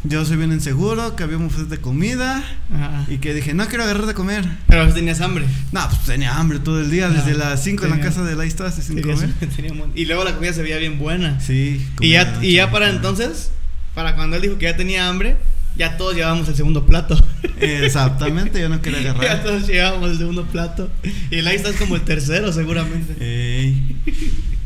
yo 0.05 0.25
soy 0.25 0.37
bien 0.39 0.53
inseguro, 0.53 1.15
que 1.17 1.23
había 1.23 1.37
un 1.37 1.49
buffet 1.49 1.67
de 1.69 1.79
comida 1.79 2.43
Ajá. 2.75 3.05
y 3.09 3.19
que 3.19 3.35
dije, 3.35 3.53
no 3.55 3.67
quiero 3.69 3.85
agarrar 3.85 4.07
de 4.07 4.15
comer. 4.15 4.45
Pero 4.67 4.93
tenías 4.95 5.21
hambre. 5.21 5.45
No, 5.73 5.87
pues 5.89 6.01
tenía 6.07 6.37
hambre 6.39 6.59
todo 6.59 6.81
el 6.81 6.91
día, 6.91 7.09
No, 7.09 7.15
desde 7.15 7.35
las 7.35 7.63
5 7.63 7.85
en 7.85 7.91
la 7.91 7.97
tenía- 7.97 8.11
casa 8.11 8.25
de 8.25 8.35
la 8.37 8.45
estás 8.45 8.75
sin 8.77 8.97
Tenías- 8.97 9.21
comer. 9.21 9.35
tenía 9.57 9.73
un 9.73 9.93
y 9.95 10.07
luego 10.07 10.25
la 10.25 10.35
comida 10.35 10.53
se 10.53 10.63
veía 10.63 10.79
bien 10.79 10.99
buena. 10.99 11.39
Sí. 11.41 11.87
Y 12.01 12.11
ya, 12.11 12.39
y 12.41 12.53
ya 12.55 12.71
para 12.71 12.89
entonces, 12.89 13.51
para 13.95 14.15
cuando 14.15 14.37
él 14.37 14.43
dijo 14.43 14.57
que 14.59 14.65
ya 14.67 14.77
tenía 14.77 15.09
hambre, 15.09 15.37
ya 15.77 15.97
todos 15.97 16.15
llevábamos 16.15 16.49
el 16.49 16.57
segundo 16.57 16.87
plato. 16.87 17.23
Exactamente, 17.61 18.61
yo 18.61 18.69
no 18.69 18.81
quería 18.81 19.03
ya 19.03 19.11
agarrar. 19.13 19.43
todos 19.43 19.67
llevábamos 19.67 20.11
el 20.11 20.19
segundo 20.19 20.45
plato. 20.47 20.91
Y 21.31 21.37
el 21.37 21.47
ahí 21.47 21.57
estás 21.57 21.77
como 21.77 21.97
el 21.97 22.03
tercero, 22.03 22.53
seguramente. 22.53 23.15
Ey. 23.21 23.97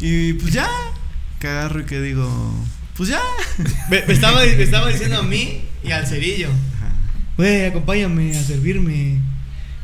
Y 0.01 0.35
pues 0.35 0.53
ya, 0.53 0.69
que 1.41 1.49
agarro 1.49 1.81
y 1.81 1.85
que 1.85 2.01
digo, 2.01 2.55
pues 2.97 3.09
ya. 3.09 3.21
Me, 3.91 4.05
me 4.07 4.13
estaba, 4.13 4.41
me 4.45 4.63
estaba 4.63 4.89
diciendo 4.91 5.19
a 5.19 5.23
mí 5.23 5.61
y 5.85 5.91
al 5.91 6.07
cerillo, 6.07 6.49
güey, 7.37 7.67
acompáñame 7.67 8.37
a 8.37 8.43
servirme. 8.43 9.19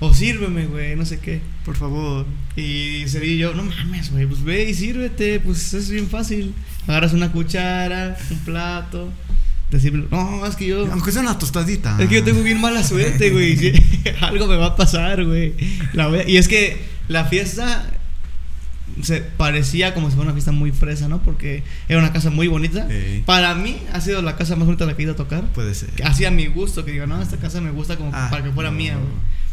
O 0.02 0.14
sírveme, 0.14 0.64
güey, 0.64 0.96
no 0.96 1.04
sé 1.04 1.18
qué. 1.18 1.42
Por 1.62 1.76
favor. 1.76 2.24
Y 2.56 3.04
Cerillo 3.06 3.52
no 3.54 3.62
mames, 3.64 4.10
güey, 4.10 4.24
pues 4.26 4.42
ve 4.42 4.64
y 4.70 4.72
sírvete, 4.74 5.40
pues 5.40 5.74
es 5.74 5.90
bien 5.90 6.08
fácil. 6.08 6.54
Agarras 6.88 7.12
una 7.12 7.30
cuchara, 7.30 8.16
un 8.30 8.38
plato, 8.38 9.12
decirle, 9.70 10.06
no, 10.10 10.46
es 10.46 10.56
que 10.56 10.66
yo. 10.68 10.90
Aunque 10.90 11.12
sea 11.12 11.20
una 11.20 11.38
tostadita. 11.38 11.98
Es 12.00 12.08
que 12.08 12.14
yo 12.14 12.24
tengo 12.24 12.42
bien 12.42 12.58
mala 12.62 12.82
suerte, 12.82 13.28
güey. 13.30 13.58
Algo 14.22 14.46
me 14.46 14.56
va 14.56 14.68
a 14.68 14.76
pasar, 14.76 15.22
güey. 15.26 15.52
A- 15.98 16.26
Y 16.26 16.38
es 16.38 16.48
que 16.48 16.80
la 17.08 17.26
fiesta 17.26 17.86
se 19.02 19.20
parecía 19.20 19.94
como 19.94 20.08
si 20.08 20.16
fuera 20.16 20.28
una 20.30 20.32
fiesta 20.34 20.52
muy 20.52 20.72
fresa, 20.72 21.08
¿no? 21.08 21.22
Porque 21.22 21.62
era 21.88 21.98
una 21.98 22.12
casa 22.12 22.30
muy 22.30 22.48
bonita. 22.48 22.86
Para 23.26 23.54
mí 23.54 23.78
ha 23.92 24.00
sido 24.00 24.22
la 24.22 24.36
casa 24.36 24.56
más 24.56 24.66
bonita 24.66 24.84
a 24.84 24.86
la 24.86 24.94
que 24.96 25.02
he 25.02 25.04
ido 25.04 25.12
a 25.12 25.16
tocar. 25.16 25.44
Puede 25.52 25.74
ser. 25.74 25.90
Así 26.04 26.24
a 26.24 26.30
mi 26.30 26.46
gusto, 26.46 26.84
que 26.84 26.92
digo, 26.92 27.06
no, 27.06 27.20
esta 27.22 27.36
casa 27.36 27.60
me 27.60 27.70
gusta 27.70 27.96
como 27.96 28.10
Ah, 28.14 28.28
para 28.30 28.42
que 28.44 28.50
fuera 28.50 28.70
no. 28.70 28.76
mía, 28.76 28.94
güey. 28.94 29.06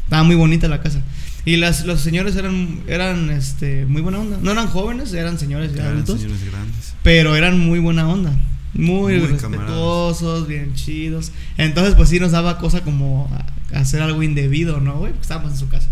Estaba 0.03 0.23
muy 0.23 0.35
bonita 0.35 0.67
la 0.67 0.81
casa. 0.81 1.01
Y 1.45 1.57
las, 1.57 1.85
los 1.85 2.01
señores 2.01 2.35
eran, 2.35 2.81
eran 2.87 3.29
este, 3.29 3.85
muy 3.85 4.01
buena 4.01 4.19
onda. 4.19 4.37
No 4.41 4.51
eran 4.51 4.67
jóvenes, 4.67 5.13
eran 5.13 5.37
señores 5.39 5.73
ya 5.73 5.81
Eran 5.83 5.93
adultos. 5.95 6.19
señores 6.21 6.45
grandes. 6.45 6.93
Pero 7.03 7.35
eran 7.35 7.59
muy 7.59 7.79
buena 7.79 8.07
onda. 8.07 8.31
Muy, 8.73 9.17
Muy 9.19 9.27
respetuosos, 9.27 10.47
bien 10.47 10.73
chidos. 10.75 11.31
Entonces, 11.57 11.95
pues 11.95 12.09
sí 12.09 12.19
nos 12.19 12.31
daba 12.31 12.57
cosa 12.57 12.81
como 12.81 13.29
hacer 13.73 14.01
algo 14.01 14.23
indebido, 14.23 14.79
¿no, 14.81 14.95
güey? 14.97 15.11
Porque 15.11 15.23
estábamos 15.23 15.51
en 15.53 15.57
su 15.57 15.67
casa. 15.69 15.89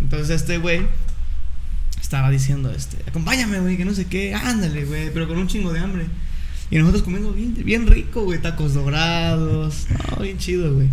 Entonces, 0.00 0.30
este 0.30 0.58
güey 0.58 0.80
estaba 2.06 2.30
diciendo, 2.30 2.70
este, 2.70 2.98
acompáñame, 3.08 3.58
güey, 3.58 3.76
que 3.76 3.84
no 3.84 3.92
sé 3.92 4.06
qué, 4.06 4.32
ándale, 4.32 4.84
güey, 4.84 5.10
pero 5.12 5.26
con 5.26 5.38
un 5.38 5.48
chingo 5.48 5.72
de 5.72 5.80
hambre. 5.80 6.06
Y 6.70 6.78
nosotros 6.78 7.02
comiendo 7.02 7.32
bien, 7.32 7.54
bien 7.64 7.86
rico, 7.86 8.22
güey, 8.22 8.40
tacos 8.40 8.74
dorados, 8.74 9.86
no, 9.90 10.22
bien 10.22 10.38
chido, 10.38 10.72
güey. 10.72 10.88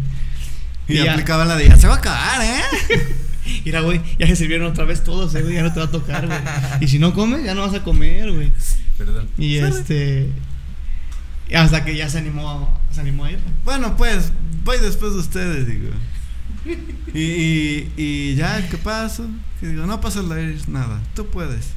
Y, 0.88 0.94
Y 0.94 1.04
ya. 1.04 1.14
aplicaba 1.14 1.46
la 1.46 1.56
de 1.56 1.68
ya 1.68 1.78
se 1.78 1.88
va 1.88 1.96
a 1.96 1.98
acabar, 1.98 2.42
¿eh? 2.44 3.00
Mira, 3.66 3.82
güey, 3.82 4.02
ya 4.18 4.26
se 4.26 4.36
sirvieron 4.36 4.68
otra 4.72 4.86
vez 4.86 5.04
todos, 5.04 5.36
eh, 5.36 5.44
güey, 5.44 5.54
ya 5.54 5.62
no 5.62 5.72
te 5.72 5.80
va 5.80 5.86
a 5.86 5.92
tocar, 5.92 6.26
güey. 6.26 6.40
Y 6.82 6.88
si 6.88 6.98
no 6.98 7.14
comes, 7.14 7.44
ya 7.44 7.54
no 7.54 7.62
vas 7.62 7.76
a 7.76 7.84
comer, 7.84 8.32
güey. 8.32 8.52
Perdón. 8.98 9.28
Y 9.38 9.58
este. 9.58 10.30
Hasta 11.56 11.86
que 11.86 11.96
ya 11.96 12.10
se 12.10 12.18
animó, 12.18 12.82
se 12.92 13.02
animó 13.02 13.26
a 13.26 13.32
ir. 13.32 13.40
Bueno, 13.66 13.96
pues, 13.98 14.32
voy 14.64 14.78
después 14.80 15.14
de 15.14 15.20
ustedes, 15.20 15.68
digo. 15.68 15.90
Y, 17.14 17.20
y, 17.20 17.94
y 17.96 18.36
ya, 18.36 18.68
¿qué? 18.70 19.28
Que 19.60 19.68
digo, 19.68 19.86
no 19.86 20.02
pasa 20.02 20.22
la 20.24 20.40
ir, 20.42 20.68
nada, 20.68 21.00
tú 21.14 21.28
puedes. 21.28 21.68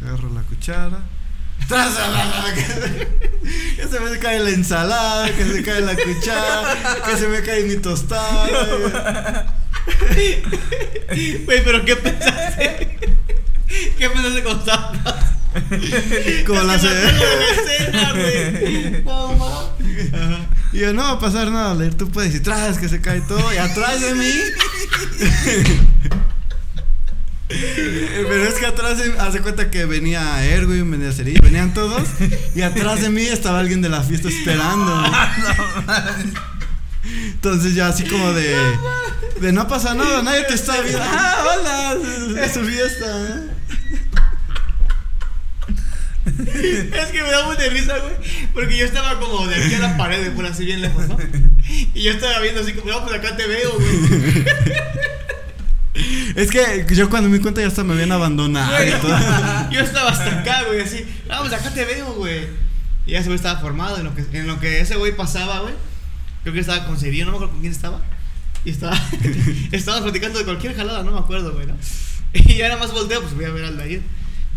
Agarro 0.00 0.32
la 0.32 0.42
cuchara. 0.42 1.00
¡Tras! 1.68 1.94
Que 3.76 3.86
se 3.86 4.00
me 4.00 4.18
cae 4.18 4.40
la 4.40 4.50
ensalada, 4.50 5.30
que 5.30 5.44
se 5.44 5.62
cae 5.62 5.80
la 5.80 5.94
cuchara, 5.94 6.74
que 7.04 7.16
se 7.16 7.28
me 7.28 7.42
cae 7.42 7.62
mi 7.62 7.76
tostada. 7.76 9.46
Güey, 11.44 11.64
pero 11.64 11.84
¿qué 11.84 11.94
pensaste? 11.96 12.98
¿Qué 13.98 14.10
pensaste 14.10 14.42
cuando 14.42 14.60
estabas? 14.60 14.98
Como 16.46 16.62
la 16.62 16.76
de 16.76 17.12
la 17.12 17.50
escena, 17.52 18.12
güey. 18.12 19.04
Y 20.76 20.80
yo, 20.80 20.92
no 20.92 21.02
va 21.04 21.12
a 21.12 21.18
pasar 21.18 21.50
nada, 21.50 21.74
Leir, 21.74 21.94
tú 21.94 22.10
puedes. 22.10 22.34
Y 22.34 22.40
tras, 22.40 22.76
que 22.78 22.88
se 22.90 23.00
cae 23.00 23.22
todo. 23.22 23.52
Y 23.54 23.56
atrás 23.56 23.98
de 24.02 24.14
mí. 24.14 24.30
Pero 27.48 28.44
es 28.44 28.54
que 28.54 28.66
atrás, 28.66 28.98
de- 28.98 29.18
hace 29.18 29.40
cuenta 29.40 29.70
que 29.70 29.84
venía 29.86 30.44
Erwin, 30.44 30.90
venía 30.90 31.12
Cerillo, 31.12 31.40
venían 31.42 31.72
todos. 31.72 32.02
Y 32.54 32.62
atrás 32.62 33.00
de 33.00 33.08
mí 33.08 33.22
estaba 33.22 33.60
alguien 33.60 33.80
de 33.82 33.88
la 33.88 34.02
fiesta 34.02 34.28
esperando. 34.28 35.02
Entonces 37.04 37.74
ya 37.74 37.88
así 37.88 38.04
como 38.04 38.32
de. 38.32 38.54
De 39.40 39.52
no 39.52 39.68
pasa 39.68 39.94
nada, 39.94 40.22
nadie 40.22 40.42
te 40.44 40.54
está 40.54 40.80
viendo. 40.82 41.00
Ah, 41.02 41.36
hola, 41.54 41.96
es 42.44 42.52
su 42.52 42.60
fiesta. 42.64 43.06
¿eh? 43.06 43.48
Es 46.96 47.06
que 47.06 47.22
me 47.22 47.30
da 47.30 47.46
mucha 47.46 47.68
risa, 47.68 47.98
güey. 47.98 48.14
Porque 48.52 48.76
yo 48.76 48.84
estaba 48.84 49.18
como 49.18 49.46
de 49.46 49.56
aquí 49.56 49.74
a 49.74 49.78
la 49.78 49.96
pared, 49.96 50.32
por 50.32 50.46
así 50.46 50.64
bien 50.64 50.82
lejos, 50.82 51.08
¿no? 51.08 51.16
Y 51.94 52.02
yo 52.02 52.12
estaba 52.12 52.40
viendo 52.40 52.60
así 52.60 52.72
como, 52.72 52.90
no, 52.90 53.04
pues 53.04 53.14
acá 53.14 53.36
te 53.36 53.46
veo, 53.46 53.72
güey. 53.72 54.44
Es 56.36 56.50
que 56.50 56.84
yo 56.94 57.08
cuando 57.08 57.30
me 57.30 57.38
di 57.38 57.42
cuenta 57.42 57.62
ya 57.62 57.68
hasta 57.68 57.82
me 57.82 57.94
habían 57.94 58.12
abandonado 58.12 58.86
y 58.86 58.90
todo. 59.00 59.18
Yo 59.70 59.80
estaba 59.80 60.10
hasta 60.10 60.40
acá, 60.40 60.64
güey, 60.64 60.82
así. 60.82 61.06
Vamos, 61.26 61.50
acá 61.50 61.70
te 61.70 61.86
veo, 61.86 62.12
güey. 62.12 62.48
Y 63.06 63.12
ya 63.12 63.20
ese 63.20 63.28
güey 63.28 63.36
estaba 63.36 63.58
formado 63.60 63.96
en 63.96 64.04
lo 64.04 64.14
que, 64.14 64.22
en 64.32 64.46
lo 64.46 64.60
que 64.60 64.80
ese 64.80 64.96
güey 64.96 65.16
pasaba, 65.16 65.60
güey. 65.60 65.72
Creo 66.42 66.52
que 66.52 66.60
estaba 66.60 66.84
con 66.84 66.98
Cerillo, 66.98 67.24
no 67.24 67.30
me 67.30 67.36
acuerdo 67.38 67.54
con 67.54 67.62
quién 67.62 67.72
estaba. 67.72 68.02
Y 68.66 68.70
estaba. 68.70 69.00
estábamos 69.72 70.02
platicando 70.02 70.38
de 70.38 70.44
cualquier 70.44 70.76
jalada, 70.76 71.02
no 71.02 71.12
me 71.12 71.18
acuerdo, 71.18 71.54
güey, 71.54 71.66
¿no? 71.66 71.74
Y 72.34 72.56
ya 72.56 72.68
nada 72.68 72.80
más 72.80 72.92
volteo, 72.92 73.22
pues 73.22 73.34
voy 73.34 73.46
a 73.46 73.50
ver 73.50 73.64
al 73.64 73.78
Dair. 73.78 74.02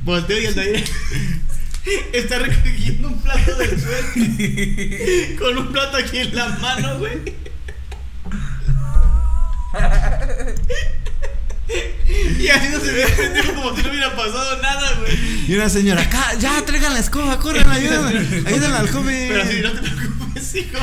Volteo 0.04 0.40
y 0.42 0.46
el 0.46 0.56
Dair 0.56 0.84
está 2.14 2.40
recogiendo 2.40 3.08
un 3.08 3.22
plato 3.22 3.56
del 3.56 3.80
suelo. 3.80 5.40
con 5.40 5.58
un 5.58 5.72
plato 5.72 5.98
aquí 5.98 6.18
en 6.18 6.36
la 6.36 6.50
mano, 6.50 7.00
güey. 7.00 7.20
Y 12.40 12.48
haciéndose 12.48 12.92
de 12.92 13.06
pendejo 13.06 13.54
como 13.54 13.76
si 13.76 13.84
no 13.84 13.90
hubiera 13.90 14.16
pasado 14.16 14.62
nada, 14.62 14.94
güey. 15.00 15.16
Y 15.48 15.56
una 15.56 15.70
señora, 15.70 16.02
acá, 16.02 16.34
ya 16.40 16.66
traigan 16.66 16.94
la 16.94 17.00
escoba, 17.00 17.40
corran, 17.40 17.68
ayúdenme, 17.70 18.20
ayúdenme 18.48 18.78
al 18.78 18.90
joven. 18.90 19.28
Pero 19.30 19.44
así, 19.44 19.62
no 19.62 19.72
te 19.74 19.90
preocupes, 19.90 20.56
hijo. 20.56 20.78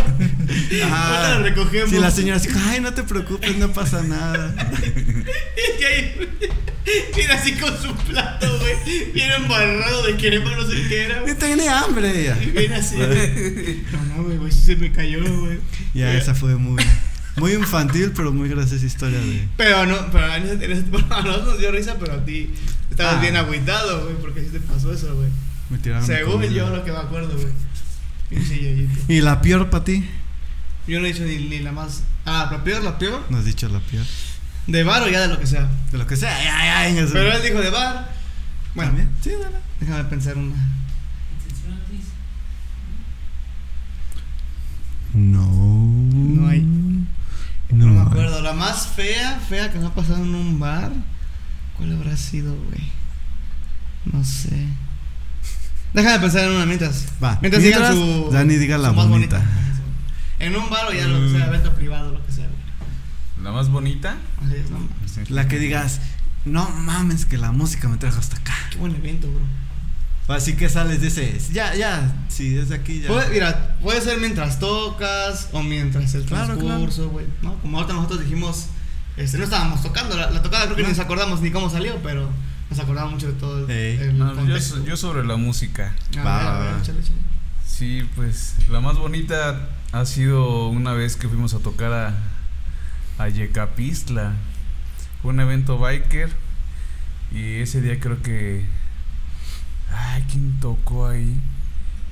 Ajá. 0.85 1.31
La 1.31 1.39
recogemos. 1.41 1.91
Sí, 1.91 1.99
la 1.99 2.11
señora 2.11 2.37
así, 2.37 2.49
ay, 2.69 2.81
no 2.81 2.93
te 2.95 3.03
preocupes, 3.03 3.57
no 3.59 3.73
pasa 3.73 4.03
nada. 4.03 4.55
Y 5.81 5.85
ahí 5.85 6.29
viene 7.17 7.33
así 7.33 7.53
con 7.55 7.77
su 7.81 7.95
plato, 8.07 8.47
güey. 8.61 9.13
Viene 9.13 9.35
embarrado 9.37 10.03
de 10.05 10.17
crema, 10.17 10.55
no 10.57 10.67
sé 10.67 10.77
qué 10.89 11.05
era, 11.05 11.19
Y 11.19 11.21
güey. 11.23 11.35
tiene 11.39 11.69
hambre. 11.69 12.35
Y 12.43 12.51
viene 12.51 12.77
así, 12.77 12.95
güey. 12.97 13.83
No, 13.93 14.17
no, 14.17 14.23
güey, 14.25 14.37
güey, 14.39 14.53
se 14.53 14.77
me 14.77 14.93
cayó, 14.93 15.19
güey. 15.41 15.59
Ya, 15.95 16.15
esa 16.15 16.35
fue 16.35 16.55
muy, 16.57 16.83
muy 17.37 17.53
infantil, 17.55 18.13
pero 18.15 18.33
muy 18.33 18.49
graciosa 18.49 18.87
historia 18.87 19.19
de. 19.19 19.49
Pero 19.57 19.85
no, 19.87 20.11
pero 20.13 20.33
en 20.35 20.43
ese, 20.45 20.65
en 20.65 20.73
ese 20.73 20.83
tipo, 20.85 20.99
a 21.11 21.23
nosotros 21.23 21.47
nos 21.49 21.59
dio 21.59 21.73
risa, 21.73 21.97
pero 21.99 22.15
a 22.15 22.25
ti 22.25 22.51
estabas 22.91 23.17
Ah. 23.17 23.21
bien 23.21 23.37
agüitado, 23.37 24.05
güey, 24.05 24.17
porque 24.21 24.41
sí 24.43 24.49
te 24.53 24.61
pasó 24.61 24.93
eso, 24.93 25.15
güey. 25.15 25.29
Me 25.71 25.79
tiraron. 25.79 26.07
Según 26.07 26.43
yo 26.45 26.69
lo 26.71 26.85
que 26.85 26.93
me 26.93 26.99
acuerdo, 26.99 27.37
güey. 27.37 27.53
¿Y 29.09 29.21
la 29.21 29.41
peor 29.41 29.71
para 29.71 29.85
ti? 29.85 30.05
Yo 30.87 31.01
no 31.01 31.07
he 31.07 31.13
dicho 31.13 31.25
ni, 31.25 31.37
ni 31.37 31.59
la 31.61 31.73
más. 31.73 32.03
Ah, 32.25 32.49
la 32.51 32.63
peor, 32.65 32.83
la 32.85 32.99
peor. 32.99 33.25
No 33.31 33.39
has 33.39 33.45
dicho 33.45 33.69
la 33.69 33.81
peor. 33.81 34.05
De 34.67 34.83
bar 34.85 35.03
o 35.03 35.09
ya 35.09 35.21
de 35.21 35.29
lo 35.29 35.39
que 35.39 35.47
sea. 35.47 35.69
De 35.93 35.99
lo 35.99 36.07
que 36.07 36.17
sea. 36.17 36.35
Ay, 36.37 36.93
ay, 36.93 36.99
eso. 36.99 37.13
Pero 37.13 37.33
él 37.33 37.43
dijo 37.43 37.61
de 37.61 37.71
bar. 37.71 38.13
Bueno, 38.75 38.91
¿También? 38.91 39.11
Sí, 39.23 39.31
dale. 39.43 39.57
déjame 39.81 40.05
pensar 40.05 40.37
una. 40.37 40.55
No. 45.15 45.47
No 45.47 46.49
hay. 46.49 46.61
No, 46.61 47.07
No, 47.71 47.87
me 47.87 48.01
hay. 48.01 48.07
acuerdo. 48.07 48.43
La 48.43 48.53
más 48.53 48.87
fea, 48.89 49.41
fea 49.49 49.73
que 49.73 49.79
me 49.79 49.87
ha 49.87 49.95
pasado 49.95 50.23
en 50.23 50.35
un 50.35 50.59
bar. 50.59 50.93
¿Cuál 51.77 51.93
habrá 51.95 52.17
sido, 52.17 52.55
güey? 52.55 52.91
No 54.05 54.25
sé. 54.25 54.67
Déjame 55.95 56.21
pensar 56.21 56.45
en 56.45 56.53
una 56.53 56.67
mientras. 56.67 57.07
Va, 57.23 57.39
Mientras, 57.41 57.63
mientras, 57.63 57.95
digan 57.95 58.25
su. 58.25 58.31
Dani 58.31 58.57
diga 58.57 58.79
la 58.79 58.91
su 58.91 58.95
más 58.95 59.09
bonita. 59.09 59.43
En 60.39 60.55
un 60.57 60.69
bar 60.71 60.87
o 60.89 60.93
ya 60.93 61.07
lo 61.07 61.21
que 61.21 61.31
sea, 61.31 61.47
Mm. 61.47 61.49
evento 61.49 61.73
privado, 61.75 62.13
lo 62.13 62.25
que 62.25 62.33
sea. 62.33 62.47
La 63.43 63.53
más 63.53 63.69
bonita. 63.71 64.17
Así 64.45 64.55
es, 64.57 64.71
no, 64.71 64.79
Sí. 65.07 65.33
La 65.33 65.49
que 65.49 65.59
digas, 65.59 66.01
no 66.45 66.69
mames, 66.71 67.25
que 67.27 67.39
la 67.39 67.53
música 67.53 67.89
me 67.89 67.97
trajo 67.97 68.19
hasta 68.19 68.37
acá. 68.37 68.55
Qué 68.71 68.79
buen 68.79 68.95
evento, 68.95 69.29
bro. 69.31 70.35
Así 70.35 70.57
que 70.57 70.69
sales 70.69 71.01
de 71.01 71.07
ese. 71.09 71.39
Ya, 71.53 71.75
ya, 71.75 72.13
sí, 72.29 72.51
desde 72.51 72.75
aquí 72.75 73.01
ya. 73.01 73.09
Puede, 73.09 73.29
mira, 73.31 73.77
puede 73.81 74.01
ser 74.01 74.19
mientras 74.19 74.59
tocas 74.59 75.49
o 75.53 75.63
mientras 75.63 76.13
el 76.15 76.25
Claro, 76.25 76.57
transcurso, 76.59 77.09
güey. 77.11 77.27
¿no? 77.43 77.55
Como 77.61 77.77
ahorita 77.79 77.95
nosotros 77.95 78.21
dijimos, 78.25 78.67
este, 79.17 79.39
no 79.39 79.45
estábamos 79.45 79.83
tocando 79.83 80.17
la, 80.17 80.31
la 80.33 80.43
tocada, 80.43 80.65
creo 80.65 80.77
que 80.77 80.83
No. 80.83 80.89
ni 80.89 80.95
nos 80.97 81.05
acordamos 81.05 81.41
ni 81.43 81.51
cómo 81.53 81.71
salió, 81.71 81.97
pero 82.03 82.29
nos 82.71 82.79
acordamos 82.81 83.13
mucho 83.13 83.29
de 83.29 83.35
todo 83.35 83.65
el, 83.67 83.71
Ey. 83.71 83.99
el 83.99 84.19
No, 84.19 84.31
yo, 84.31 84.37
contexto. 84.37 84.85
yo 84.85 84.97
sobre 84.97 85.25
la 85.25 85.37
música. 85.37 85.95
A 86.19 86.23
Va, 86.25 86.39
ver, 86.39 86.47
a 86.47 86.51
va, 86.51 86.59
ver, 86.59 86.75
va. 86.75 86.79
échale, 86.81 86.99
échale. 87.01 87.19
Sí, 87.67 88.09
pues 88.17 88.55
la 88.71 88.81
más 88.81 88.97
bonita 88.97 89.69
ha 89.93 90.05
sido 90.07 90.69
una 90.69 90.93
vez 90.93 91.17
que 91.17 91.29
fuimos 91.29 91.53
a 91.55 91.59
tocar 91.59 91.93
a, 91.93 92.15
a 93.23 93.29
Yecapistla. 93.29 94.35
Fue 95.23 95.33
un 95.33 95.41
evento 95.41 95.79
biker 95.79 96.31
y 97.33 97.57
ese 97.57 97.81
día 97.83 97.99
creo 98.01 98.23
que... 98.23 98.65
Ay, 99.93 100.25
¿quién 100.31 100.59
tocó 100.61 101.07
ahí? 101.09 101.39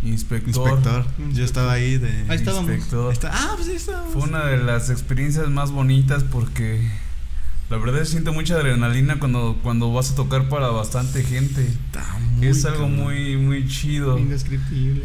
Inspector. 0.02 0.48
Inspector. 0.48 1.06
Yo 1.32 1.44
estaba 1.44 1.72
ahí 1.72 1.96
de. 1.96 2.08
Ahí 2.28 2.36
estábamos. 2.36 2.70
Inspector. 2.70 3.12
Está- 3.12 3.30
ah, 3.32 3.52
pues 3.56 3.68
ahí 3.68 3.76
estábamos. 3.76 4.12
Fue 4.12 4.22
una 4.22 4.44
de 4.46 4.58
las 4.58 4.90
experiencias 4.90 5.48
más 5.48 5.70
bonitas 5.70 6.24
porque 6.24 6.86
la 7.70 7.78
verdad 7.78 8.00
se 8.00 8.06
siente 8.12 8.30
mucha 8.30 8.54
adrenalina 8.56 9.18
cuando, 9.18 9.58
cuando 9.62 9.92
vas 9.92 10.10
a 10.12 10.14
tocar 10.14 10.48
para 10.50 10.68
bastante 10.68 11.22
gente. 11.24 11.66
Está 11.66 12.04
muy 12.36 12.46
es 12.48 12.64
algo 12.66 12.86
muy, 12.88 13.36
muy 13.38 13.66
chido. 13.66 14.18
Indescriptible. 14.18 15.04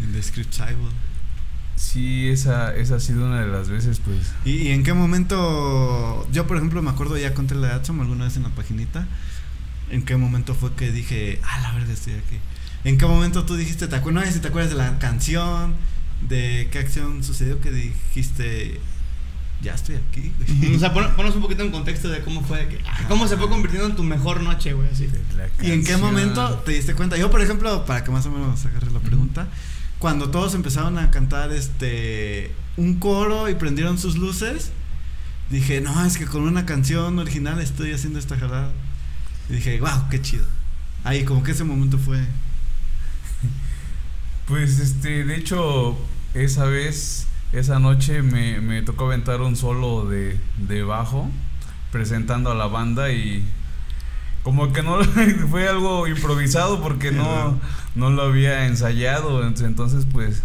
Indescriptible. 0.00 0.90
Sí, 1.76 2.28
esa, 2.28 2.74
esa 2.76 2.96
ha 2.96 3.00
sido 3.00 3.26
una 3.26 3.40
de 3.40 3.48
las 3.48 3.68
veces, 3.68 4.00
pues. 4.04 4.32
¿Y, 4.44 4.68
y 4.68 4.68
en 4.68 4.84
qué 4.84 4.92
momento? 4.92 6.28
Yo, 6.32 6.46
por 6.46 6.56
ejemplo, 6.56 6.80
me 6.82 6.90
acuerdo 6.90 7.16
ya 7.18 7.34
conté 7.34 7.54
la 7.54 7.68
de 7.68 7.74
Atom 7.74 8.00
alguna 8.00 8.24
vez 8.24 8.36
en 8.36 8.44
la 8.44 8.50
paginita. 8.50 9.06
¿En 9.90 10.02
qué 10.04 10.16
momento 10.16 10.54
fue 10.54 10.74
que 10.74 10.90
dije, 10.92 11.40
ah, 11.44 11.60
la 11.60 11.72
verga, 11.72 11.92
estoy 11.92 12.14
aquí? 12.14 12.38
¿En 12.84 12.98
qué 12.98 13.06
momento 13.06 13.44
tú 13.44 13.56
dijiste, 13.56 13.88
te 13.88 13.96
acuerdas, 13.96 14.24
no 14.24 14.28
sé 14.28 14.34
si 14.36 14.40
te 14.40 14.48
acuerdas 14.48 14.70
de 14.70 14.76
la 14.78 14.98
canción? 14.98 15.74
de 16.28 16.68
qué 16.70 16.78
acción 16.78 17.24
sucedió 17.24 17.60
que 17.60 17.72
dijiste, 17.72 18.80
ya 19.60 19.74
estoy 19.74 19.96
aquí, 19.96 20.30
güey. 20.60 20.76
O 20.76 20.78
sea, 20.78 20.92
pon- 20.94 21.10
ponos 21.16 21.34
un 21.34 21.42
poquito 21.42 21.64
en 21.64 21.72
contexto 21.72 22.08
de 22.08 22.20
cómo 22.20 22.42
fue, 22.44 22.68
que, 22.68 22.78
ah, 22.86 23.06
cómo 23.08 23.26
se 23.26 23.36
fue 23.36 23.48
convirtiendo 23.48 23.88
en 23.88 23.96
tu 23.96 24.04
mejor 24.04 24.40
noche, 24.40 24.72
güey, 24.72 24.88
así. 24.88 25.08
¿Y 25.60 25.72
en 25.72 25.82
qué 25.84 25.96
momento 25.96 26.58
te 26.64 26.70
diste 26.72 26.94
cuenta? 26.94 27.16
Yo, 27.16 27.28
por 27.28 27.40
ejemplo, 27.42 27.84
para 27.86 28.04
que 28.04 28.12
más 28.12 28.24
o 28.26 28.30
menos 28.30 28.64
agarre 28.64 28.92
la 28.92 29.00
pregunta, 29.00 29.48
cuando 30.02 30.30
todos 30.30 30.56
empezaron 30.56 30.98
a 30.98 31.12
cantar 31.12 31.52
este 31.52 32.50
un 32.76 32.98
coro 32.98 33.48
y 33.48 33.54
prendieron 33.54 33.98
sus 33.98 34.16
luces, 34.16 34.72
dije, 35.48 35.80
no, 35.80 36.04
es 36.04 36.18
que 36.18 36.26
con 36.26 36.42
una 36.42 36.66
canción 36.66 37.20
original 37.20 37.60
estoy 37.60 37.92
haciendo 37.92 38.18
esta 38.18 38.36
jalada. 38.36 38.72
Y 39.48 39.52
dije, 39.52 39.78
wow, 39.78 40.08
qué 40.10 40.20
chido. 40.20 40.44
Ahí, 41.04 41.24
como 41.24 41.44
que 41.44 41.52
ese 41.52 41.62
momento 41.62 41.98
fue. 41.98 42.18
Pues 44.48 44.80
este, 44.80 45.24
de 45.24 45.36
hecho, 45.36 45.96
esa 46.34 46.64
vez, 46.64 47.28
esa 47.52 47.78
noche 47.78 48.22
me, 48.22 48.60
me 48.60 48.82
tocó 48.82 49.04
aventar 49.04 49.40
un 49.40 49.54
solo 49.54 50.04
de, 50.06 50.36
de 50.56 50.82
bajo, 50.82 51.30
presentando 51.92 52.50
a 52.50 52.56
la 52.56 52.66
banda 52.66 53.12
y 53.12 53.44
como 54.42 54.72
que 54.72 54.82
no 54.82 54.98
fue 55.50 55.68
algo 55.68 56.08
improvisado 56.08 56.82
porque 56.82 57.12
no, 57.12 57.60
no 57.94 58.10
lo 58.10 58.22
había 58.22 58.66
ensayado. 58.66 59.42
ent- 59.48 59.64
Entonces, 59.64 60.06
pues, 60.10 60.42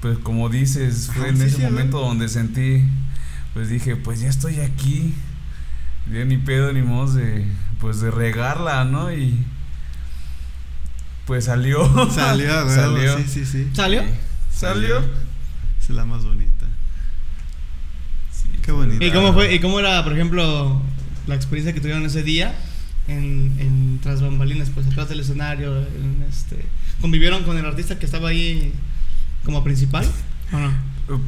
pues 0.00 0.18
como 0.18 0.48
dices, 0.48 1.10
fue 1.12 1.24
Ajá, 1.24 1.28
en 1.30 1.36
sí, 1.38 1.42
ese 1.44 1.56
sí, 1.56 1.62
momento 1.62 2.00
donde 2.00 2.28
sentí, 2.28 2.84
pues 3.54 3.68
dije, 3.68 3.96
pues 3.96 4.20
ya 4.20 4.28
estoy 4.28 4.60
aquí. 4.60 5.14
Ya 6.12 6.24
ni 6.26 6.36
pedo 6.36 6.72
ni 6.72 6.82
modo 6.82 7.14
de, 7.14 7.46
pues 7.80 8.00
de 8.00 8.10
regarla, 8.10 8.84
¿no? 8.84 9.10
Y 9.12 9.38
pues 11.26 11.46
salió. 11.46 11.82
Salió, 12.10 12.64
güey. 12.64 12.76
Salió. 12.76 13.16
Sí, 13.18 13.24
sí, 13.26 13.44
sí. 13.46 13.68
¿Salió? 13.72 14.02
Salió. 14.54 15.02
Es 15.80 15.88
la 15.90 16.04
más 16.04 16.24
bonita. 16.24 16.66
Sí, 18.30 18.48
Qué 18.62 18.72
bonito. 18.72 19.02
¿Y 19.04 19.10
cómo 19.10 19.32
fue? 19.32 19.54
¿Y 19.54 19.60
cómo 19.60 19.80
era, 19.80 20.02
por 20.04 20.12
ejemplo, 20.12 20.82
la 21.26 21.34
experiencia 21.34 21.72
que 21.72 21.80
tuvieron 21.80 22.04
ese 22.04 22.22
día 22.22 22.54
en, 23.08 23.56
en 23.58 23.98
tras 24.02 24.22
bambalinas, 24.22 24.70
pues 24.70 24.86
atrás 24.86 25.08
del 25.08 25.20
escenario, 25.20 25.76
en 25.78 26.24
este, 26.28 26.64
convivieron 27.00 27.44
con 27.44 27.58
el 27.58 27.64
artista 27.64 27.98
que 27.98 28.06
estaba 28.06 28.30
ahí 28.30 28.72
como 29.44 29.62
principal? 29.62 30.06
¿O 30.52 30.58
no? 30.58 30.72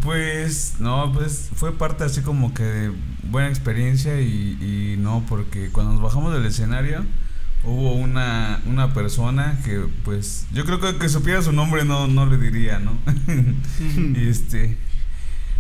Pues, 0.03 0.77
no, 0.79 1.13
pues 1.13 1.51
fue 1.55 1.77
parte 1.77 2.05
así 2.05 2.23
como 2.23 2.55
que 2.55 2.63
de 2.63 2.93
buena 3.25 3.49
experiencia 3.49 4.21
y, 4.21 4.57
y 4.61 4.97
no, 4.99 5.25
porque 5.29 5.71
cuando 5.71 5.93
nos 5.93 6.03
bajamos 6.03 6.33
del 6.33 6.47
escenario 6.47 7.05
hubo 7.67 7.93
una, 7.93 8.61
una 8.67 8.95
persona 8.95 9.59
que 9.65 9.83
pues 10.05 10.47
yo 10.53 10.65
creo 10.65 10.81
que 10.81 10.97
que 10.97 11.09
supiera 11.09 11.43
su 11.43 11.53
nombre 11.53 11.85
no, 11.85 12.07
no 12.07 12.27
le 12.27 12.39
diría, 12.39 12.79
¿no? 12.79 12.93
y 14.19 14.29
este, 14.29 14.77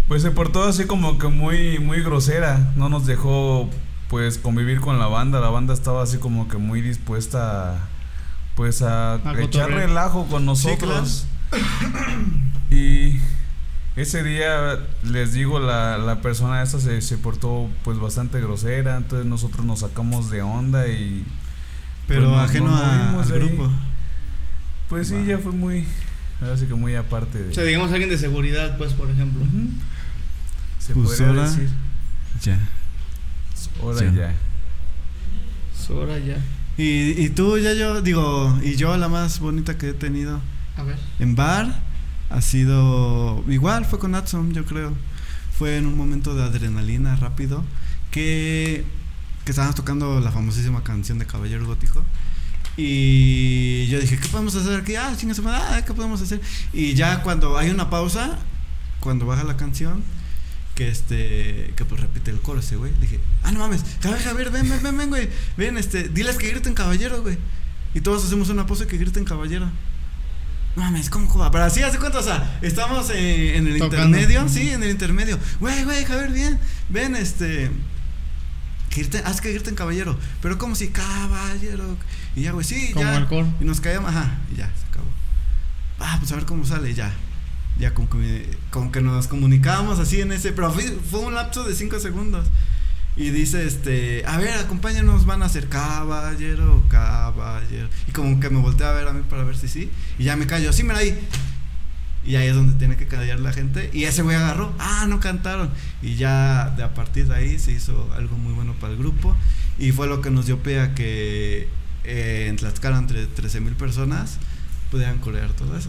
pues 0.08 0.22
se 0.22 0.30
portó 0.30 0.64
así 0.64 0.84
como 0.84 1.18
que 1.18 1.28
muy, 1.28 1.78
muy 1.78 2.00
grosera, 2.02 2.72
no 2.76 2.88
nos 2.88 3.06
dejó 3.06 3.68
pues 4.08 4.38
convivir 4.38 4.80
con 4.80 4.98
la 4.98 5.06
banda, 5.06 5.40
la 5.40 5.48
banda 5.50 5.74
estaba 5.74 6.02
así 6.02 6.18
como 6.18 6.48
que 6.48 6.56
muy 6.58 6.80
dispuesta 6.80 7.72
a, 7.74 7.78
pues 8.54 8.82
a, 8.82 9.20
echar 9.40 9.70
relajo 9.70 10.26
con 10.26 10.44
nosotros. 10.46 11.26
Y 12.70 13.18
ese 13.96 14.22
día, 14.22 14.78
les 15.04 15.32
digo, 15.32 15.58
la, 15.58 15.98
la 15.98 16.20
persona 16.20 16.62
esta 16.62 16.78
se, 16.80 17.00
se 17.00 17.16
portó 17.18 17.68
pues 17.84 17.98
bastante 17.98 18.40
grosera, 18.40 18.96
entonces 18.96 19.26
nosotros 19.26 19.64
nos 19.64 19.80
sacamos 19.80 20.30
de 20.30 20.42
onda 20.42 20.86
y 20.88 21.24
Pero 22.06 22.28
Pues 22.30 22.40
ajeno 22.50 22.70
nos 22.70 22.80
a- 22.80 22.92
movimos 22.92 23.26
al 23.26 23.32
ahí. 23.32 23.38
grupo. 23.48 23.70
pues 24.88 25.08
sí, 25.08 25.24
ya 25.26 25.38
fue 25.38 25.52
muy, 25.52 25.84
ahora 26.40 26.56
sí 26.56 26.66
que 26.66 26.74
muy 26.74 26.94
aparte 26.94 27.38
de... 27.42 27.50
O 27.50 27.54
sea, 27.54 27.64
digamos 27.64 27.90
alguien 27.90 28.10
de 28.10 28.18
seguridad, 28.18 28.76
pues, 28.78 28.92
por 28.92 29.10
ejemplo. 29.10 29.42
Ujú. 29.42 29.70
Se 30.78 30.94
Pues 30.94 31.20
podría 31.20 31.42
decir. 31.42 31.68
Ya. 32.42 32.58
Ahora 33.82 33.98
Sí. 34.00 34.06
ya. 34.16 34.34
Sora 35.76 36.18
ya. 36.18 36.36
Y, 36.78 37.22
y 37.24 37.28
tú, 37.30 37.56
ya 37.58 37.72
yo, 37.74 38.02
digo, 38.02 38.58
y 38.62 38.76
yo 38.76 38.96
la 38.96 39.08
más 39.08 39.38
bonita 39.40 39.78
que 39.78 39.90
he 39.90 39.94
tenido 39.94 40.40
A 40.76 40.82
ver. 40.82 40.96
en 41.18 41.34
bar 41.34 41.80
ha 42.28 42.40
sido 42.40 43.42
igual, 43.48 43.84
fue 43.86 43.98
con 43.98 44.14
Adson, 44.14 44.52
yo 44.52 44.64
creo. 44.64 44.92
Fue 45.58 45.76
en 45.78 45.86
un 45.86 45.96
momento 45.96 46.34
de 46.34 46.42
adrenalina 46.42 47.16
rápido 47.16 47.64
que, 48.10 48.84
que 49.44 49.50
estábamos 49.52 49.74
tocando 49.76 50.20
la 50.20 50.30
famosísima 50.32 50.82
canción 50.82 51.18
de 51.18 51.24
Caballero 51.26 51.64
Gótico. 51.66 52.02
Y 52.76 53.86
yo 53.86 53.98
dije, 53.98 54.18
¿qué 54.18 54.28
podemos 54.28 54.54
hacer 54.54 54.80
aquí? 54.80 54.96
Ah, 54.96 55.14
chinga 55.16 55.32
su 55.34 55.42
madre, 55.42 55.62
ah, 55.78 55.82
¿qué 55.86 55.94
podemos 55.94 56.20
hacer? 56.20 56.40
Y 56.74 56.92
ya 56.92 57.22
cuando 57.22 57.56
hay 57.56 57.70
una 57.70 57.88
pausa, 57.88 58.38
cuando 59.00 59.24
baja 59.24 59.44
la 59.44 59.56
canción, 59.56 60.02
que 60.76 60.88
este, 60.88 61.72
que 61.74 61.84
pues 61.86 62.00
repite 62.00 62.30
el 62.30 62.38
coro 62.40 62.60
ese 62.60 62.76
güey, 62.76 62.92
dije, 63.00 63.18
ah, 63.42 63.50
no 63.50 63.58
mames, 63.60 63.82
Javier, 64.02 64.22
Javier, 64.22 64.50
ven, 64.50 64.68
ven, 64.68 64.82
ven, 64.82 64.96
ven, 64.98 65.08
güey, 65.08 65.28
ven, 65.56 65.78
este, 65.78 66.08
diles 66.10 66.36
que 66.36 66.50
griten 66.50 66.74
caballero, 66.74 67.22
güey. 67.22 67.38
Y 67.94 68.02
todos 68.02 68.24
hacemos 68.26 68.50
una 68.50 68.66
pose 68.66 68.86
que 68.86 68.98
griten 68.98 69.24
caballero. 69.24 69.70
No 70.76 70.82
mames, 70.82 71.08
¿cómo 71.08 71.26
joda? 71.28 71.50
Pero 71.50 71.64
así, 71.64 71.82
hace 71.82 71.98
cuenta, 71.98 72.18
o 72.18 72.22
sea, 72.22 72.58
estamos 72.60 73.08
eh, 73.08 73.56
en 73.56 73.66
el 73.66 73.78
Tocando. 73.78 74.18
intermedio, 74.18 74.46
sí, 74.50 74.68
en 74.68 74.82
el 74.82 74.90
intermedio. 74.90 75.38
Güey, 75.60 75.82
güey, 75.84 76.04
Javier, 76.04 76.30
bien, 76.30 76.60
ven, 76.90 77.16
este. 77.16 77.70
Que 78.90 79.00
griten, 79.00 79.22
haz 79.24 79.40
que 79.40 79.50
griten 79.54 79.74
caballero. 79.74 80.18
Pero 80.42 80.58
como 80.58 80.74
si 80.74 80.88
caballero. 80.88 81.96
Y 82.36 82.42
ya, 82.42 82.52
güey, 82.52 82.66
sí, 82.66 82.90
Como 82.92 83.06
ya. 83.06 83.16
el 83.16 83.26
coro. 83.26 83.48
Y 83.62 83.64
nos 83.64 83.80
caíamos, 83.80 84.10
ajá, 84.10 84.40
y 84.52 84.56
ya, 84.56 84.66
se 84.78 84.86
acabó. 84.90 85.08
Ah, 85.98 86.16
pues 86.18 86.30
a 86.32 86.34
ver 86.34 86.44
cómo 86.44 86.66
sale, 86.66 86.92
ya. 86.92 87.14
Ya 87.78 87.92
como 87.94 88.08
que, 88.08 88.48
como 88.70 88.90
que 88.90 89.00
nos 89.00 89.28
comunicábamos 89.28 89.98
así 89.98 90.20
en 90.20 90.32
ese. 90.32 90.52
Pero 90.52 90.72
fue, 90.72 90.84
fue 91.10 91.20
un 91.20 91.34
lapso 91.34 91.64
de 91.64 91.74
5 91.74 92.00
segundos. 92.00 92.46
Y 93.16 93.30
dice, 93.30 93.66
este, 93.66 94.24
a 94.26 94.36
ver, 94.36 94.52
acompáñanos, 94.58 95.24
van 95.24 95.42
a 95.42 95.46
hacer 95.46 95.68
caballero, 95.68 96.82
caballero. 96.88 97.88
Y 98.06 98.12
como 98.12 98.38
que 98.40 98.50
me 98.50 98.60
volteé 98.60 98.86
a 98.86 98.92
ver 98.92 99.08
a 99.08 99.12
mí 99.12 99.22
para 99.28 99.42
ver 99.42 99.56
si 99.56 99.68
sí. 99.68 99.90
Y 100.18 100.24
ya 100.24 100.36
me 100.36 100.46
callo, 100.46 100.70
sí, 100.72 100.82
mira 100.82 100.98
ahí. 100.98 101.18
Y 102.26 102.36
ahí 102.36 102.48
es 102.48 102.54
donde 102.54 102.74
tiene 102.74 102.96
que 102.96 103.06
callar 103.06 103.40
la 103.40 103.54
gente. 103.54 103.88
Y 103.94 104.04
ese 104.04 104.20
güey 104.20 104.36
agarró, 104.36 104.74
ah, 104.78 105.06
no 105.08 105.20
cantaron. 105.20 105.70
Y 106.02 106.16
ya 106.16 106.74
de 106.76 106.82
a 106.82 106.92
partir 106.92 107.26
de 107.28 107.36
ahí 107.36 107.58
se 107.58 107.72
hizo 107.72 108.12
algo 108.14 108.36
muy 108.36 108.52
bueno 108.52 108.74
para 108.74 108.92
el 108.92 108.98
grupo. 108.98 109.34
Y 109.78 109.92
fue 109.92 110.08
lo 110.08 110.20
que 110.20 110.30
nos 110.30 110.44
dio 110.44 110.62
pie 110.62 110.80
a 110.80 110.94
que 110.94 111.68
eh, 112.04 112.46
en 112.48 112.56
Tlaxcala, 112.56 112.98
entre 112.98 113.26
13 113.26 113.60
mil 113.60 113.76
personas, 113.76 114.38
pudieran 114.90 115.18
corear 115.18 115.52
todo 115.52 115.76
eso. 115.78 115.88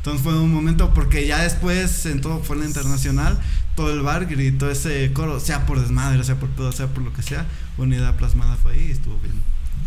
Entonces 0.00 0.22
fue 0.22 0.38
un 0.40 0.52
momento, 0.52 0.92
porque 0.94 1.26
ya 1.26 1.42
después, 1.42 2.06
en 2.06 2.20
todo 2.20 2.42
fue 2.42 2.56
en 2.56 2.62
la 2.62 2.68
internacional, 2.68 3.38
todo 3.76 3.92
el 3.92 4.00
bar 4.00 4.26
gritó 4.26 4.70
ese 4.70 5.10
coro, 5.12 5.40
sea 5.40 5.66
por 5.66 5.80
desmadre, 5.80 6.24
sea 6.24 6.36
por 6.36 6.48
pedo, 6.50 6.72
sea 6.72 6.86
por 6.88 7.02
lo 7.04 7.12
que 7.12 7.22
sea, 7.22 7.46
una 7.78 7.96
idea 7.96 8.16
plasmada 8.16 8.56
fue 8.56 8.72
ahí 8.72 8.86
y 8.88 8.92
estuvo 8.92 9.18
bien, 9.18 9.34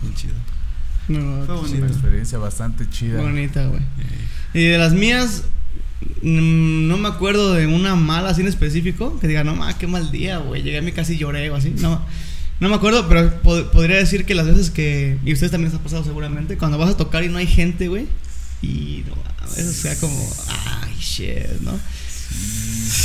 bien 0.03 0.13
chido. 0.13 0.33
No, 1.07 1.45
Fue 1.45 1.55
Es 1.55 1.61
bonito. 1.61 1.77
una 1.85 1.87
experiencia 1.93 2.37
bastante 2.37 2.87
chida. 2.89 3.21
bonita, 3.21 3.65
güey. 3.65 3.81
Y 4.53 4.63
de 4.67 4.77
las 4.77 4.93
mías, 4.93 5.43
mm, 6.21 6.87
no 6.87 6.97
me 6.97 7.07
acuerdo 7.09 7.53
de 7.53 7.67
una 7.67 7.95
mala 7.95 8.29
así 8.29 8.41
en 8.41 8.47
específico. 8.47 9.19
Que 9.19 9.27
diga, 9.27 9.43
no 9.43 9.55
ma, 9.55 9.77
qué 9.77 9.87
mal 9.87 10.11
día, 10.11 10.37
güey. 10.37 10.61
Llegué 10.63 10.77
a 10.77 10.81
mi 10.81 10.91
casa 10.91 11.11
y 11.13 11.17
lloré 11.17 11.49
o 11.49 11.55
así. 11.55 11.73
No, 11.79 12.01
no 12.59 12.69
me 12.69 12.75
acuerdo, 12.75 13.07
pero 13.09 13.41
pod- 13.41 13.69
podría 13.71 13.97
decir 13.97 14.25
que 14.25 14.35
las 14.35 14.45
veces 14.45 14.69
que. 14.69 15.17
Y 15.25 15.33
ustedes 15.33 15.51
también 15.51 15.71
les 15.71 15.79
ha 15.79 15.83
pasado 15.83 16.03
seguramente. 16.03 16.57
Cuando 16.57 16.77
vas 16.77 16.91
a 16.91 16.97
tocar 16.97 17.23
y 17.23 17.29
no 17.29 17.37
hay 17.37 17.47
gente, 17.47 17.87
güey. 17.89 18.05
Y 18.61 19.03
no, 19.07 19.15
a 19.43 19.47
veces 19.55 19.75
sea 19.75 19.95
como, 19.97 20.29
ay, 20.47 20.95
shit, 20.99 21.61
¿no? 21.61 21.79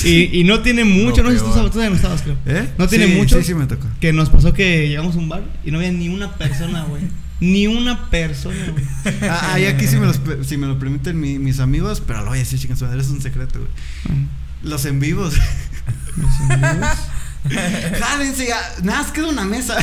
Y, 0.05 0.41
y 0.41 0.45
no 0.45 0.61
tiene 0.61 0.84
mucho, 0.84 1.22
no 1.22 1.30
sé 1.30 1.39
si 1.39 1.45
tú 1.45 1.53
sabes, 1.53 1.74
no 1.74 1.97
estabas, 1.97 2.22
creo. 2.22 2.36
¿Eh? 2.47 2.68
No 2.78 2.89
tiene 2.89 3.07
Sí, 3.07 3.14
mucho. 3.14 3.39
Sí, 3.39 3.45
sí, 3.45 3.55
me 3.55 3.66
tocó. 3.66 3.86
Que 4.01 4.12
nos 4.12 4.30
pasó 4.30 4.53
que 4.55 4.89
llegamos 4.89 5.16
a 5.16 5.18
un 5.18 5.28
bar 5.28 5.43
y 5.64 5.70
no 5.70 5.78
había 5.78 5.93
ni 5.93 6.09
una 6.09 6.34
persona, 6.36 6.84
güey. 6.84 7.03
Ni 7.41 7.68
una 7.68 8.11
persona, 8.11 8.57
güey. 8.72 8.84
Ah, 9.30 9.51
ah, 9.53 9.61
y 9.61 9.66
aquí 9.66 9.86
sí 9.86 9.95
me, 9.97 10.07
los, 10.07 10.18
si 10.45 10.57
me 10.57 10.66
lo 10.66 10.76
permiten 10.80 11.20
mi- 11.20 11.39
mis 11.39 11.61
amigos, 11.61 12.03
pero 12.05 12.20
lo 12.22 12.30
voy 12.30 12.39
a 12.39 12.41
decir, 12.41 12.59
chicas, 12.59 12.82
es 12.82 13.09
un 13.11 13.22
secreto, 13.22 13.61
güey. 13.61 13.70
Los 14.64 14.84
en 14.86 14.99
vivos. 14.99 15.34
Los 16.16 16.51
amigos. 16.51 16.89
Jálense, 18.01 18.47
ya, 18.49 18.61
nada 18.82 19.12
queda 19.12 19.28
una 19.28 19.45
mesa. 19.45 19.76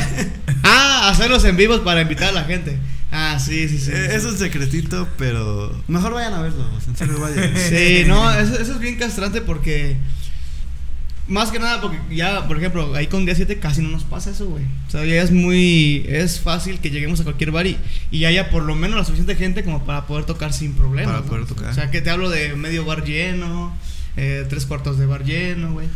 Ah, 0.64 1.08
hacerlos 1.10 1.44
en 1.46 1.56
vivos 1.56 1.80
para 1.80 2.02
invitar 2.02 2.28
a 2.28 2.32
la 2.32 2.44
gente. 2.44 2.78
Ah, 3.10 3.38
sí, 3.38 3.68
sí, 3.68 3.78
sí. 3.78 3.90
Eh, 3.92 4.08
sí. 4.10 4.16
es 4.16 4.24
un 4.24 4.36
secretito, 4.36 5.08
pero 5.16 5.72
mejor 5.88 6.12
vayan 6.14 6.34
a 6.34 6.42
verlo, 6.42 6.64
en 6.86 6.96
serio, 6.96 7.18
vayan. 7.20 7.56
Sí, 7.68 8.04
no, 8.06 8.30
eso, 8.32 8.58
eso 8.58 8.72
es 8.72 8.78
bien 8.78 8.96
castrante 8.96 9.40
porque. 9.40 9.96
Más 11.28 11.50
que 11.50 11.58
nada 11.58 11.80
porque 11.80 11.98
ya, 12.14 12.46
por 12.46 12.56
ejemplo, 12.56 12.94
ahí 12.94 13.08
con 13.08 13.24
día 13.24 13.34
7 13.34 13.58
casi 13.58 13.82
no 13.82 13.88
nos 13.88 14.04
pasa 14.04 14.30
eso, 14.30 14.46
güey. 14.46 14.62
O 14.86 14.90
sea, 14.90 15.04
ya 15.04 15.20
es 15.20 15.32
muy. 15.32 16.04
Es 16.08 16.40
fácil 16.40 16.78
que 16.78 16.90
lleguemos 16.90 17.20
a 17.20 17.24
cualquier 17.24 17.50
bar 17.50 17.66
y, 17.66 17.78
y 18.12 18.26
haya 18.26 18.48
por 18.48 18.62
lo 18.62 18.76
menos 18.76 18.96
la 18.96 19.04
suficiente 19.04 19.34
gente 19.34 19.64
como 19.64 19.84
para 19.84 20.06
poder 20.06 20.24
tocar 20.24 20.52
sin 20.52 20.74
problemas. 20.74 21.14
Para 21.14 21.24
¿no? 21.24 21.30
poder 21.30 21.46
tocar. 21.46 21.70
O 21.70 21.74
sea, 21.74 21.90
que 21.90 22.00
te 22.00 22.10
hablo 22.10 22.30
de 22.30 22.54
medio 22.54 22.84
bar 22.84 23.04
lleno, 23.04 23.76
eh, 24.16 24.46
tres 24.48 24.66
cuartos 24.66 24.98
de 24.98 25.06
bar 25.06 25.24
lleno, 25.24 25.72
güey. 25.72 25.88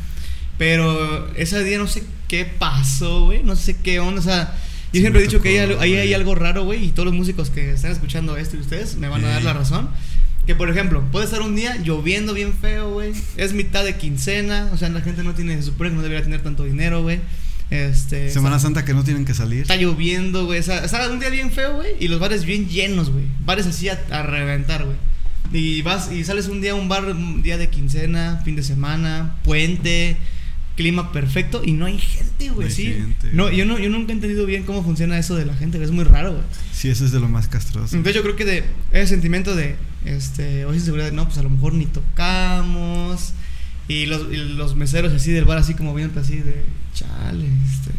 Pero 0.59 1.33
ese 1.37 1.63
día 1.63 1.79
no 1.79 1.87
sé 1.87 2.03
qué 2.27 2.45
pasó, 2.45 3.27
güey. 3.27 3.45
No 3.45 3.55
sé 3.55 3.77
qué 3.77 4.01
onda. 4.01 4.21
O 4.21 4.25
sea, 4.25 4.53
yo 4.93 5.01
siempre 5.01 5.21
he 5.21 5.25
dicho 5.25 5.41
que 5.41 5.51
tocó, 5.51 5.61
hay, 5.61 5.71
algo- 5.71 5.81
ahí 5.81 5.95
hay 5.97 6.15
algo 6.15 6.35
raro, 6.35 6.65
güey. 6.65 6.85
Y 6.85 6.89
todos 6.89 7.07
los 7.07 7.15
músicos 7.15 7.51
que 7.51 7.73
están 7.73 7.93
escuchando 7.93 8.37
esto 8.37 8.57
y 8.57 8.61
ustedes 8.61 8.97
me 8.97 9.09
van 9.09 9.25
a 9.25 9.29
dar 9.29 9.43
la 9.43 9.53
razón. 9.53 9.89
Que 10.47 10.55
por 10.55 10.71
ejemplo, 10.71 11.05
puede 11.13 11.27
estar 11.27 11.43
un 11.43 11.55
día 11.55 11.77
lloviendo 11.77 12.35
bien 12.35 12.53
feo, 12.55 12.91
güey. 12.93 13.13
Es 13.37 13.53
mitad 13.53 13.85
de 13.85 13.97
quincena. 13.97 14.69
O 14.73 14.77
sea, 14.79 14.89
la 14.89 15.01
gente 15.01 15.23
no 15.23 15.35
tiene, 15.35 15.57
se 15.57 15.63
supone 15.65 15.91
que 15.91 15.97
no 15.97 16.03
debería 16.03 16.23
tener 16.25 16.43
tanto 16.43 16.65
dinero, 16.65 17.03
güey. 17.03 17.21
Este. 17.71 18.31
Semana 18.31 18.57
está, 18.57 18.67
Santa 18.67 18.85
que 18.85 18.95
no 18.95 19.05
tienen 19.05 19.25
que 19.25 19.35
salir. 19.35 19.63
está 19.63 19.77
lloviendo, 19.77 20.47
güey. 20.47 20.59
Está 20.59 21.09
un 21.11 21.21
día 21.21 21.29
bien 21.31 21.53
feo, 21.53 21.75
güey. 21.77 21.93
Y 22.01 22.09
los 22.09 22.19
bares 22.19 22.45
bien 22.45 22.69
llenos, 22.69 23.11
güey. 23.11 23.27
Bares 23.45 23.67
así 23.67 23.89
a, 23.89 24.01
a 24.11 24.23
reventar, 24.23 24.85
güey. 24.85 24.97
Y 25.53 25.83
vas 25.83 26.11
y 26.13 26.25
sales 26.25 26.47
un 26.49 26.61
día 26.61 26.73
a 26.73 26.75
un 26.75 26.89
bar, 26.89 27.05
un 27.05 27.43
día 27.43 27.59
de 27.59 27.69
quincena, 27.69 28.41
fin 28.45 28.57
de 28.57 28.63
semana, 28.63 29.37
puente, 29.45 30.17
clima 30.81 31.13
perfecto 31.13 31.61
y 31.63 31.73
no 31.73 31.85
hay 31.85 31.99
gente, 31.99 32.49
No 32.49 32.55
güey, 32.55 32.69
hay 32.69 32.75
sí. 32.75 32.85
gente. 32.85 33.29
No, 33.35 33.51
yo 33.51 33.67
no, 33.67 33.79
yo 33.79 33.91
nunca 33.91 34.13
he 34.13 34.15
entendido 34.15 34.47
bien 34.47 34.63
cómo 34.65 34.83
funciona 34.83 35.19
eso 35.19 35.37
de 35.37 35.45
la 35.45 35.55
gente, 35.55 35.77
güey. 35.77 35.89
Es 35.89 35.95
muy 35.95 36.05
raro, 36.05 36.33
güey. 36.33 36.43
Sí, 36.73 36.89
eso 36.89 37.05
es 37.05 37.13
de 37.13 37.21
lo 37.21 37.29
más 37.29 37.49
castroso. 37.49 37.95
Entonces 37.95 38.15
yo 38.15 38.23
creo 38.23 38.37
que 38.37 38.47
de 38.47 38.65
ese 38.93 39.09
sentimiento 39.09 39.55
de, 39.55 39.77
este, 40.07 40.63
esa 40.63 40.81
seguridad 40.85 41.13
no, 41.13 41.27
pues 41.27 41.37
a 41.37 41.43
lo 41.43 41.51
mejor 41.51 41.75
ni 41.75 41.85
tocamos. 41.85 43.35
Y 43.89 44.07
los, 44.07 44.33
y 44.33 44.37
los 44.37 44.75
meseros 44.77 45.13
así 45.13 45.33
del 45.33 45.45
bar, 45.45 45.59
así 45.59 45.75
como 45.75 45.93
viendo 45.95 46.19
así 46.21 46.37
de, 46.37 46.65
chale, 46.95 47.47
este, 47.67 47.91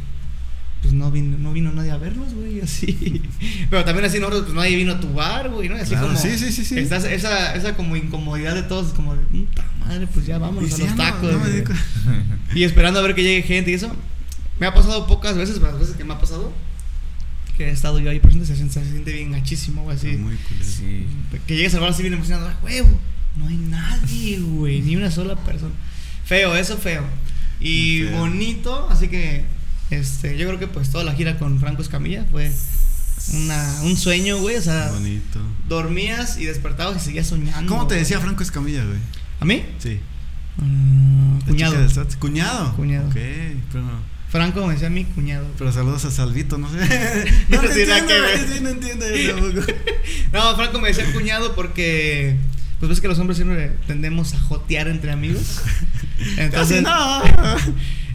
pues 0.81 0.93
no 0.93 1.11
vino, 1.11 1.37
no 1.37 1.53
vino 1.53 1.71
nadie 1.71 1.91
a 1.91 1.97
verlos, 1.97 2.33
güey, 2.33 2.59
así. 2.61 3.21
Pero 3.69 3.85
también 3.85 4.05
así 4.05 4.19
nosotros, 4.19 4.43
pues 4.43 4.55
nadie 4.55 4.75
vino 4.75 4.93
a 4.93 4.99
tu 4.99 5.13
bar, 5.13 5.49
güey, 5.49 5.69
¿no? 5.69 5.77
Y 5.77 5.79
Así 5.81 5.91
Claro, 5.91 6.07
como, 6.07 6.19
sí, 6.19 6.37
sí, 6.37 6.51
sí, 6.51 6.65
sí. 6.65 6.79
estás- 6.79 7.05
esa, 7.05 7.55
esa 7.55 7.75
como 7.75 7.95
incomodidad 7.95 8.55
de 8.55 8.63
todos, 8.63 8.93
como 8.93 9.15
de, 9.15 9.21
puta 9.25 9.63
madre, 9.79 10.07
pues 10.07 10.25
ya 10.25 10.37
vámonos 10.39 10.73
a 10.73 10.77
los 10.77 10.89
no- 10.89 10.95
tacos. 10.95 11.31
no 11.31 11.39
me 11.39 11.45
güey". 11.49 11.55
di 11.59 11.63
cu- 11.63 11.73
Y 12.55 12.63
esperando 12.63 12.99
a 12.99 13.03
ver 13.03 13.15
que 13.15 13.23
llegue 13.23 13.43
gente 13.43 13.71
y 13.71 13.75
eso. 13.75 13.91
Me 14.59 14.67
ha 14.67 14.73
pasado 14.73 15.07
pocas 15.07 15.35
veces, 15.37 15.57
pero 15.59 15.71
las 15.71 15.79
veces 15.81 15.95
que 15.95 16.03
me 16.03 16.13
ha 16.13 16.19
pasado, 16.19 16.51
que 17.57 17.67
he 17.67 17.71
estado 17.71 17.99
yo 17.99 18.09
ahí 18.09 18.19
presente, 18.19 18.45
se 18.45 18.55
siente, 18.55 18.73
se 18.83 18.89
siente 18.89 19.11
bien 19.13 19.31
gachísimo, 19.31 19.83
güey, 19.83 19.97
así. 19.97 20.07
Muy 20.17 20.35
culero. 20.35 20.65
Sí. 20.65 21.05
Que 21.47 21.55
llegues 21.55 21.73
al 21.75 21.81
bar 21.81 21.89
así 21.91 22.01
bien 22.03 22.13
emocionado, 22.13 22.47
"Ah, 22.47 22.57
huevo, 22.63 22.89
no 23.37 23.47
hay 23.47 23.57
nadie, 23.57 24.39
güey, 24.39 24.81
ni 24.81 24.95
una 24.95 25.09
sola 25.11 25.35
persona. 25.35 25.73
Feo, 26.25 26.55
eso 26.55 26.77
feo. 26.77 27.03
Y 27.59 28.03
feo. 28.03 28.17
bonito, 28.19 28.87
así 28.89 29.07
que 29.07 29.45
este, 29.91 30.37
yo 30.37 30.47
creo 30.47 30.59
que 30.59 30.67
pues 30.67 30.89
toda 30.89 31.03
la 31.03 31.13
gira 31.13 31.37
con 31.37 31.59
Franco 31.59 31.81
Escamilla 31.81 32.25
fue 32.31 32.51
una, 33.33 33.81
un 33.83 33.95
sueño, 33.97 34.39
güey, 34.39 34.55
o 34.55 34.61
sea, 34.61 34.89
Bonito. 34.91 35.39
dormías 35.67 36.37
y 36.37 36.45
despertabas 36.45 37.01
y 37.03 37.05
seguías 37.05 37.27
soñando. 37.27 37.69
¿Cómo 37.69 37.83
te 37.87 37.93
güey. 37.95 37.99
decía 37.99 38.19
Franco 38.19 38.41
Escamilla, 38.41 38.83
güey? 38.83 38.99
¿A 39.39 39.45
mí? 39.45 39.63
Sí. 39.79 39.99
La 40.57 41.45
cuñado. 41.45 41.75
¿Cuñado? 42.19 42.75
Cuñado. 42.75 43.07
Ok, 43.07 43.15
pero 43.71 43.83
no. 43.83 44.11
Franco 44.29 44.65
me 44.65 44.73
decía 44.73 44.89
mi 44.89 45.03
cuñado. 45.03 45.45
Pero 45.57 45.71
saludos 45.73 46.05
a 46.05 46.11
Salvito, 46.11 46.57
no 46.57 46.69
sé. 46.71 46.77
No 47.49 47.61
no, 47.61 47.63
entiendo, 47.67 48.07
que 48.07 48.19
güey, 48.19 48.37
sí, 48.53 48.59
no 48.61 48.69
entiendo 48.69 49.05
yo 49.13 49.35
tampoco. 49.35 49.67
No, 50.33 50.55
Franco 50.55 50.79
me 50.79 50.87
decía 50.87 51.11
cuñado 51.13 51.53
porque 51.53 52.37
pues 52.79 52.89
ves 52.89 53.01
que 53.01 53.07
los 53.09 53.19
hombres 53.19 53.37
siempre 53.37 53.75
tendemos 53.87 54.33
a 54.33 54.39
jotear 54.39 54.87
entre 54.87 55.11
amigos. 55.11 55.61
Entonces, 56.37 56.81
Casi 56.81 56.81
no. 56.81 57.21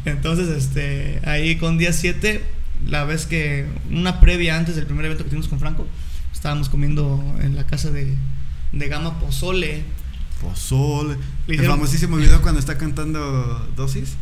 Entonces 0.06 0.48
este, 0.48 1.20
ahí 1.24 1.56
con 1.56 1.78
día 1.78 1.92
7, 1.92 2.42
la 2.88 3.04
vez 3.04 3.26
que 3.26 3.66
una 3.90 4.20
previa 4.20 4.56
antes 4.56 4.76
del 4.76 4.86
primer 4.86 5.04
evento 5.04 5.24
que 5.24 5.30
tuvimos 5.30 5.48
con 5.48 5.60
Franco, 5.60 5.86
estábamos 6.32 6.68
comiendo 6.68 7.22
en 7.40 7.56
la 7.56 7.64
casa 7.64 7.90
de, 7.90 8.14
de 8.72 8.88
Gama 8.88 9.18
Pozole. 9.20 9.82
Pozole. 10.40 11.16
Le 11.46 11.56
El 11.56 11.66
famosísimo 11.66 12.16
video 12.16 12.40
cuando 12.42 12.60
está 12.60 12.78
cantando 12.78 13.68
Dosis. 13.76 14.16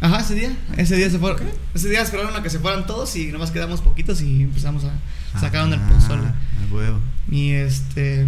Ajá, 0.00 0.20
ese 0.20 0.34
día, 0.34 0.56
ese 0.76 0.96
día 0.96 1.08
se 1.08 1.18
fueron, 1.20 1.40
ese 1.74 1.88
día 1.88 2.02
esperaron 2.02 2.34
a 2.34 2.42
que 2.42 2.50
se 2.50 2.58
fueran 2.58 2.86
todos 2.86 3.14
y 3.14 3.30
nomás 3.30 3.52
quedamos 3.52 3.80
poquitos 3.80 4.20
y 4.20 4.42
empezamos 4.42 4.84
a 4.84 4.92
sacaron 5.38 5.72
el 5.72 5.80
Ah, 5.80 5.88
pozole. 5.88 6.26
A 6.26 6.74
huevo. 6.74 6.98
Y 7.30 7.52
este. 7.52 8.26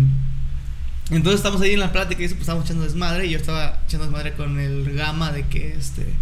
Entonces 1.10 1.40
estamos 1.40 1.60
ahí 1.60 1.72
en 1.72 1.80
la 1.80 1.92
plática 1.92 2.22
y 2.22 2.24
eso, 2.24 2.34
pues 2.34 2.42
estábamos 2.42 2.66
echando 2.66 2.84
desmadre. 2.84 3.26
Y 3.26 3.30
yo 3.30 3.38
estaba 3.38 3.80
echando 3.86 4.06
desmadre 4.06 4.34
con 4.34 4.58
el 4.60 4.94
gama 4.94 5.32
de 5.32 5.46
que 5.46 5.74
este. 5.74 6.14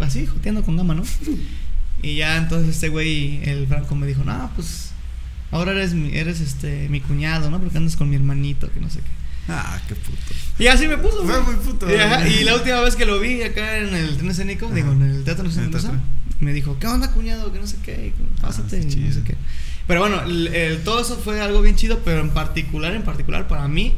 Así, 0.00 0.26
joteando 0.26 0.62
con 0.62 0.76
gama, 0.76 0.94
¿no? 0.94 1.02
Y 2.02 2.16
ya 2.16 2.38
entonces 2.38 2.70
este 2.76 2.88
güey, 2.88 3.40
el 3.48 3.66
Franco 3.66 3.94
me 3.94 4.06
dijo, 4.06 4.24
no, 4.24 4.50
pues. 4.56 4.90
Ahora 5.52 5.72
eres 5.72 5.94
mi, 5.94 6.16
eres 6.16 6.40
este 6.40 6.88
mi 6.88 7.00
cuñado, 7.00 7.50
¿no? 7.50 7.58
Porque 7.60 7.76
andas 7.76 7.96
con 7.96 8.08
mi 8.08 8.16
hermanito, 8.16 8.70
que 8.72 8.80
no 8.80 8.88
sé 8.88 9.00
qué. 9.00 9.52
Ah, 9.52 9.80
qué 9.88 9.94
puto. 9.96 10.16
Y 10.60 10.68
así 10.68 10.86
me 10.86 10.96
puso, 10.96 11.24
Fue 11.24 11.40
güey. 11.40 11.56
muy 11.56 11.64
puto. 11.64 11.90
Y, 11.90 11.96
ajá, 11.98 12.20
güey. 12.20 12.40
y 12.40 12.44
la 12.44 12.54
última 12.54 12.80
vez 12.80 12.94
que 12.96 13.04
lo 13.04 13.18
vi 13.18 13.42
acá 13.42 13.78
en 13.78 13.94
el 13.94 14.16
tren 14.16 14.30
escénico, 14.30 14.66
Ajá. 14.66 14.74
digo, 14.76 14.92
en 14.92 15.02
el 15.02 15.24
Teatro 15.24 15.44
Nacional 15.44 16.00
me 16.38 16.52
dijo, 16.54 16.78
¿qué 16.78 16.86
onda, 16.86 17.10
cuñado? 17.12 17.52
Que 17.52 17.58
no 17.58 17.66
sé 17.66 17.76
qué, 17.84 18.12
pásate, 18.40 18.78
Ah, 18.78 18.82
sí, 18.88 18.96
no 18.96 19.12
sé 19.12 19.22
qué. 19.24 19.34
Pero 19.86 20.00
bueno, 20.00 20.22
el- 20.22 20.46
el- 20.54 20.78
todo 20.84 21.02
eso 21.02 21.16
fue 21.18 21.40
algo 21.40 21.60
bien 21.60 21.74
chido, 21.76 21.98
pero 22.04 22.20
en 22.20 22.30
particular, 22.30 22.94
en 22.94 23.02
particular, 23.02 23.46
para 23.48 23.66
mí, 23.68 23.94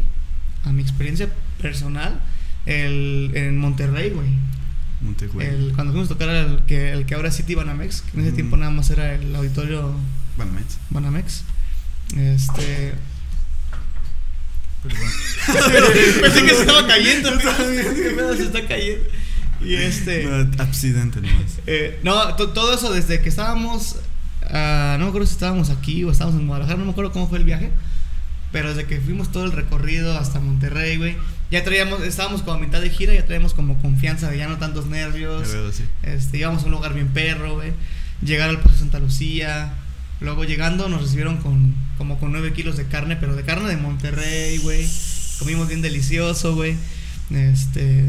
a 0.65 0.73
mi 0.73 0.83
experiencia 0.83 1.29
personal, 1.61 2.19
el, 2.67 3.31
en 3.35 3.59
Monterrey, 3.59 4.11
güey. 4.11 4.29
El- 5.41 5.73
Cuando 5.75 5.93
fuimos 5.93 6.11
a 6.11 6.15
tocar 6.15 6.29
el 6.31 6.61
que, 6.67 6.93
el 6.93 7.07
que 7.07 7.15
ahora 7.15 7.29
es 7.29 7.37
City 7.37 7.55
Banamex, 7.55 8.03
que 8.03 8.19
en 8.19 8.25
ese 8.27 8.33
tiempo 8.33 8.57
nada 8.57 8.71
más 8.71 8.89
era 8.91 9.15
el 9.15 9.35
auditorio 9.35 9.95
Mets. 10.37 10.79
Banamex. 10.91 11.43
Este. 12.17 12.95
Perdón. 14.83 15.01
Pensé 16.21 16.43
que 16.43 16.49
se 16.55 16.61
estaba 16.63 16.87
cayendo, 16.87 17.31
¿Qué 17.39 18.11
pedo 18.17 18.37
se 18.37 18.45
está 18.45 18.67
cayendo? 18.67 19.05
Y 19.61 19.75
este. 19.75 20.25
No, 20.25 20.63
accidente 20.63 21.21
nomás. 21.21 21.59
Eh, 21.67 22.01
no, 22.03 22.35
to- 22.35 22.51
todo 22.51 22.75
eso 22.75 22.93
desde 22.93 23.21
que 23.21 23.29
estábamos. 23.29 23.97
ah, 24.51 24.97
no 24.99 25.05
me 25.05 25.09
acuerdo 25.11 25.27
si 25.27 25.35
estábamos 25.35 25.71
aquí 25.71 26.03
o 26.05 26.11
estábamos 26.11 26.41
en 26.41 26.47
Guadalajara, 26.49 26.79
no 26.79 26.85
me 26.87 26.91
acuerdo 26.91 27.13
cómo 27.13 27.29
fue 27.29 27.39
el 27.39 27.45
viaje. 27.45 27.71
Pero 28.53 28.69
desde 28.69 28.85
que 28.85 29.01
fuimos 29.01 29.33
todo 29.33 29.45
el 29.47 29.53
recorrido 29.53 30.17
hasta 30.19 30.41
Monterrey, 30.41 30.99
güey. 30.99 31.17
Ya 31.51 31.65
traíamos, 31.65 32.03
estábamos 32.03 32.43
como 32.43 32.55
a 32.55 32.61
mitad 32.61 32.81
de 32.81 32.91
gira, 32.91 33.13
ya 33.13 33.25
traíamos 33.25 33.55
como 33.55 33.79
confianza 33.81 34.31
de 34.31 34.39
ya 34.39 34.49
no 34.49 34.59
tantos 34.59 34.87
nervios. 34.87 35.51
veo, 35.53 35.73
sí. 35.73 35.85
Este, 36.03 36.39
íbamos 36.39 36.63
a 36.63 36.67
un 36.67 36.73
lugar 36.73 36.95
bien 36.95 37.09
perro, 37.09 37.55
güey. 37.55 37.73
Llegar 38.25 38.49
al 38.49 38.61
Paso 38.61 38.77
Santa 38.79 38.99
Lucía. 38.99 39.75
Luego 40.21 40.45
llegando 40.45 40.89
nos 40.89 41.03
recibieron 41.03 41.39
con 41.39 41.75
como 41.99 42.19
con 42.19 42.33
9 42.33 42.53
kilos 42.53 42.77
de 42.77 42.87
carne, 42.87 43.17
pero 43.17 43.35
de 43.35 43.43
carne 43.43 43.69
de 43.69 43.77
Monterrey, 43.77 44.59
güey. 44.59 44.87
Comimos 45.39 45.69
bien 45.69 45.83
delicioso, 45.83 46.55
güey. 46.55 46.77
Este. 47.31 48.05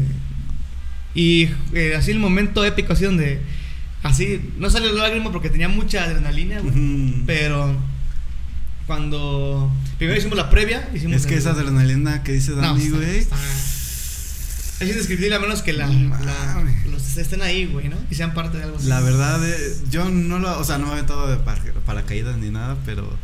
Y 1.14 1.48
eh, 1.72 1.94
así 1.96 2.10
el 2.10 2.18
momento 2.18 2.64
épico, 2.64 2.92
así 2.92 3.04
donde. 3.04 3.40
Así, 4.02 4.52
no 4.58 4.68
salió 4.68 4.92
la 4.92 5.04
lágrima 5.04 5.32
porque 5.32 5.48
tenía 5.48 5.68
mucha 5.68 6.04
adrenalina, 6.04 6.60
güey. 6.60 6.74
Pero. 7.26 7.74
Cuando. 8.86 9.70
Primero 9.98 10.18
hicimos 10.18 10.36
la 10.36 10.50
previa. 10.50 10.88
Hicimos 10.94 11.16
Es 11.16 11.26
que 11.26 11.34
el- 11.34 11.38
esa 11.40 11.50
adrenalina 11.50 12.22
que 12.22 12.32
dice 12.32 12.52
Dani, 12.54 12.88
güey. 12.90 13.18
está- 13.18 13.36
Es 14.80 14.88
indescriptible 14.90 15.34
a 15.34 15.38
menos 15.38 15.62
que 15.62 15.72
la, 15.72 15.86
los 16.90 17.16
estén 17.16 17.42
ahí, 17.42 17.66
güey, 17.66 17.88
¿no? 17.88 17.96
Y 18.10 18.14
sean 18.16 18.34
parte 18.34 18.58
de 18.58 18.64
algo 18.64 18.76
así. 18.76 18.88
La 18.88 19.00
verdad, 19.00 19.40
eh, 19.48 19.76
yo 19.90 20.10
no 20.10 20.38
lo. 20.38 20.58
O 20.58 20.64
sea, 20.64 20.78
no 20.78 20.86
me 20.86 20.90
he 20.90 20.94
aventado 20.94 21.28
de 21.28 21.36
par- 21.36 21.62
paracaídas 21.86 22.36
ni 22.38 22.50
nada, 22.50 22.76
pero. 22.84 23.16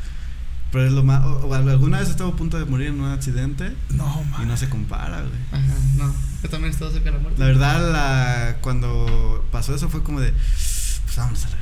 Pero 0.73 0.87
es 0.87 0.93
lo 0.93 1.03
más. 1.03 1.25
o- 1.25 1.47
o 1.49 1.55
alguna 1.55 1.99
vez 1.99 2.09
estuve 2.09 2.29
a 2.29 2.37
punto 2.37 2.57
de 2.59 2.65
morir 2.65 2.87
en 2.89 3.01
un 3.01 3.11
accidente 3.11 3.73
No, 3.91 4.23
y 4.41 4.47
no 4.47 4.57
se 4.57 4.69
compara, 4.69 5.23
güey. 5.23 5.33
Ajá, 5.63 5.75
no. 5.97 6.15
Yo 6.45 6.49
también 6.49 6.71
he 6.71 6.73
estado 6.73 6.93
cerca 6.93 7.11
de 7.11 7.17
la 7.17 7.23
muerte. 7.23 7.41
La 7.41 7.47
verdad, 7.47 7.93
la, 7.93 8.57
cuando 8.63 9.45
pasó 9.51 9.75
eso 9.75 9.89
fue 9.91 10.03
como 10.05 10.21
de. 10.21 10.31
Pues 10.33 11.17
vámonos 11.17 11.45
a 11.45 11.49
la 11.51 11.57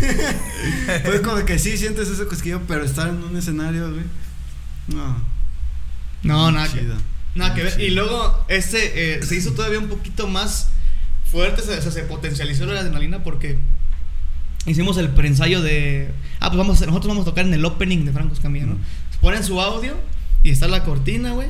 verdad. 0.00 1.02
fue 1.04 1.22
como 1.22 1.44
que 1.44 1.58
sí 1.58 1.76
sientes 1.76 2.08
ese 2.08 2.26
cosquillo, 2.26 2.62
pero 2.66 2.84
estar 2.84 3.08
en 3.08 3.22
un 3.22 3.36
escenario, 3.36 3.90
güey. 3.90 4.04
No. 4.88 5.16
No, 6.22 6.50
nada 6.50 6.68
que, 6.68 6.82
nada 7.34 7.54
que 7.54 7.62
ver. 7.62 7.80
Y 7.80 7.90
luego, 7.90 8.44
este 8.48 9.16
eh, 9.16 9.22
se 9.22 9.36
hizo 9.36 9.52
todavía 9.52 9.78
un 9.78 9.88
poquito 9.88 10.26
más 10.26 10.70
fuerte, 11.30 11.62
se, 11.62 11.78
o 11.78 11.82
sea, 11.82 11.92
se 11.92 12.02
potencializó 12.02 12.66
la 12.66 12.80
adrenalina 12.80 13.22
porque 13.22 13.58
hicimos 14.66 14.96
el 14.98 15.10
preensayo 15.10 15.62
de. 15.62 16.10
Ah, 16.40 16.48
pues 16.48 16.58
vamos 16.58 16.80
a, 16.82 16.86
nosotros 16.86 17.08
vamos 17.08 17.22
a 17.22 17.30
tocar 17.30 17.46
en 17.46 17.54
el 17.54 17.64
opening 17.64 18.04
de 18.04 18.12
Franco 18.12 18.34
Escamilla, 18.34 18.66
¿no? 18.66 18.78
Ponen 19.20 19.44
su 19.44 19.60
audio 19.60 19.94
y 20.42 20.50
está 20.50 20.68
la 20.68 20.84
cortina, 20.84 21.32
güey. 21.32 21.48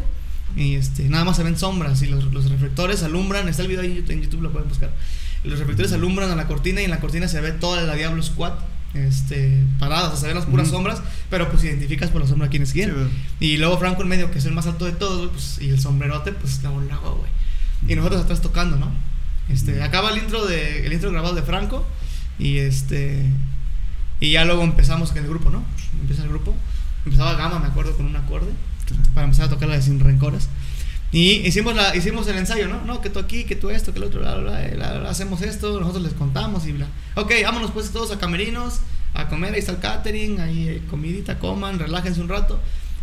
Y 0.56 0.74
este, 0.74 1.08
nada 1.08 1.24
más 1.24 1.36
se 1.36 1.42
ven 1.42 1.56
sombras 1.56 2.02
y 2.02 2.06
los, 2.06 2.24
los 2.24 2.50
reflectores 2.50 3.02
alumbran. 3.02 3.48
Está 3.48 3.62
el 3.62 3.68
video 3.68 3.82
ahí 3.82 4.04
en 4.08 4.22
YouTube, 4.22 4.42
lo 4.42 4.52
pueden 4.52 4.68
buscar. 4.68 4.90
Los 5.44 5.58
reflectores 5.58 5.92
alumbran 5.92 6.30
a 6.30 6.36
la 6.36 6.46
cortina 6.46 6.80
y 6.80 6.84
en 6.84 6.90
la 6.90 7.00
cortina 7.00 7.28
se 7.28 7.40
ve 7.40 7.52
toda 7.52 7.82
la 7.82 7.94
Diablo 7.94 8.22
Squad 8.22 8.54
este, 8.94 9.64
parada, 9.78 10.08
o 10.08 10.10
sea, 10.10 10.20
se 10.20 10.26
ven 10.28 10.36
las 10.36 10.46
puras 10.46 10.68
sombras, 10.68 11.02
pero 11.30 11.50
pues 11.50 11.62
identificas 11.64 12.10
por 12.10 12.22
la 12.22 12.26
sombra 12.26 12.48
quién 12.48 12.62
es 12.62 12.72
quién. 12.72 12.90
Sí, 13.38 13.46
y 13.46 13.56
luego 13.58 13.78
Franco 13.78 14.02
en 14.02 14.08
medio, 14.08 14.30
que 14.30 14.38
es 14.38 14.44
el 14.46 14.52
más 14.52 14.66
alto 14.66 14.86
de 14.86 14.92
todos, 14.92 15.30
pues, 15.30 15.58
y 15.60 15.70
el 15.70 15.80
sombrerote, 15.80 16.32
pues 16.32 16.62
la 16.62 16.70
lago, 16.70 17.16
güey. 17.16 17.30
Y 17.86 17.94
nosotros 17.96 18.22
atrás 18.22 18.40
tocando, 18.40 18.76
¿no? 18.76 18.90
Este, 19.48 19.82
acaba 19.82 20.10
el 20.10 20.18
intro 20.18 20.46
de 20.46 20.86
el 20.86 20.92
intro 20.92 21.10
grabado 21.10 21.34
de 21.34 21.42
Franco 21.42 21.86
y 22.38 22.58
este 22.58 23.24
y 24.20 24.32
ya 24.32 24.44
luego 24.44 24.62
empezamos 24.62 25.10
con 25.10 25.18
el 25.18 25.28
grupo, 25.28 25.50
¿no? 25.50 25.64
Empieza 26.00 26.22
el 26.22 26.28
grupo. 26.28 26.54
Empezaba 27.04 27.34
Gama, 27.34 27.58
me 27.58 27.66
acuerdo, 27.66 27.96
con 27.96 28.06
un 28.06 28.16
acorde 28.16 28.50
para 29.14 29.24
empezar 29.24 29.46
a 29.46 29.48
tocar 29.50 29.68
la 29.68 29.76
de 29.76 29.82
Sin 29.82 30.00
Rencores. 30.00 30.48
Y 31.10 31.46
hicimos, 31.46 31.74
la, 31.74 31.96
hicimos 31.96 32.26
el 32.28 32.36
ensayo, 32.36 32.68
¿no? 32.68 32.82
No, 32.84 33.00
que 33.00 33.08
tú 33.08 33.18
aquí, 33.18 33.44
que 33.44 33.56
tú 33.56 33.70
esto, 33.70 33.92
que 33.92 33.98
el 33.98 34.04
otro, 34.04 34.20
bla, 34.20 34.34
bla, 34.36 34.60
bla, 34.60 34.74
bla, 34.74 34.98
bla, 35.00 35.10
hacemos 35.10 35.40
esto, 35.42 35.80
nosotros 35.80 36.02
les 36.04 36.12
contamos 36.12 36.66
y 36.66 36.72
bla. 36.72 36.86
Ok, 37.14 37.32
vámonos 37.42 37.70
pues 37.70 37.90
todos 37.90 38.10
a 38.12 38.18
camerinos, 38.18 38.80
a 39.14 39.28
comer, 39.28 39.54
ahí 39.54 39.60
está 39.60 39.72
el 39.72 39.78
catering, 39.78 40.40
ahí 40.40 40.68
eh, 40.68 40.82
comidita, 40.90 41.38
coman, 41.38 41.78
relájense 41.78 42.20
un 42.20 42.28
rato. 42.28 42.60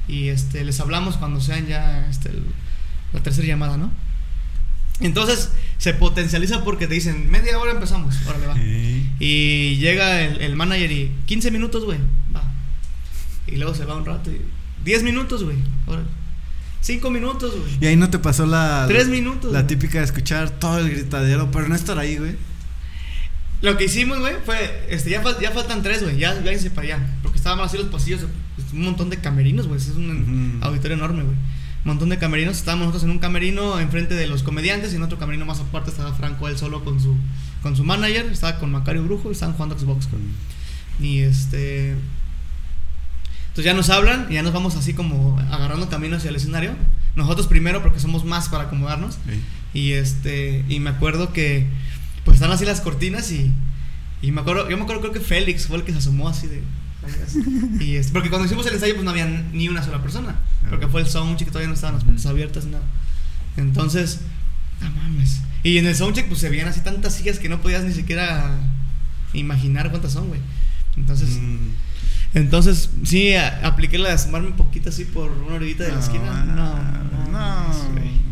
y 0.08 0.28
este, 0.28 0.64
les 0.64 0.80
hablamos 0.80 1.18
cuando 1.18 1.42
sean 1.42 1.66
ya 1.66 2.06
este, 2.08 2.30
el- 2.30 2.44
la 3.12 3.24
tercera 3.24 3.48
llamada, 3.48 3.76
¿no? 3.78 3.92
Entonces 5.00 5.50
se 5.80 5.94
potencializa 5.96 6.64
porque 6.64 6.88
te 6.88 6.94
dicen, 6.94 7.30
media 7.32 7.58
hora 7.60 7.72
empezamos, 7.72 8.16
órale, 8.28 8.46
va. 8.48 8.54
Y 9.20 9.78
llega 9.78 10.22
el, 10.22 10.42
el 10.42 10.56
manager 10.56 10.92
y 10.92 11.12
15 11.26 11.50
minutos, 11.52 11.84
güey, 11.86 11.98
va. 12.36 12.44
Y 13.48 13.56
luego 13.58 13.74
se 13.74 13.84
va 13.86 13.96
un 13.98 14.06
rato 14.06 14.30
y 14.32 14.40
10 14.86 15.02
minutos, 15.04 15.44
güey, 15.44 15.58
órale. 15.88 16.08
5 16.86 17.10
minutos, 17.10 17.52
güey. 17.58 17.78
Y 17.82 17.86
ahí 17.88 17.96
no 17.96 18.10
te 18.10 18.20
pasó 18.20 18.46
la. 18.46 18.86
Tres 18.88 19.08
minutos, 19.08 19.52
La 19.52 19.62
güey. 19.62 19.68
típica 19.68 20.00
de 20.00 20.06
escuchar 20.06 20.50
todo 20.52 20.78
el 20.80 20.90
gritadero, 20.92 21.50
pero 21.52 21.68
no 21.68 21.74
estar 21.76 21.98
ahí, 21.98 22.18
güey. 22.18 22.36
Lo 23.62 23.76
que 23.78 23.86
hicimos, 23.86 24.20
güey, 24.20 24.36
fue, 24.46 24.86
este, 24.90 25.10
ya, 25.10 25.24
fal- 25.24 25.40
ya 25.42 25.50
faltan 25.52 25.82
tres, 25.82 26.04
güey, 26.04 26.18
ya 26.18 26.34
váyanse 26.44 26.70
para 26.70 26.88
allá. 26.96 27.16
Porque 27.24 27.38
estábamos 27.38 27.66
así 27.66 27.78
los 27.78 27.88
pasillos, 27.88 28.22
pues, 28.56 28.72
un 28.74 28.84
montón 28.84 29.10
de 29.10 29.18
camerinos, 29.18 29.66
güey, 29.68 29.80
es 29.80 29.88
un 29.90 30.60
auditorio 30.62 30.96
enorme, 30.98 31.24
güey. 31.24 31.36
Un 31.36 31.92
montón 31.92 32.10
de 32.10 32.18
camerinos, 32.20 32.58
estábamos 32.58 32.88
nosotros 32.88 33.06
en 33.06 33.12
un 33.12 33.20
camerino 33.20 33.80
enfrente 33.80 34.14
de 34.14 34.28
los 34.28 34.44
comediantes 34.44 34.94
y 34.94 34.98
en 34.98 35.04
otro 35.04 35.18
camerino 35.18 35.46
más 35.46 35.60
aparte 35.60 35.90
estaba 35.92 36.14
Franco 36.14 36.48
él 36.48 36.58
solo 36.58 36.84
con 36.84 37.00
su, 37.00 37.16
con 37.64 37.76
su 37.76 37.84
manager, 37.84 38.26
estaba 38.32 38.60
con 38.60 38.72
Macario 38.72 39.04
Brujo 39.04 39.30
y 39.30 39.32
estaban 39.32 39.56
jugando 39.56 39.78
Xbox, 39.80 40.08
güey. 40.12 40.22
Y 41.00 41.22
este... 41.22 41.96
Entonces 43.56 43.72
ya 43.72 43.74
nos 43.74 43.90
hablan 43.90 44.28
y 44.30 44.34
ya 44.34 44.44
nos 44.44 44.52
vamos 44.52 44.76
así 44.76 44.94
como 44.94 45.40
agarrando 45.50 45.88
camino 45.88 46.18
hacia 46.18 46.30
el 46.30 46.36
escenario. 46.36 46.74
Nosotros 47.16 47.48
primero 47.48 47.82
porque 47.82 48.02
somos 48.02 48.26
más 48.26 48.50
para 48.50 48.66
acomodarnos. 48.66 49.16
Sí. 49.16 49.42
Y 49.80 49.92
este, 49.94 50.66
y 50.68 50.82
me 50.82 50.90
acuerdo 50.90 51.32
que 51.32 51.66
pues 52.26 52.36
están 52.36 52.52
así 52.52 52.66
las 52.66 52.82
cortinas 52.82 53.32
y, 53.32 53.54
y 54.22 54.32
me 54.32 54.42
acuerdo, 54.42 54.70
yo 54.70 54.76
me 54.76 54.84
acuerdo 54.84 55.02
creo 55.04 55.14
que 55.14 55.22
Félix 55.22 55.68
fue 55.68 55.78
el 55.78 55.84
que 55.84 55.94
se 55.94 56.00
asomó 56.00 56.28
así 56.28 56.48
de 56.48 56.64
y 57.80 57.96
este, 57.96 58.12
porque 58.12 58.30
cuando 58.30 58.46
hicimos 58.46 58.66
el 58.66 58.74
ensayo 58.74 58.94
pues 58.96 59.06
no 59.06 59.12
había 59.12 59.28
ni 59.28 59.70
una 59.70 59.84
sola 59.84 60.02
persona, 60.02 60.36
porque 60.70 60.88
fue 60.88 61.02
el 61.02 61.08
soundcheck 61.08 61.48
que 61.48 61.52
todavía 61.52 61.68
no 61.70 61.76
estaban 61.76 61.96
las 61.96 62.04
puertas 62.04 62.26
abiertas 62.26 62.66
ni 62.66 62.72
nada. 62.72 62.84
Entonces, 63.58 64.22
no 64.82 64.90
mames. 64.90 65.42
Y 65.64 65.78
en 65.78 65.86
el 65.88 65.96
soundcheck 65.96 66.28
pues 66.28 66.40
se 66.40 66.50
veían 66.50 66.68
así 66.68 66.82
tantas 66.82 67.14
sillas 67.14 67.40
que 67.40 67.48
no 67.48 67.62
podías 67.62 67.84
ni 67.84 67.94
siquiera 67.94 68.58
imaginar 69.34 69.92
cuántas 69.92 70.14
son, 70.14 70.28
güey. 70.30 70.42
Entonces, 70.98 71.30
Mm. 71.42 71.85
Entonces 72.36 72.90
sí 73.04 73.34
a- 73.34 73.66
apliqué 73.66 73.98
la 73.98 74.10
de 74.10 74.16
asomarme 74.16 74.48
un 74.50 74.56
poquito 74.56 74.90
así 74.90 75.06
por 75.06 75.32
una 75.32 75.56
orillita 75.56 75.86
de 75.86 75.92
la 75.94 76.00
esquina. 76.00 76.44
No, 76.46 76.56
no, 76.56 77.32
no. 77.32 77.82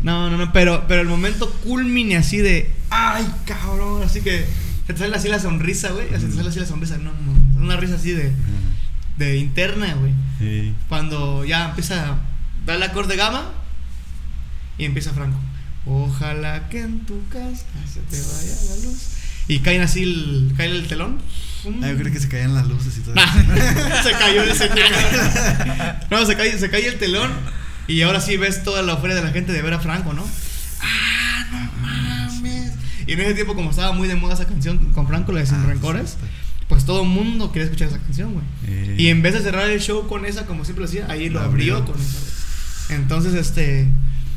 no, 0.02 0.30
no, 0.30 0.36
no, 0.38 0.52
pero, 0.52 0.84
pero 0.86 1.00
el 1.02 1.08
momento 1.08 1.50
culmine 1.64 2.16
así 2.16 2.38
de, 2.38 2.70
ay, 2.90 3.26
cabrón, 3.46 4.02
así 4.04 4.20
que 4.20 4.46
se 4.86 4.92
te 4.92 4.98
sale 4.98 5.16
así 5.16 5.28
la 5.28 5.38
sonrisa, 5.40 5.90
güey, 5.90 6.08
se 6.10 6.26
te 6.26 6.32
sale 6.34 6.48
así 6.50 6.60
la 6.60 6.66
sonrisa, 6.66 6.96
no, 6.98 7.10
no, 7.12 7.60
una 7.64 7.76
risa 7.76 7.94
así 7.96 8.12
de, 8.12 8.32
de 9.16 9.36
interna, 9.38 9.94
güey. 9.94 10.12
Sí. 10.38 10.74
Cuando 10.88 11.44
ya 11.44 11.70
empieza 11.70 12.10
a 12.12 12.18
dar 12.66 12.76
el 12.76 12.82
acorde 12.82 13.16
gama 13.16 13.50
y 14.78 14.84
empieza 14.84 15.12
Franco. 15.12 15.38
Ojalá 15.86 16.68
que 16.68 16.80
en 16.80 17.00
tu 17.06 17.20
casa 17.28 17.64
se 17.86 18.00
te 18.00 18.16
vaya 18.16 18.56
la 18.70 18.84
luz. 18.88 18.98
Y 19.48 19.58
caen 19.60 19.82
así, 19.82 20.02
el, 20.02 20.52
cae 20.56 20.70
el 20.70 20.86
telón. 20.86 21.18
Ah, 21.82 21.88
yo 21.90 21.96
creo 21.96 22.12
que 22.12 22.20
se 22.20 22.28
caían 22.28 22.54
las 22.54 22.66
luces 22.66 22.96
y 22.98 23.00
todo. 23.00 23.14
se 24.02 24.10
cayó 24.12 24.42
el. 24.42 24.50
No, 26.10 26.26
se 26.26 26.36
cae, 26.36 26.58
se 26.58 26.70
cae 26.70 26.86
el 26.86 26.98
telón. 26.98 27.30
Y 27.86 28.02
ahora 28.02 28.20
sí 28.20 28.36
ves 28.36 28.62
toda 28.64 28.82
la 28.82 28.92
euforia 28.92 29.16
de 29.16 29.22
la 29.22 29.30
gente 29.30 29.52
de 29.52 29.60
ver 29.62 29.74
a 29.74 29.80
Franco, 29.80 30.12
¿no? 30.12 30.26
¡Ah, 30.80 31.46
no 31.50 31.86
mames! 31.86 32.72
Y 33.06 33.12
en 33.12 33.20
ese 33.20 33.34
tiempo, 33.34 33.54
como 33.54 33.70
estaba 33.70 33.92
muy 33.92 34.08
de 34.08 34.14
moda 34.14 34.34
esa 34.34 34.46
canción 34.46 34.78
con 34.92 35.06
Franco, 35.06 35.32
la 35.32 35.40
de 35.40 35.46
Sin 35.46 35.56
Ah, 35.56 35.66
Rencores, 35.66 36.10
sí, 36.20 36.26
pues 36.68 36.84
todo 36.86 37.02
el 37.02 37.08
mundo 37.08 37.52
quería 37.52 37.64
escuchar 37.64 37.88
esa 37.88 37.98
canción, 37.98 38.32
güey. 38.32 38.44
Eh. 38.66 38.94
Y 38.98 39.08
en 39.08 39.20
vez 39.22 39.34
de 39.34 39.40
cerrar 39.40 39.68
el 39.68 39.80
show 39.80 40.06
con 40.08 40.24
esa, 40.24 40.46
como 40.46 40.64
siempre 40.64 40.80
lo 40.84 40.88
hacía, 40.88 41.06
ahí 41.10 41.28
lo 41.28 41.40
Lo 41.40 41.46
abrió, 41.46 41.76
abrió. 41.76 41.92
con 41.92 42.00
esa. 42.02 42.18
güey. 42.88 43.00
Entonces, 43.00 43.34
este. 43.34 43.88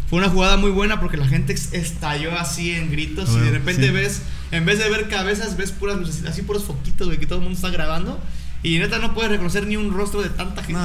Fue 0.09 0.19
una 0.19 0.29
jugada 0.29 0.55
muy 0.57 0.71
buena 0.71 0.99
porque 0.99 1.17
la 1.17 1.27
gente 1.27 1.53
estalló 1.53 2.37
así 2.37 2.71
en 2.71 2.89
gritos 2.91 3.29
y 3.29 3.33
de 3.33 3.37
Bueno, 3.39 3.51
repente 3.51 3.87
sí. 3.87 3.91
ves, 3.91 4.21
en 4.51 4.65
vez 4.65 4.79
de 4.79 4.89
ver 4.89 5.09
cabezas, 5.09 5.57
ves 5.57 5.71
puras 5.71 5.97
así 6.27 6.41
puros 6.43 6.63
foquitos, 6.63 7.07
güey, 7.07 7.19
que 7.19 7.25
todo 7.25 7.39
el 7.39 7.43
mundo 7.43 7.57
está 7.57 7.69
grabando. 7.69 8.19
Y 8.63 8.79
neta 8.79 8.99
no 8.99 9.13
puedes 9.13 9.31
reconocer 9.31 9.67
ni 9.67 9.75
un 9.77 9.93
rostro 9.93 10.21
de 10.21 10.29
tanta 10.29 10.63
gente 10.63 10.81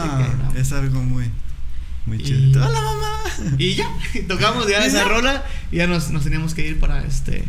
es 0.56 0.72
algo 0.72 1.02
muy, 1.02 1.30
muy 2.06 2.18
Y- 2.18 2.22
chido. 2.22 2.66
¡Hola, 2.68 2.80
mamá! 2.82 3.56
Y 3.58 3.74
ya, 3.74 3.88
tocamos 4.28 4.68
ya 4.68 4.84
¿Y 4.84 4.88
esa 4.88 5.04
rola 5.04 5.44
y 5.70 5.76
ya 5.76 5.86
nos, 5.86 6.10
nos 6.10 6.24
teníamos 6.24 6.54
que 6.54 6.66
ir 6.66 6.80
para 6.80 7.04
este. 7.04 7.44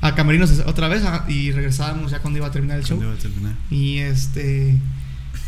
A 0.00 0.14
Camerinos 0.14 0.50
otra 0.66 0.86
vez 0.86 1.02
a- 1.04 1.24
y 1.28 1.50
regresábamos 1.50 2.12
ya 2.12 2.20
cuando 2.20 2.38
iba 2.38 2.46
a 2.46 2.52
terminar 2.52 2.78
el 2.78 2.84
show. 2.84 2.96
¿Cuándo 2.96 3.14
iba 3.14 3.18
a 3.18 3.22
terminar? 3.22 3.52
Y 3.70 3.98
este. 3.98 4.78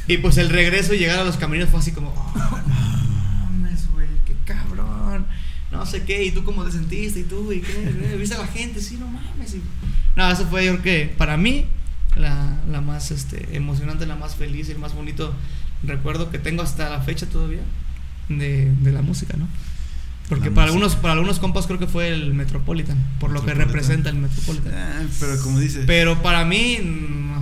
Y 0.08 0.16
pues 0.18 0.36
el 0.38 0.48
regreso 0.50 0.92
y 0.94 0.98
llegar 0.98 1.20
a 1.20 1.24
los 1.24 1.36
camerinos 1.36 1.70
fue 1.70 1.78
así 1.78 1.92
como. 1.92 2.10
"Oh, 2.10 2.58
No 5.70 5.86
sé 5.86 6.02
qué, 6.02 6.24
y 6.24 6.32
tú 6.32 6.42
cómo 6.44 6.64
te 6.64 6.72
sentiste, 6.72 7.20
y 7.20 7.22
tú, 7.24 7.52
y 7.52 7.60
qué, 7.60 8.16
viste 8.18 8.34
a 8.34 8.38
la 8.38 8.46
gente, 8.48 8.80
sí, 8.80 8.96
no 8.98 9.06
mames. 9.06 9.54
Y- 9.54 9.62
no, 10.16 10.30
eso 10.30 10.46
fue 10.46 10.64
yo 10.66 10.72
creo 10.72 10.82
que 10.82 11.14
para 11.16 11.36
mí 11.36 11.66
la, 12.16 12.56
la 12.70 12.80
más 12.80 13.10
este, 13.12 13.56
emocionante, 13.56 14.04
la 14.06 14.16
más 14.16 14.34
feliz 14.34 14.68
y 14.68 14.72
el 14.72 14.78
más 14.78 14.94
bonito 14.94 15.32
recuerdo 15.84 16.30
que 16.30 16.38
tengo 16.38 16.62
hasta 16.62 16.90
la 16.90 17.00
fecha 17.00 17.26
todavía 17.26 17.60
de, 18.28 18.72
de 18.80 18.92
la 18.92 19.02
música, 19.02 19.36
¿no? 19.36 19.46
Porque 20.28 20.48
La 20.48 20.54
para 20.54 20.66
música. 20.66 20.84
algunos, 20.84 20.96
para 20.96 21.12
algunos 21.14 21.38
compas 21.38 21.66
creo 21.66 21.78
que 21.78 21.86
fue 21.86 22.08
el 22.12 22.34
Metropolitan, 22.34 22.98
por 23.20 23.30
lo 23.30 23.44
que 23.44 23.54
representa 23.54 24.10
el 24.10 24.16
Metropolitan. 24.16 24.74
Ah, 24.74 25.02
pero 25.20 25.40
como 25.40 25.58
dices. 25.60 25.84
Pero 25.86 26.20
para 26.22 26.44
mí, 26.44 26.78
no, 26.82 27.34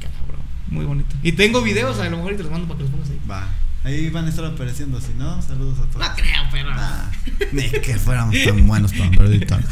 cabrón, 0.00 0.42
muy 0.68 0.84
bonito. 0.84 1.14
Y 1.22 1.32
tengo 1.32 1.60
videos, 1.62 1.98
a 1.98 2.08
lo 2.08 2.16
mejor 2.16 2.32
y 2.32 2.36
te 2.36 2.42
los 2.44 2.52
mando 2.52 2.66
para 2.68 2.78
que 2.78 2.84
los 2.84 2.92
pongas 2.92 3.10
ahí. 3.10 3.18
Va. 3.30 3.48
Ahí 3.84 4.10
van 4.10 4.26
a 4.26 4.28
estar 4.28 4.44
apareciendo, 4.44 5.00
si 5.00 5.14
no, 5.14 5.40
saludos 5.40 5.78
a 5.78 5.82
todos. 5.90 6.06
No 6.06 6.14
creo, 6.14 6.42
pero. 6.50 6.74
Nah, 6.74 7.04
ni 7.52 7.62
que 7.82 7.96
fuéramos 7.98 8.36
tan 8.44 8.66
buenos 8.66 8.92
para. 8.92 9.62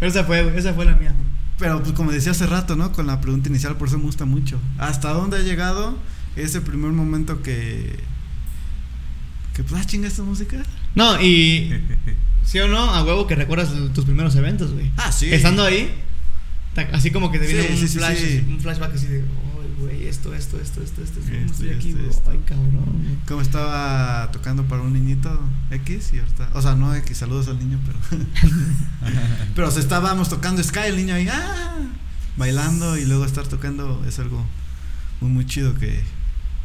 Esa 0.00 0.24
fue, 0.24 0.56
esa 0.56 0.72
fue 0.72 0.84
la 0.84 0.94
mía. 0.94 1.14
Pero 1.58 1.82
pues 1.82 1.92
como 1.92 2.10
decía 2.10 2.32
hace 2.32 2.46
rato, 2.46 2.74
¿no? 2.74 2.92
Con 2.92 3.06
la 3.06 3.20
pregunta 3.20 3.50
inicial, 3.50 3.76
por 3.76 3.88
eso 3.88 3.98
me 3.98 4.04
gusta 4.04 4.24
mucho. 4.24 4.58
¿Hasta 4.78 5.10
dónde 5.12 5.36
ha 5.36 5.40
llegado 5.40 5.98
ese 6.36 6.62
primer 6.62 6.90
momento 6.92 7.42
que... 7.42 8.00
Que 9.54 9.62
pues, 9.62 9.82
ah, 9.82 9.84
chinga 9.84 10.08
esta 10.08 10.22
música? 10.22 10.62
No, 10.94 11.20
y. 11.20 11.82
¿Sí 12.44 12.58
o 12.60 12.68
no? 12.68 12.78
A 12.78 13.04
huevo 13.04 13.26
que 13.26 13.34
recuerdas 13.34 13.68
tus 13.92 14.04
primeros 14.06 14.34
eventos, 14.36 14.72
güey. 14.72 14.90
Ah, 14.96 15.12
sí. 15.12 15.32
Estando 15.32 15.64
ahí, 15.64 15.92
así 16.92 17.10
como 17.10 17.30
que 17.30 17.38
te 17.38 17.46
viene 17.46 17.62
Sí, 17.62 17.68
un, 17.72 17.78
sí, 17.78 17.88
sí, 17.88 17.98
flash, 17.98 18.18
sí. 18.18 18.44
un 18.48 18.60
flashback 18.60 18.94
así 18.94 19.06
de, 19.06 19.24
güey, 19.80 20.06
esto, 20.06 20.34
esto, 20.34 20.58
esto, 20.60 20.82
esto, 20.82 21.02
esto, 21.02 21.20
esto, 21.20 21.32
Esto, 21.32 21.52
estoy 21.52 21.70
aquí, 21.70 21.96
esto, 22.08 22.30
ay, 22.30 22.40
cabrón. 22.46 22.84
güey. 22.84 23.16
Como 23.26 23.40
estaba 23.40 24.30
tocando 24.32 24.64
para 24.64 24.82
un 24.82 24.92
niñito 24.92 25.30
X 25.70 26.12
y 26.12 26.18
ahorita... 26.18 26.50
O 26.54 26.62
sea, 26.62 26.74
no 26.74 26.94
X, 26.94 27.16
saludos 27.16 27.48
al 27.48 27.58
niño, 27.58 27.78
pero... 27.86 28.24
pero 29.54 29.70
se 29.70 29.80
estábamos 29.80 30.28
tocando 30.28 30.62
Sky, 30.62 30.86
el 30.86 30.96
niño 30.96 31.14
ahí, 31.14 31.28
¡ah! 31.28 31.76
Bailando 32.36 32.96
y 32.96 33.04
luego 33.06 33.24
estar 33.24 33.46
tocando 33.46 34.04
es 34.06 34.18
algo 34.18 34.44
muy, 35.20 35.30
muy 35.30 35.46
chido 35.46 35.74
que... 35.74 36.02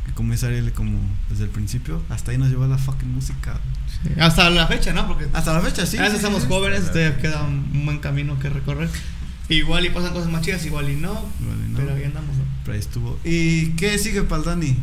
Él 0.06 0.72
como 0.74 1.00
desde 1.30 1.46
el 1.46 1.50
principio, 1.50 2.02
hasta 2.10 2.32
ahí 2.32 2.38
nos 2.38 2.50
llevó 2.50 2.68
la 2.68 2.78
fucking 2.78 3.12
música. 3.12 3.60
Sí, 4.04 4.12
Hasta 4.20 4.50
la 4.52 4.68
fecha, 4.68 4.94
¿no? 4.94 5.08
Porque 5.08 5.26
Hasta 5.34 5.52
la 5.52 5.62
fecha, 5.62 5.86
sí. 5.88 5.98
a 5.98 6.02
veces 6.02 6.20
sí, 6.20 6.26
estamos 6.26 6.44
sí. 6.44 6.48
jóvenes, 6.48 6.86
todavía 6.92 7.18
queda 7.18 7.42
un, 7.42 7.70
un 7.74 7.86
buen 7.86 7.98
camino 7.98 8.38
que 8.38 8.50
recorrer. 8.50 8.90
Igual 9.50 9.86
y 9.86 9.90
pasan 9.90 10.14
cosas 10.14 10.30
más 10.32 10.42
chidas, 10.42 10.66
igual 10.66 10.90
y 10.90 10.96
no. 10.96 11.26
Igual 11.42 11.58
y 11.68 11.72
no. 11.72 11.78
Pero 11.78 11.96
ahí 11.96 12.04
andamos, 12.04 12.36
¿no? 12.38 12.45
Pero 12.66 12.74
ahí 12.74 12.80
estuvo. 12.80 13.18
¿Y 13.24 13.70
qué 13.76 13.98
sigue 13.98 14.24
para 14.24 14.40
el 14.40 14.46
Dani? 14.46 14.78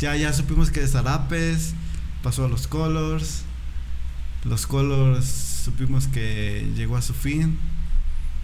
Ya, 0.00 0.16
ya 0.16 0.32
supimos 0.32 0.70
que 0.70 0.80
de 0.80 0.88
Zarapes, 0.88 1.74
pasó 2.22 2.46
a 2.46 2.48
los 2.48 2.66
Colors. 2.66 3.42
Los 4.44 4.66
Colors 4.66 5.26
supimos 5.26 6.08
que 6.08 6.66
llegó 6.74 6.96
a 6.96 7.02
su 7.02 7.14
fin. 7.14 7.58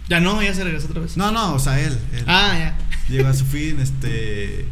Ya 0.07 0.19
no, 0.19 0.41
ya 0.41 0.53
se 0.53 0.63
regresó 0.63 0.87
otra 0.87 1.01
vez. 1.01 1.17
No, 1.17 1.31
no, 1.31 1.55
o 1.55 1.59
sea, 1.59 1.79
él. 1.79 1.97
él 2.13 2.23
Ah, 2.27 2.53
ya. 2.57 2.77
Llegó 3.09 3.27
a 3.27 3.33
su 3.33 3.45
fin, 3.45 3.79
este... 3.79 4.65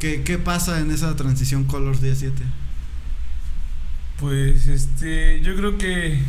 ¿qué, 0.00 0.22
¿Qué 0.22 0.38
pasa 0.38 0.80
en 0.80 0.90
esa 0.90 1.14
transición 1.16 1.64
Colors 1.64 2.00
día 2.00 2.14
7? 2.14 2.42
Pues 4.18 4.66
este, 4.66 5.40
yo 5.42 5.54
creo 5.56 5.78
que 5.78 6.20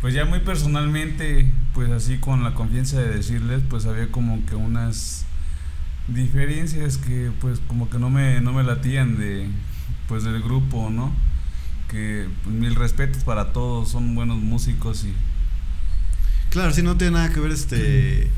pues 0.00 0.14
ya 0.14 0.24
muy 0.24 0.40
personalmente, 0.40 1.52
pues 1.74 1.90
así 1.90 2.18
con 2.18 2.44
la 2.44 2.54
confianza 2.54 3.00
de 3.00 3.08
decirles, 3.08 3.62
pues 3.68 3.86
había 3.86 4.10
como 4.12 4.44
que 4.46 4.54
unas 4.54 5.24
diferencias 6.08 6.96
que 6.96 7.30
pues 7.40 7.60
como 7.68 7.88
que 7.90 7.98
no 7.98 8.10
me 8.10 8.40
no 8.40 8.52
me 8.52 8.62
latían 8.62 9.18
de 9.18 9.48
pues 10.08 10.24
del 10.24 10.42
grupo, 10.42 10.90
¿no? 10.90 11.12
Que 11.88 12.28
pues, 12.44 12.54
mil 12.54 12.74
respetos 12.74 13.24
para 13.24 13.52
todos, 13.52 13.90
son 13.90 14.14
buenos 14.14 14.38
músicos 14.38 15.04
y 15.04 15.12
Claro, 16.50 16.72
sí, 16.72 16.82
no 16.82 16.96
tiene 16.96 17.14
nada 17.14 17.32
que 17.32 17.40
ver, 17.40 17.52
este... 17.52 18.30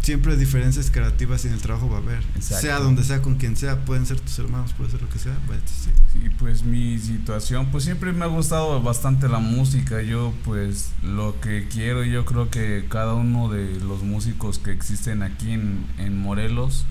Siempre 0.00 0.36
diferencias 0.36 0.90
creativas 0.90 1.44
y 1.44 1.48
en 1.48 1.54
el 1.54 1.60
trabajo 1.60 1.90
va 1.90 1.96
a 1.96 2.00
haber. 2.00 2.22
Exacto. 2.36 2.62
Sea 2.62 2.78
donde 2.78 3.04
sea, 3.04 3.20
con 3.20 3.34
quien 3.34 3.56
sea, 3.56 3.84
pueden 3.84 4.06
ser 4.06 4.18
tus 4.20 4.38
hermanos, 4.38 4.72
puede 4.72 4.90
ser 4.90 5.02
lo 5.02 5.08
que 5.10 5.18
sea. 5.18 5.36
pues, 5.46 5.60
sí. 5.66 5.90
Sí, 6.12 6.30
pues 6.38 6.62
mi 6.62 6.98
situación, 6.98 7.66
pues 7.66 7.84
siempre 7.84 8.12
me 8.12 8.24
ha 8.24 8.28
gustado 8.28 8.80
bastante 8.80 9.28
la 9.28 9.40
música. 9.40 10.00
Yo, 10.00 10.32
pues 10.44 10.92
lo 11.02 11.38
que 11.40 11.66
quiero, 11.68 12.04
yo 12.04 12.24
creo 12.24 12.48
que 12.48 12.86
cada 12.88 13.14
uno 13.14 13.50
de 13.50 13.80
los 13.80 14.02
músicos 14.02 14.58
que 14.58 14.70
existen 14.70 15.22
aquí 15.22 15.50
en, 15.50 15.84
en 15.98 16.16
Morelos, 16.16 16.86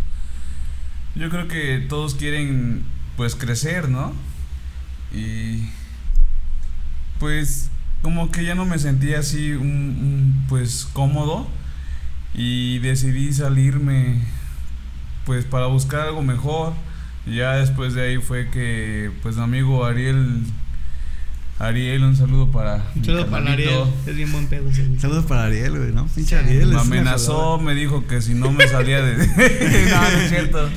yo 1.18 1.30
creo 1.30 1.48
que 1.48 1.86
todos 1.90 2.16
quieren, 2.16 2.84
pues 3.16 3.36
crecer, 3.36 3.90
¿no? 3.90 4.14
Y 5.14 5.70
pues 7.20 7.72
como 8.02 8.32
que 8.32 8.46
ya 8.46 8.56
no 8.56 8.66
me 8.66 8.78
sentía 8.78 9.20
así 9.20 9.52
un, 9.54 9.68
un, 9.68 10.46
pues 10.48 10.88
cómodo 10.94 11.48
y 12.34 12.80
decidí 12.80 13.34
salirme 13.34 14.22
pues 15.26 15.46
para 15.46 15.66
buscar 15.68 16.02
algo 16.02 16.22
mejor. 16.22 16.74
Ya 17.26 17.56
después 17.56 17.94
de 17.94 18.02
ahí 18.08 18.18
fue 18.18 18.50
que 18.50 19.12
pues 19.22 19.36
mi 19.36 19.44
amigo 19.44 19.86
Ariel 19.86 20.44
Ariel, 21.60 22.04
un 22.04 22.16
saludo 22.16 22.52
para. 22.52 22.84
Un 22.96 23.04
saludo 23.04 23.28
para 23.28 23.52
Ariel. 23.52 23.86
Es 24.06 24.16
bien 24.16 24.32
buen 24.32 24.48
pedo. 24.48 24.68
Un 24.68 25.00
saludo 25.00 25.26
para 25.26 25.46
Ariel, 25.46 25.78
güey, 25.78 25.92
¿no? 25.92 26.06
Pinche 26.08 26.38
Ariel. 26.38 26.68
Me 26.68 26.80
amenazó, 26.80 27.58
me 27.58 27.74
dijo 27.74 28.06
que 28.06 28.22
si 28.22 28.36
no 28.36 28.52
me 28.52 28.68
salía 28.68 29.02
de. 29.02 29.18
no, 29.90 30.02
no 30.02 30.08
es 30.08 30.30
cierto. 30.30 30.70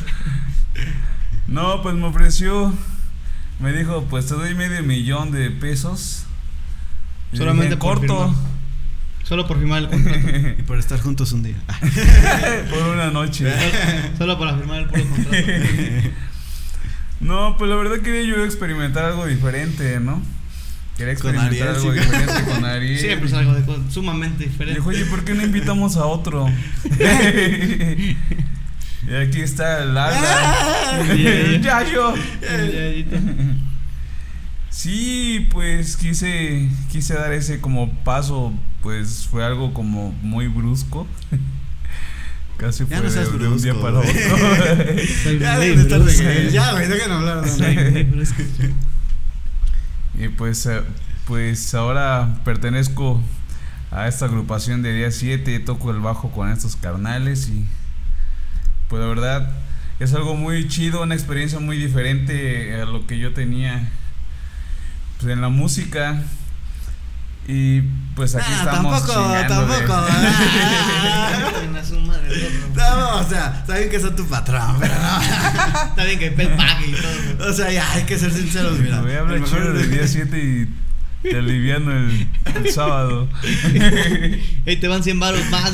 No, 1.46 1.82
pues 1.82 1.94
me 1.96 2.06
ofreció. 2.06 2.72
Me 3.58 3.74
dijo, 3.74 4.06
pues 4.08 4.26
te 4.26 4.34
doy 4.34 4.54
medio 4.54 4.82
millón 4.82 5.32
de 5.32 5.50
pesos. 5.50 6.24
Y 7.32 7.36
Solamente 7.36 7.74
dije, 7.74 7.78
corto. 7.78 8.34
Solo 9.22 9.46
por 9.46 9.58
firmar 9.58 9.82
el 9.82 9.88
contrato. 9.90 10.28
y 10.58 10.62
por 10.62 10.78
estar 10.78 10.98
juntos 10.98 11.32
un 11.32 11.42
día. 11.42 11.56
por 12.70 12.82
una 12.88 13.10
noche. 13.10 13.52
Solo 14.16 14.38
para 14.38 14.56
firmar 14.56 14.80
el 14.80 14.86
puro 14.86 15.04
contrato. 15.04 15.36
no, 17.20 17.56
pues 17.58 17.68
la 17.68 17.76
verdad 17.76 17.98
quería 17.98 18.22
yo 18.22 18.42
experimentar 18.46 19.04
algo 19.04 19.26
diferente, 19.26 20.00
¿no? 20.00 20.22
Quería 21.00 21.14
experimentar 21.14 21.48
Ariel, 21.48 21.68
algo 21.68 21.92
sí. 21.94 21.98
diferente 21.98 22.44
con 22.44 22.62
Ariel. 22.62 22.98
Siempre 22.98 23.28
es 23.28 23.32
algo 23.32 23.54
de 23.54 23.90
sumamente 23.90 24.44
diferente. 24.44 24.80
Dijo, 24.80 24.90
oye, 24.90 25.06
¿por 25.06 25.24
qué 25.24 25.32
no 25.32 25.42
invitamos 25.42 25.96
a 25.96 26.04
otro? 26.04 26.46
y 26.84 28.16
aquí 29.14 29.40
está 29.40 29.82
el 29.82 29.96
Alda. 29.96 31.06
Ya, 31.16 31.24
ya. 31.58 31.58
Yayo. 31.58 32.12
Yayito. 32.42 33.16
Sí, 34.68 35.48
pues 35.50 35.96
quise, 35.96 36.68
quise 36.92 37.14
dar 37.14 37.32
ese 37.32 37.62
como 37.62 37.94
paso, 38.04 38.52
pues 38.82 39.26
fue 39.26 39.42
algo 39.42 39.72
como 39.72 40.12
muy 40.20 40.48
brusco. 40.48 41.06
Casi 42.58 42.84
Ya 42.84 42.98
fue 42.98 43.06
no 43.06 43.10
seas 43.10 43.32
de, 43.32 43.38
de 43.38 43.48
un 43.48 43.62
día 43.62 43.72
para 43.80 44.00
otro. 44.00 44.12
Ya, 46.52 46.72
güey, 46.72 46.88
déjenme 46.88 47.14
hablar. 47.14 47.36
no, 47.36 47.46
no. 47.46 47.56
Soy 47.56 47.74
muy 47.74 48.02
brusco. 48.02 48.42
Y 50.20 50.28
pues, 50.28 50.66
eh, 50.66 50.82
pues 51.26 51.74
ahora 51.74 52.40
pertenezco 52.44 53.20
a 53.90 54.06
esta 54.06 54.26
agrupación 54.26 54.82
de 54.82 54.92
día 54.92 55.10
7, 55.10 55.60
toco 55.60 55.90
el 55.90 56.00
bajo 56.00 56.30
con 56.30 56.50
estos 56.50 56.76
carnales 56.76 57.48
y 57.48 57.64
pues 58.88 59.00
la 59.00 59.08
verdad 59.08 59.50
es 59.98 60.12
algo 60.14 60.34
muy 60.36 60.68
chido, 60.68 61.02
una 61.02 61.14
experiencia 61.14 61.58
muy 61.58 61.78
diferente 61.78 62.74
a 62.74 62.84
lo 62.84 63.06
que 63.06 63.18
yo 63.18 63.32
tenía 63.32 63.88
pues, 65.18 65.32
en 65.32 65.40
la 65.40 65.48
música. 65.48 66.22
Y 67.52 67.82
pues 68.14 68.34
aquí 68.36 68.44
Ah, 68.48 68.58
estamos. 68.64 69.04
tampoco, 69.06 69.32
tampoco. 69.48 69.92
Ah. 70.12 71.50
No, 72.76 73.16
o 73.20 73.28
sea, 73.28 73.64
saben 73.66 73.90
que 73.90 73.98
soy 74.00 74.12
tu 74.12 74.26
patrón, 74.26 74.76
pero 74.80 74.94
no. 74.94 75.20
Está 75.88 76.04
bien 76.04 76.18
que 76.18 76.26
el 76.28 76.34
pague 76.34 76.86
y 76.88 76.92
todo. 76.92 77.50
O 77.50 77.52
sea, 77.52 77.70
ya 77.72 77.90
hay 77.92 78.04
que 78.04 78.18
ser 78.18 78.32
sinceros, 78.32 78.78
mira. 78.78 79.00
Voy 79.02 79.12
a 79.12 79.20
hablar 79.20 79.44
chido 79.44 79.72
del 79.72 79.90
día 79.90 80.06
7 80.06 80.38
y 81.22 81.28
te 81.28 81.36
aliviano 81.38 81.92
el, 81.92 82.28
el 82.56 82.72
sábado. 82.72 83.28
Ahí 84.66 84.76
te 84.76 84.88
van 84.88 85.02
100 85.02 85.18
baros 85.20 85.42
más. 85.50 85.72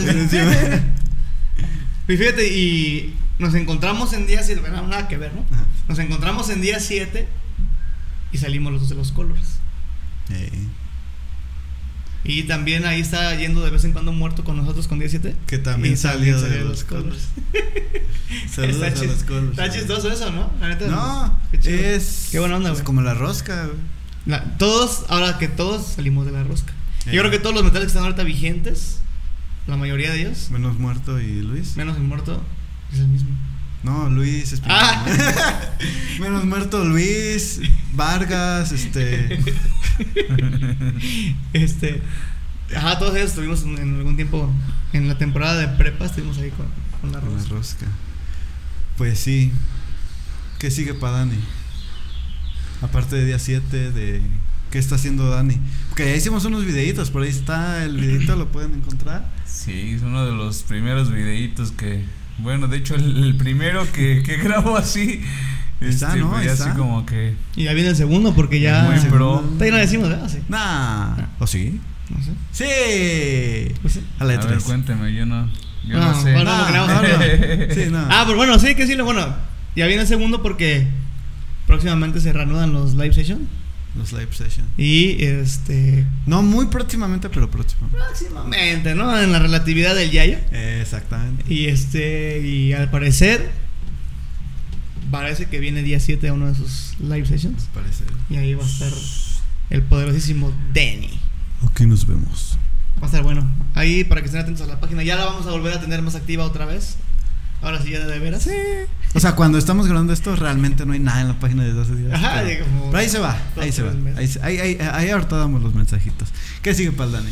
Y 2.09 2.17
fíjate, 2.17 2.49
y 2.49 3.15
nos 3.39 3.55
encontramos 3.55 4.13
en 4.13 4.27
día 4.27 4.43
7, 4.43 4.61
bueno, 4.61 4.87
nada 4.87 5.09
que 5.09 5.17
ver, 5.19 5.33
¿no? 5.35 5.45
Ajá. 5.53 5.65
Nos 5.89 5.99
encontramos 5.99 6.49
en 6.51 6.61
día 6.63 6.81
7 6.81 7.29
y 8.33 8.39
salimos 8.39 8.73
los 8.73 8.81
dos 8.83 8.91
de 8.91 8.97
los 8.97 9.13
colores. 9.13 9.59
Ey, 10.31 10.69
Y 12.29 12.43
también 12.45 12.85
ahí 12.87 13.01
está 13.01 13.35
yendo 13.37 13.65
de 13.65 13.71
vez 13.71 13.85
en 13.85 13.93
cuando 13.93 14.13
muerto 14.13 14.43
con 14.45 14.57
nosotros 14.57 14.89
con 14.89 14.99
día 14.99 15.09
7. 15.09 15.35
Que 15.47 15.59
también 15.59 15.95
Y 15.95 15.97
salió 15.97 16.41
de 16.41 16.61
los 16.65 16.85
colores. 16.85 17.29
Está 18.45 18.63
Saludos 18.63 18.83
a 18.83 18.95
chis- 18.95 19.07
los 19.07 19.23
colores. 19.25 19.51
Está 19.51 19.71
chistoso 19.71 20.11
eso, 20.11 20.31
¿no? 20.33 20.51
La 20.61 20.69
neta, 20.69 20.87
No, 20.89 21.39
qué 21.63 21.95
es. 21.95 22.29
Qué 22.33 22.39
buena 22.41 22.57
onda, 22.57 22.73
Es 22.73 22.83
como 22.83 23.01
la 23.03 23.15
rosca. 23.15 23.69
La- 24.27 24.57
todos, 24.59 25.05
ahora 25.09 25.39
que 25.39 25.47
todos 25.49 25.87
salimos 25.95 26.27
de 26.27 26.33
la 26.33 26.43
rosca. 26.43 26.73
Eh. 27.07 27.11
Yo 27.15 27.21
creo 27.21 27.31
que 27.31 27.39
todos 27.39 27.55
los 27.55 27.65
metales 27.65 27.85
que 27.87 27.89
están 27.89 28.03
ahorita 28.05 28.25
vigentes, 28.25 28.99
la 29.69 29.77
mayoría 29.77 30.11
de 30.13 30.23
ellos, 30.23 30.51
Menos 30.51 30.79
muerto 30.79 31.21
y 31.21 31.43
Luis. 31.43 31.77
menos 31.77 31.97
el 31.97 32.03
muerto, 32.03 32.43
es 32.93 32.99
el 32.99 33.09
mismo. 33.09 33.29
No, 33.87 34.11
Luis 34.11 34.53
es 34.53 34.59
primero. 34.59 34.81
Ah. 34.83 35.07
Menos 36.21 36.45
muerto 36.45 36.85
Luis, 36.85 37.61
Vargas, 37.93 38.73
este. 38.73 39.39
Este. 41.53 42.03
Ajá, 42.77 42.99
todos 42.99 43.15
ellos 43.15 43.31
estuvimos 43.31 43.63
en, 43.63 43.79
en 43.79 43.97
algún 43.99 44.17
tiempo. 44.17 44.53
En 44.93 45.07
la 45.07 45.17
temporada 45.17 45.55
de 45.55 45.69
prepa 45.69 46.07
estuvimos 46.07 46.37
ahí 46.39 46.51
con, 46.51 46.67
con 47.01 47.13
la 47.13 47.21
con 47.21 47.31
la 47.31 47.37
rosca. 47.37 47.55
rosca. 47.55 47.87
Pues 48.99 49.21
sí. 49.21 49.53
¿Qué 50.59 50.73
sigue 50.73 50.95
para 50.95 51.19
Dani? 51.19 51.39
Aparte 52.83 53.15
de 53.15 53.25
día 53.25 53.39
7, 53.39 53.93
de. 53.93 54.21
¿Qué 54.73 54.81
está 54.81 54.97
haciendo 54.97 55.31
Dani? 55.31 55.61
Porque 55.91 56.07
ya 56.07 56.17
hicimos 56.17 56.45
unos 56.45 56.65
videitos, 56.65 57.13
por 57.13 57.23
ahí 57.23 57.29
está 57.29 57.85
el 57.85 57.99
videito, 57.99 58.35
lo 58.35 58.51
pueden 58.51 58.75
encontrar. 58.75 59.31
Sí, 59.47 59.93
es 59.95 60.03
uno 60.03 60.27
de 60.27 60.33
los 60.33 60.65
primeros 60.65 61.13
videitos 61.13 61.71
que. 61.71 62.05
Bueno, 62.39 62.69
de 62.69 62.77
hecho, 62.79 62.95
el, 62.95 63.23
el 63.25 63.37
primero 63.37 63.91
que, 63.93 64.23
que 64.25 64.37
grabo 64.43 64.77
así. 64.77 65.23
Está, 65.81 66.09
este, 66.09 66.21
¿no? 66.21 66.31
pues, 66.31 66.47
está. 66.47 66.71
así 66.71 66.79
como 66.79 67.05
que. 67.07 67.35
Y 67.55 67.65
ya 67.65 67.73
viene 67.75 67.91
el 67.91 67.97
segundo 67.97 68.35
porque 68.35 68.61
ya. 68.61 68.83
Muy 68.91 68.99
pro. 69.11 69.41
Todavía 69.41 69.73
no 69.73 69.77
decimos, 69.79 70.09
¿verdad? 70.09 70.29
Sí. 70.29 70.39
Nah. 70.49 71.17
¿O 71.39 71.47
sí? 71.47 71.81
No 72.11 72.17
sé. 72.23 72.31
¡Sí! 72.53 73.75
Pues 73.83 73.95
sí. 73.95 74.01
A 74.19 74.25
la 74.25 74.35
A 74.35 74.37
ver, 74.39 74.47
3. 74.47 74.65
cuénteme, 74.65 75.13
yo 75.15 75.27
no. 75.27 75.49
Yo 75.87 75.99
No, 75.99 76.13
no, 76.13 76.23
sé. 76.23 76.33
bueno, 76.33 76.51
No, 76.57 76.65
porque 76.65 77.09
no- 77.13 77.67
no. 77.69 77.75
Sí. 77.75 77.93
Ah, 78.11 78.23
pero 78.27 78.37
bueno, 78.37 78.59
sí 78.59 78.69
que 78.75 78.83
decirlo. 78.83 79.05
Bueno, 79.05 79.27
ya 79.75 79.87
viene 79.87 80.03
el 80.03 80.09
segundo 80.09 80.43
porque 80.43 80.87
próximamente 81.67 82.21
se 82.21 82.33
reanudan 82.33 82.73
los 82.73 82.95
live 82.95 83.13
sessions. 83.13 83.43
Los 83.97 84.13
live 84.13 84.29
sessions. 84.33 84.69
Y 84.77 85.25
este. 85.25 86.07
No 86.27 86.43
muy 86.43 86.67
próximamente, 86.67 87.31
pero 87.31 87.51
próximamente. 87.51 87.97
Próximamente, 87.97 88.95
¿no? 88.95 89.19
En 89.19 89.33
la 89.33 89.39
relatividad 89.39 89.95
del 89.95 90.11
Yayo. 90.11 90.39
Exactamente. 90.53 91.45
Y 91.53 91.67
este. 91.67 92.47
Y 92.47 92.73
al 92.73 92.91
parecer. 92.91 93.51
Parece 95.11 95.47
que 95.47 95.61
viene 95.61 95.83
día 95.83 96.01
7 96.01 96.29
a 96.29 96.33
uno 96.33 96.49
de 96.49 96.55
sus 96.57 96.95
live 96.99 97.27
sessions. 97.27 97.69
Parece. 97.73 98.05
Y 98.29 98.37
ahí 98.37 98.55
va 98.55 98.65
a 98.65 98.67
estar 98.67 98.93
el 99.71 99.83
poderosísimo 99.83 100.53
Danny. 100.75 101.19
Aquí 101.71 101.87
nos 101.87 102.07
vemos. 102.07 102.59
Va 102.99 103.05
a 103.05 103.07
estar 103.07 103.23
bueno. 103.23 103.49
Ahí 103.75 104.05
para 104.05 104.21
que 104.21 104.27
estén 104.27 104.41
atentos 104.41 104.67
a 104.67 104.67
la 104.67 104.81
página. 104.81 105.03
Ya 105.05 105.17
la 105.17 105.27
vamos 105.27 105.47
a 105.47 105.51
volver 105.51 105.73
a 105.75 105.81
tener 105.81 106.03
más 106.03 106.17
activa 106.17 106.45
otra 106.45 106.67
vez. 106.67 106.97
Ahora 107.63 107.81
sí, 107.81 107.91
ya 107.91 108.01
de 108.01 108.19
veras. 108.19 108.43
Sí. 108.43 108.51
O 109.17 109.21
sea, 109.21 109.33
cuando 109.35 109.57
estamos 109.59 109.87
grabando 109.87 110.13
esto, 110.13 110.37
realmente 110.37 110.85
no 110.85 110.93
hay 110.93 110.99
nada 110.99 111.23
en 111.23 111.29
la 111.29 111.39
página 111.41 111.65
de 111.65 111.73
12 111.73 111.95
días. 111.97 112.13
Ajá, 112.15 112.43
pero, 112.45 112.65
como 112.67 112.87
pero 112.91 112.99
ahí 112.99 113.09
se 113.09 113.19
va, 113.19 113.37
ahí 113.57 113.73
se 113.73 113.83
va. 113.83 113.93
Ahí, 114.17 114.29
se- 114.29 114.43
ahí, 114.43 114.59
ahí, 114.59 114.79
ahí 114.93 115.11
ahorita 115.11 115.37
damos 115.37 115.63
los 115.63 115.75
mensajitos. 115.75 116.29
¿Qué 116.63 116.75
sigue 116.75 116.93
para 116.93 117.07
el 117.07 117.13
Dani? 117.13 117.31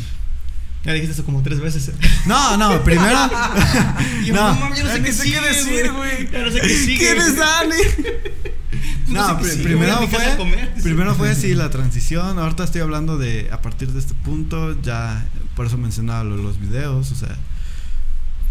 Ya 0.85 0.93
dijiste 0.93 1.13
eso 1.15 1.25
como 1.25 1.43
tres 1.43 1.61
veces. 1.61 1.93
No, 2.27 2.57
no, 2.57 2.83
primero. 2.85 3.17
Yo, 4.25 4.35
no. 4.35 4.55
mames, 4.55 4.79
yo 4.79 4.85
no 4.85 4.91
sé 4.93 5.03
qué 5.03 5.13
sigue, 5.13 5.41
decir, 5.41 5.93
güey. 5.93 6.31
Ya 6.31 6.41
no 6.43 6.51
sé 6.51 6.61
qué 6.61 6.69
sigue. 6.71 6.99
¿Quién 6.99 7.19
es 7.19 7.37
Dani? 7.37 7.75
No 9.09 9.35
No, 9.35 9.45
sé 9.45 9.51
sigue, 9.53 9.65
primero 9.65 10.09
fue. 10.09 10.37
comer. 10.37 10.75
Primero 10.83 11.15
fue 11.15 11.35
sí 11.35 11.55
la 11.55 11.69
transición. 11.71 12.39
Ahorita 12.39 12.65
estoy 12.65 12.81
hablando 12.81 13.19
de 13.19 13.49
a 13.53 13.61
partir 13.63 13.93
de 13.93 13.99
este 14.01 14.15
punto. 14.15 14.81
Ya, 14.83 15.25
por 15.55 15.67
eso 15.67 15.77
mencionaba 15.79 16.25
lo 16.25 16.37
de 16.39 16.43
los 16.43 16.59
videos. 16.59 17.13
O 17.13 17.15
sea, 17.15 17.37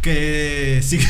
que 0.02 0.82
sigas. 0.84 1.10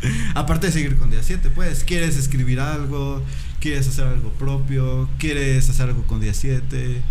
Aparte 0.34 0.66
de 0.66 0.72
seguir 0.72 0.96
con 0.96 1.10
día 1.10 1.22
7, 1.22 1.50
pues, 1.54 1.84
quieres 1.84 2.16
escribir 2.16 2.60
algo, 2.60 3.22
quieres 3.60 3.88
hacer 3.88 4.06
algo 4.06 4.30
propio, 4.30 5.08
quieres 5.18 5.68
hacer 5.68 5.88
algo 5.88 6.02
con 6.04 6.20
día 6.20 6.34
7, 6.34 7.02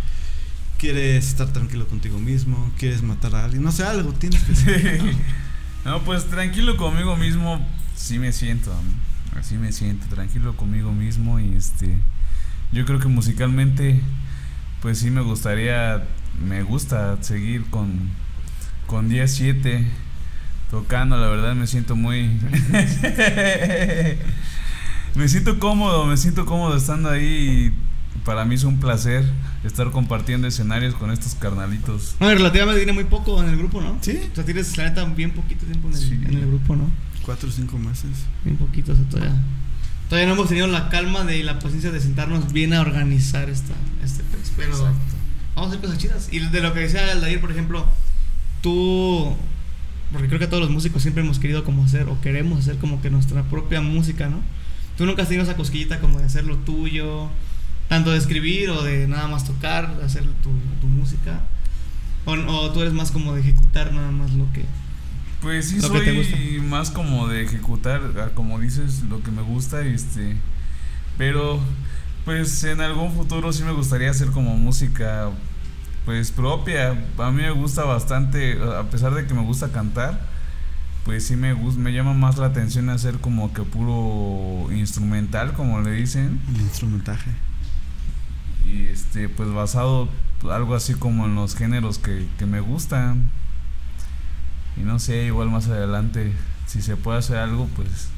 quieres 0.77 1.27
estar 1.27 1.51
tranquilo 1.51 1.87
contigo 1.87 2.19
mismo, 2.19 2.71
quieres 2.77 3.01
matar 3.01 3.35
a 3.35 3.45
alguien, 3.45 3.63
no 3.63 3.71
sé, 3.71 3.83
algo 3.83 4.13
tienes 4.13 4.43
que 4.43 4.51
hacer. 4.51 5.01
No, 5.83 6.01
pues 6.05 6.25
tranquilo 6.25 6.77
conmigo 6.77 7.15
mismo, 7.15 7.65
sí 7.95 8.19
me 8.19 8.31
siento, 8.31 8.73
así 9.37 9.55
me 9.55 9.71
siento, 9.71 10.07
tranquilo 10.07 10.55
conmigo 10.55 10.91
mismo 10.91 11.39
y 11.39 11.53
este, 11.55 11.97
yo 12.71 12.85
creo 12.85 12.99
que 12.99 13.07
musicalmente, 13.07 14.01
pues 14.81 14.99
sí 14.99 15.09
me 15.11 15.21
gustaría, 15.21 16.03
me 16.45 16.63
gusta 16.63 17.21
seguir 17.23 17.65
con, 17.69 18.09
con 18.87 19.09
10-7 19.09 19.85
tocando, 20.71 21.17
la 21.17 21.27
verdad 21.27 21.55
me 21.55 21.67
siento 21.67 21.95
muy, 21.95 22.27
me 25.15 25.27
siento 25.27 25.59
cómodo, 25.59 26.05
me 26.05 26.17
siento 26.17 26.45
cómodo 26.45 26.75
estando 26.75 27.09
ahí 27.09 27.71
y 27.71 28.19
para 28.25 28.45
mí 28.45 28.55
es 28.55 28.63
un 28.63 28.79
placer 28.79 29.25
estar 29.63 29.91
compartiendo 29.91 30.47
escenarios 30.47 30.93
con 30.95 31.11
estos 31.11 31.35
carnalitos. 31.35 32.15
No, 32.19 32.29
relativamente 32.29 32.79
tiene 32.79 32.93
muy 32.93 33.03
poco 33.05 33.41
en 33.41 33.49
el 33.49 33.57
grupo, 33.57 33.81
¿no? 33.81 33.97
Sí. 34.01 34.19
O 34.31 34.35
sea, 34.35 34.45
tienes 34.45 34.75
la 34.77 34.85
neta 34.85 35.03
bien 35.05 35.31
poquito 35.31 35.65
tiempo 35.65 35.87
en 35.89 35.93
el, 35.93 35.99
Sí. 35.99 36.13
en 36.13 36.33
el 36.37 36.47
grupo, 36.47 36.75
¿no? 36.75 36.89
Cuatro 37.23 37.49
o 37.49 37.51
cinco 37.51 37.77
meses. 37.77 38.11
Bien 38.43 38.57
poquito, 38.57 38.93
o 38.93 38.95
sea, 38.95 39.05
todavía. 39.05 39.35
Todavía 40.09 40.27
no 40.27 40.33
hemos 40.35 40.47
tenido 40.49 40.67
la 40.67 40.89
calma 40.89 41.23
de 41.23 41.39
y 41.39 41.43
la 41.43 41.57
paciencia 41.59 41.91
de 41.91 41.99
sentarnos 41.99 42.53
bien 42.53 42.73
a 42.73 42.81
organizar 42.81 43.49
esta, 43.49 43.73
este 44.03 44.23
pez. 44.23 44.51
Pero 44.55 44.69
Exacto. 44.71 44.97
vamos 45.55 45.67
a 45.67 45.69
hacer 45.75 45.81
cosas 45.81 45.97
chidas. 45.97 46.29
Y 46.31 46.39
de 46.39 46.61
lo 46.61 46.73
que 46.73 46.81
decía 46.81 47.11
Aldair, 47.11 47.41
por 47.41 47.51
ejemplo, 47.51 47.85
tú, 48.61 49.35
porque 50.11 50.27
creo 50.27 50.39
que 50.39 50.47
todos 50.47 50.61
los 50.61 50.71
músicos 50.71 51.01
siempre 51.01 51.23
hemos 51.23 51.39
querido 51.39 51.63
como 51.63 51.83
hacer, 51.83 52.07
o 52.07 52.19
queremos 52.21 52.59
hacer 52.59 52.77
como 52.77 53.01
que 53.01 53.09
nuestra 53.09 53.43
propia 53.43 53.81
música, 53.81 54.29
¿no? 54.29 54.41
Tú 54.97 55.05
nunca 55.05 55.23
has 55.23 55.27
tenido 55.27 55.43
esa 55.43 55.55
cosquillita 55.55 55.99
como 55.99 56.19
de 56.19 56.25
hacer 56.25 56.45
lo 56.45 56.57
tuyo, 56.57 57.29
tanto 57.89 58.11
de 58.11 58.17
escribir 58.17 58.69
o 58.69 58.83
de 58.83 59.07
nada 59.07 59.27
más 59.27 59.45
tocar, 59.45 59.97
de 59.97 60.05
hacer 60.05 60.23
tu, 60.43 60.51
tu 60.81 60.87
música. 60.87 61.41
O, 62.25 62.31
o 62.31 62.71
tú 62.71 62.81
eres 62.81 62.93
más 62.93 63.11
como 63.11 63.33
de 63.33 63.41
ejecutar 63.41 63.93
nada 63.93 64.11
más 64.11 64.31
lo 64.33 64.51
que... 64.53 64.65
Pues 65.41 65.69
sí, 65.69 65.79
Lo 65.79 65.91
que 65.91 65.99
te 65.99 66.13
gusta. 66.13 66.35
soy 66.35 66.59
más 66.59 66.89
como 66.89 67.27
de 67.27 67.43
ejecutar, 67.43 68.01
ah, 68.17 68.29
como 68.33 68.59
dices, 68.59 69.03
lo 69.03 69.21
que 69.21 69.29
me 69.29 69.43
gusta, 69.43 69.81
este. 69.85 70.35
Pero, 71.19 71.59
pues 72.23 72.63
en 72.63 72.81
algún 72.81 73.11
futuro 73.13 73.53
sí 73.53 73.61
me 73.61 73.71
gustaría 73.71 74.09
hacer 74.09 74.31
como 74.31 74.57
música, 74.57 75.29
pues 76.05 76.31
propia. 76.31 76.95
A 77.17 77.31
mí 77.31 77.41
me 77.41 77.51
gusta 77.51 77.83
bastante, 77.83 78.57
a 78.77 78.83
pesar 78.83 79.13
de 79.15 79.25
que 79.25 79.33
me 79.33 79.41
gusta 79.41 79.69
cantar, 79.69 80.21
pues 81.03 81.25
sí 81.25 81.35
me 81.35 81.53
gusta, 81.53 81.79
me 81.81 81.91
llama 81.91 82.13
más 82.13 82.37
la 82.37 82.47
atención 82.47 82.89
hacer 82.89 83.15
como 83.15 83.53
que 83.53 83.63
puro 83.63 84.71
instrumental, 84.71 85.53
como 85.53 85.81
le 85.81 85.91
dicen. 85.91 86.39
El 86.53 86.61
instrumentaje. 86.61 87.31
Y 88.65 88.83
este, 88.85 89.29
pues 89.29 89.51
basado 89.51 90.09
algo 90.51 90.75
así 90.75 90.93
como 90.93 91.25
en 91.25 91.35
los 91.35 91.55
géneros 91.55 91.97
que, 91.97 92.27
que 92.37 92.45
me 92.45 92.59
gustan. 92.59 93.29
Y 94.77 94.81
no 94.81 94.99
sé, 94.99 95.25
igual 95.25 95.49
más 95.49 95.67
adelante, 95.67 96.33
si 96.67 96.81
se 96.81 96.97
puede 96.97 97.19
hacer 97.19 97.37
algo, 97.37 97.67
pues 97.75 98.09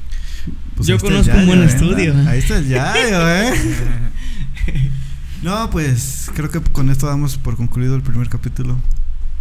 Yo 0.86 0.96
está 0.96 1.08
el 1.08 1.12
conozco 1.14 1.36
un 1.36 1.46
buen 1.46 1.62
¿eh? 1.62 1.66
estudio. 1.66 2.14
Ahí 2.28 2.38
está 2.40 2.58
el 2.58 2.68
Yayo, 2.68 3.28
¿eh? 3.28 3.52
No, 5.42 5.70
pues 5.70 6.30
creo 6.34 6.50
que 6.50 6.60
con 6.60 6.90
esto 6.90 7.06
damos 7.06 7.36
por 7.38 7.56
concluido 7.56 7.94
el 7.94 8.02
primer 8.02 8.28
capítulo 8.28 8.76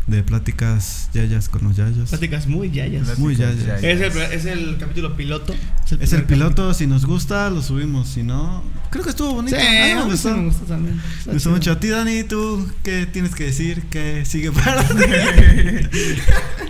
de 0.05 0.23
Pláticas 0.23 1.09
Yayas 1.13 1.49
con 1.49 1.63
los 1.65 1.75
Yayos. 1.75 2.09
Pláticas 2.09 2.47
muy 2.47 2.71
yayas. 2.71 3.17
Muy 3.19 3.35
yayas. 3.35 3.83
Es 3.83 3.99
el, 4.01 4.21
es 4.31 4.45
el 4.45 4.77
capítulo 4.79 5.17
piloto. 5.17 5.53
Es 5.99 6.13
el 6.13 6.23
piloto, 6.23 6.73
si 6.73 6.87
nos 6.87 7.05
gusta, 7.05 7.49
lo 7.49 7.61
subimos. 7.61 8.07
Si 8.09 8.23
no, 8.23 8.63
creo 8.89 9.03
que 9.03 9.09
estuvo 9.09 9.33
bonito. 9.33 9.57
Sí, 9.59 9.65
A 9.65 9.69
mí 9.69 9.91
a 9.91 9.95
me 10.05 10.11
gustó. 10.11 10.37
me 10.37 10.45
gustó 10.45 10.63
también. 10.65 11.01
Me 11.25 11.33
gustó 11.33 11.49
mucho. 11.49 11.71
A 11.73 11.79
ti, 11.79 11.87
Dani, 11.89 12.23
¿tú 12.23 12.71
qué 12.83 13.05
tienes 13.05 13.35
que 13.35 13.45
decir? 13.45 13.83
¿Qué 13.89 14.23
sigue 14.25 14.51
para 14.53 14.83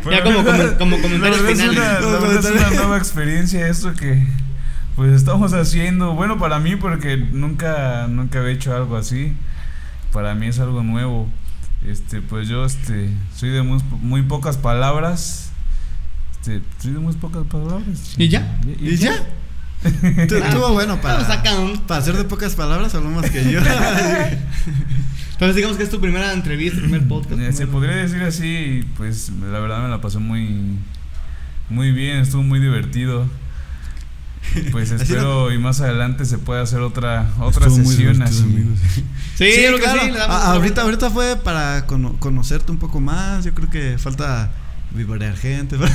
Ya 0.09 0.23
como 0.23 0.39
comen- 0.39 0.77
como 0.77 0.99
comentarios 1.01 1.41
finales. 1.41 1.77
una- 1.77 1.99
Como 1.99 2.31
es 2.31 2.45
una 2.45 2.69
nueva 2.71 2.97
experiencia 2.97 3.67
esto 3.67 3.93
que 3.93 4.25
pues 4.97 5.13
estamos 5.13 5.53
haciendo. 5.53 6.11
Bueno, 6.13 6.37
para 6.37 6.59
mí 6.59 6.75
porque 6.75 7.15
nunca 7.15 8.07
nunca 8.09 8.39
había 8.39 8.51
hecho 8.51 8.75
algo 8.75 8.97
así. 8.97 9.33
Para 10.11 10.35
mí 10.35 10.47
es 10.47 10.59
algo 10.59 10.83
nuevo. 10.83 11.29
Este, 11.87 12.21
pues 12.21 12.49
yo 12.49 12.65
este 12.65 13.09
soy 13.35 13.49
de 13.51 13.61
muy, 13.61 13.79
muy 14.01 14.23
pocas 14.23 14.57
palabras. 14.57 15.51
Este, 16.31 16.61
soy 16.79 16.91
de 16.93 16.99
muy 16.99 17.13
pocas 17.13 17.45
palabras. 17.45 18.15
¿Y 18.17 18.27
ya? 18.27 18.59
¿Y 18.79 18.97
ya? 18.97 19.13
Tu- 20.27 20.35
Estuvo 20.37 20.73
bueno 20.73 20.99
para, 20.99 21.19
para 21.85 21.99
hacer 21.99 22.17
de 22.17 22.23
pocas 22.23 22.55
palabras, 22.55 22.95
habló 22.95 23.09
más 23.11 23.29
que 23.29 23.49
yo. 23.51 23.59
Entonces 25.33 25.55
digamos 25.55 25.77
que 25.77 25.83
es 25.83 25.89
tu 25.91 26.01
primera 26.01 26.33
entrevista, 26.33 26.79
primer 26.79 27.07
podcast. 27.07 27.39
Eh, 27.39 27.53
Se 27.53 27.67
podría 27.67 27.95
decir 27.97 28.23
así, 28.23 28.83
pues 28.97 29.29
la 29.29 29.59
verdad 29.59 29.83
me 29.83 29.89
la 29.89 30.01
pasé 30.01 30.17
muy 30.17 30.79
muy 31.69 31.91
bien, 31.91 32.17
estuvo 32.17 32.41
muy 32.41 32.59
divertido. 32.59 33.27
Pues 34.71 34.91
espero 34.91 35.51
y 35.51 35.57
más 35.57 35.81
adelante 35.81 36.25
se 36.25 36.37
pueda 36.37 36.61
hacer 36.61 36.79
otra 36.81 37.29
otra 37.39 37.67
Estuvo 37.67 37.89
sesión 37.89 38.21
así. 38.21 38.43
amigos. 38.43 38.79
Sí, 39.37 39.45
que 39.77 39.83
claro. 39.83 40.01
sí. 40.01 40.11
le 40.11 40.17
damos 40.17 40.35
A- 40.35 40.39
otra 40.39 40.53
ahorita, 40.53 40.81
ahorita 40.81 41.09
fue 41.11 41.35
para 41.35 41.85
cono- 41.85 42.15
conocerte 42.19 42.71
un 42.71 42.79
poco 42.79 42.99
más. 42.99 43.45
Yo 43.45 43.53
creo 43.53 43.69
que 43.69 43.97
falta 43.99 44.51
vivorear 44.91 45.35
gente. 45.37 45.77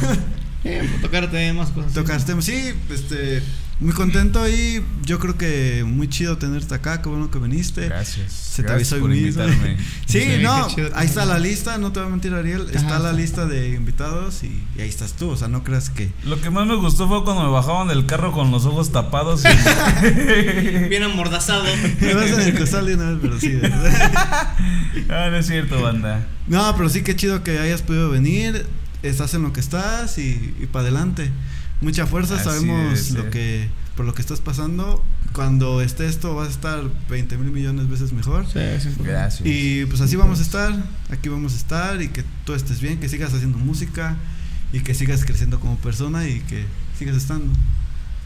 Sí, 0.63 0.71
tocar 1.01 1.29
temas, 1.29 1.71
cosas. 1.71 1.93
Tocar 1.93 2.23
temas. 2.25 2.45
Sí, 2.45 2.73
este, 2.89 3.43
muy 3.81 3.93
contento 3.95 4.49
y 4.49 4.81
yo 5.05 5.19
creo 5.19 5.37
que 5.37 5.83
muy 5.85 6.09
chido 6.09 6.39
tenerte 6.39 6.73
acá. 6.75 7.03
Qué 7.03 7.09
bueno 7.09 7.31
que 7.33 7.39
viniste. 7.41 7.89
Gracias. 7.89 8.33
Se 8.33 8.63
te 8.63 8.73
avisó 8.73 8.97
invitarme. 8.99 9.77
Sí, 10.07 10.21
Sí, 10.21 10.29
no, 10.43 10.69
qué 10.75 10.91
ahí 10.95 11.07
está 11.07 11.25
la 11.25 11.39
lista, 11.39 11.79
no 11.79 11.91
te 11.91 11.99
voy 12.01 12.09
a 12.09 12.11
mentir 12.11 12.35
Ariel, 12.35 12.67
Ajá, 12.69 12.79
está 12.79 12.99
la 12.99 13.13
lista 13.15 13.47
de 13.47 13.71
invitados 13.71 14.43
y, 14.45 14.63
y 14.77 14.83
ahí 14.83 14.89
estás 14.89 15.15
tú, 15.15 15.31
o 15.31 15.37
sea, 15.37 15.49
no 15.49 15.65
creas 15.65 15.89
que... 15.89 16.11
Lo 16.25 16.39
que 16.41 16.51
más 16.51 16.67
me 16.67 16.75
gustó 16.77 17.09
fue 17.09 17.25
cuando 17.25 17.45
me 17.45 17.49
bajaban 17.51 17.89
del 17.89 18.05
carro 18.05 18.31
con 18.33 18.51
los 18.51 18.67
ojos 18.67 18.93
tapados. 18.93 19.43
y- 19.45 20.89
Bien 20.89 21.03
amordazado. 21.03 21.65
Me 22.01 22.15
vas 22.15 22.31
en 22.31 22.41
el 22.41 22.59
costal 22.59 22.87
de 22.87 22.95
una 22.95 23.11
vez, 23.11 23.19
pero 23.23 23.41
sí. 23.41 23.49
¿verdad? 23.53 24.55
ah, 25.09 25.29
no 25.31 25.37
es 25.39 25.47
cierto, 25.47 25.81
banda. 25.83 26.27
No, 26.47 26.75
pero 26.77 26.89
sí 26.91 27.03
que 27.03 27.17
chido 27.17 27.43
que 27.43 27.59
hayas 27.59 27.81
podido 27.83 28.11
venir, 28.11 28.67
estás 29.03 29.33
en 29.35 29.43
lo 29.43 29.53
que 29.53 29.61
estás 29.61 30.19
y, 30.19 30.55
y 30.61 30.67
para 30.67 30.83
adelante. 30.85 31.31
Mucha 31.83 32.07
fuerza, 32.07 32.37
Así 32.37 32.45
sabemos 32.45 33.11
lo 33.11 33.29
que 33.31 33.69
por 33.97 34.07
lo 34.07 34.15
que 34.15 34.23
estás 34.23 34.41
pasando. 34.41 35.03
Cuando 35.33 35.81
esté 35.81 36.07
esto 36.07 36.35
vas 36.35 36.49
a 36.49 36.51
estar 36.51 36.81
20 37.09 37.39
mil 37.39 37.53
millones 37.53 37.87
de 37.87 37.91
veces 37.91 38.13
mejor. 38.13 38.45
Sí, 38.47 38.53
problema. 38.53 39.21
Gracias. 39.21 39.49
Y 39.49 39.87
pues 39.87 40.01
así 40.01 40.17
vamos 40.17 40.39
a 40.39 40.43
estar, 40.43 40.73
aquí 41.11 41.29
vamos 41.29 41.55
a 41.55 41.57
estar 41.57 42.03
y 42.03 42.09
que 42.09 42.25
tú 42.45 42.55
estés 42.55 42.81
bien, 42.81 43.01
que 43.01 43.09
sigas 43.09 43.33
haciendo 43.33 43.59
música 43.59 44.17
y 44.73 44.81
que 44.81 44.95
sigas 44.95 45.25
creciendo 45.25 45.61
como 45.61 45.77
persona 45.77 46.29
y 46.29 46.41
que 46.41 46.67
sigas 46.99 47.17
estando. 47.17 47.53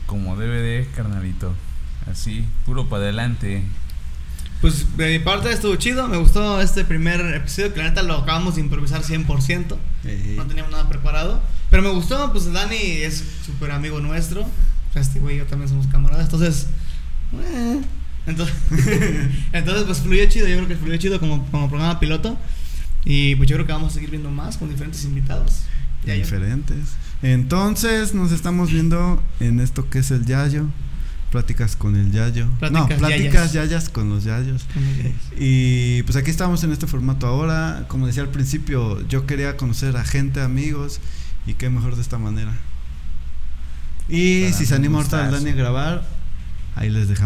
Como 0.06 0.36
debe 0.36 0.60
de, 0.60 0.88
carnalito. 0.94 1.54
Así, 2.10 2.44
puro 2.64 2.88
para 2.88 3.04
adelante. 3.04 3.64
Pues 4.60 4.96
de 4.96 5.18
mi 5.18 5.24
parte 5.24 5.50
estuvo 5.50 5.76
chido. 5.76 6.08
Me 6.08 6.16
gustó 6.16 6.60
este 6.60 6.84
primer 6.84 7.20
episodio. 7.34 7.72
Que 7.74 7.78
la 7.80 7.88
neta 7.88 8.02
lo 8.02 8.14
acabamos 8.14 8.54
de 8.54 8.62
improvisar 8.62 9.02
100%. 9.02 9.76
Eh, 10.04 10.34
No 10.36 10.46
teníamos 10.46 10.72
nada 10.72 10.88
preparado. 10.88 11.40
Pero 11.70 11.82
me 11.82 11.90
gustó. 11.90 12.32
Pues 12.32 12.52
Dani 12.52 12.76
es 12.76 13.24
súper 13.44 13.70
amigo 13.70 14.00
nuestro. 14.00 14.42
O 14.42 14.92
sea, 14.92 15.02
Este 15.02 15.20
güey 15.20 15.36
y 15.36 15.38
yo 15.38 15.46
también 15.46 15.68
somos 15.68 15.86
camaradas. 15.86 16.24
Entonces. 16.24 16.66
eh, 17.34 17.80
entonces, 18.26 18.54
entonces, 19.52 19.84
pues 19.84 19.98
fluyó 19.98 20.24
chido. 20.26 20.48
Yo 20.48 20.56
creo 20.56 20.68
que 20.68 20.76
fluyó 20.76 20.96
chido 20.96 21.20
como, 21.20 21.46
como 21.50 21.68
programa 21.68 22.00
piloto. 22.00 22.36
Y 23.04 23.36
pues 23.36 23.48
yo 23.48 23.56
creo 23.56 23.66
que 23.66 23.72
vamos 23.72 23.92
a 23.92 23.94
seguir 23.94 24.10
viendo 24.10 24.30
más 24.30 24.56
con 24.56 24.68
diferentes 24.68 25.04
invitados. 25.04 25.62
Ya, 26.04 26.14
diferentes. 26.14 26.76
Entonces 27.22 28.14
nos 28.14 28.30
estamos 28.32 28.70
viendo 28.70 29.22
en 29.40 29.60
esto 29.60 29.88
que 29.88 30.00
es 30.00 30.10
el 30.10 30.24
Yayo. 30.26 30.66
Pláticas 31.30 31.76
con 31.76 31.96
el 31.96 32.12
Yayo. 32.12 32.48
Pláticas 32.58 32.90
no, 32.90 32.96
pláticas 32.98 33.52
yayas. 33.52 33.70
yayas 33.70 33.88
con 33.88 34.08
los 34.08 34.24
Yayos. 34.24 34.64
Bueno, 34.74 34.90
ya 35.02 35.08
es. 35.08 35.14
Y 35.40 36.02
pues 36.04 36.16
aquí 36.16 36.30
estamos 36.30 36.62
en 36.64 36.72
este 36.72 36.86
formato 36.86 37.26
ahora. 37.26 37.84
Como 37.88 38.06
decía 38.06 38.22
al 38.22 38.28
principio, 38.30 39.06
yo 39.08 39.26
quería 39.26 39.56
conocer 39.56 39.96
a 39.96 40.04
gente, 40.04 40.40
amigos, 40.40 41.00
y 41.46 41.54
qué 41.54 41.70
mejor 41.70 41.96
de 41.96 42.02
esta 42.02 42.18
manera. 42.18 42.52
Y 44.08 44.44
Para 44.44 44.56
si 44.56 44.66
se 44.66 44.74
anima 44.74 44.98
ahorita 44.98 45.18
gustazo. 45.26 45.44
Dani 45.44 45.50
a 45.50 45.54
grabar, 45.54 46.06
ahí 46.74 46.90
les 46.90 47.08
dejamos. 47.08 47.24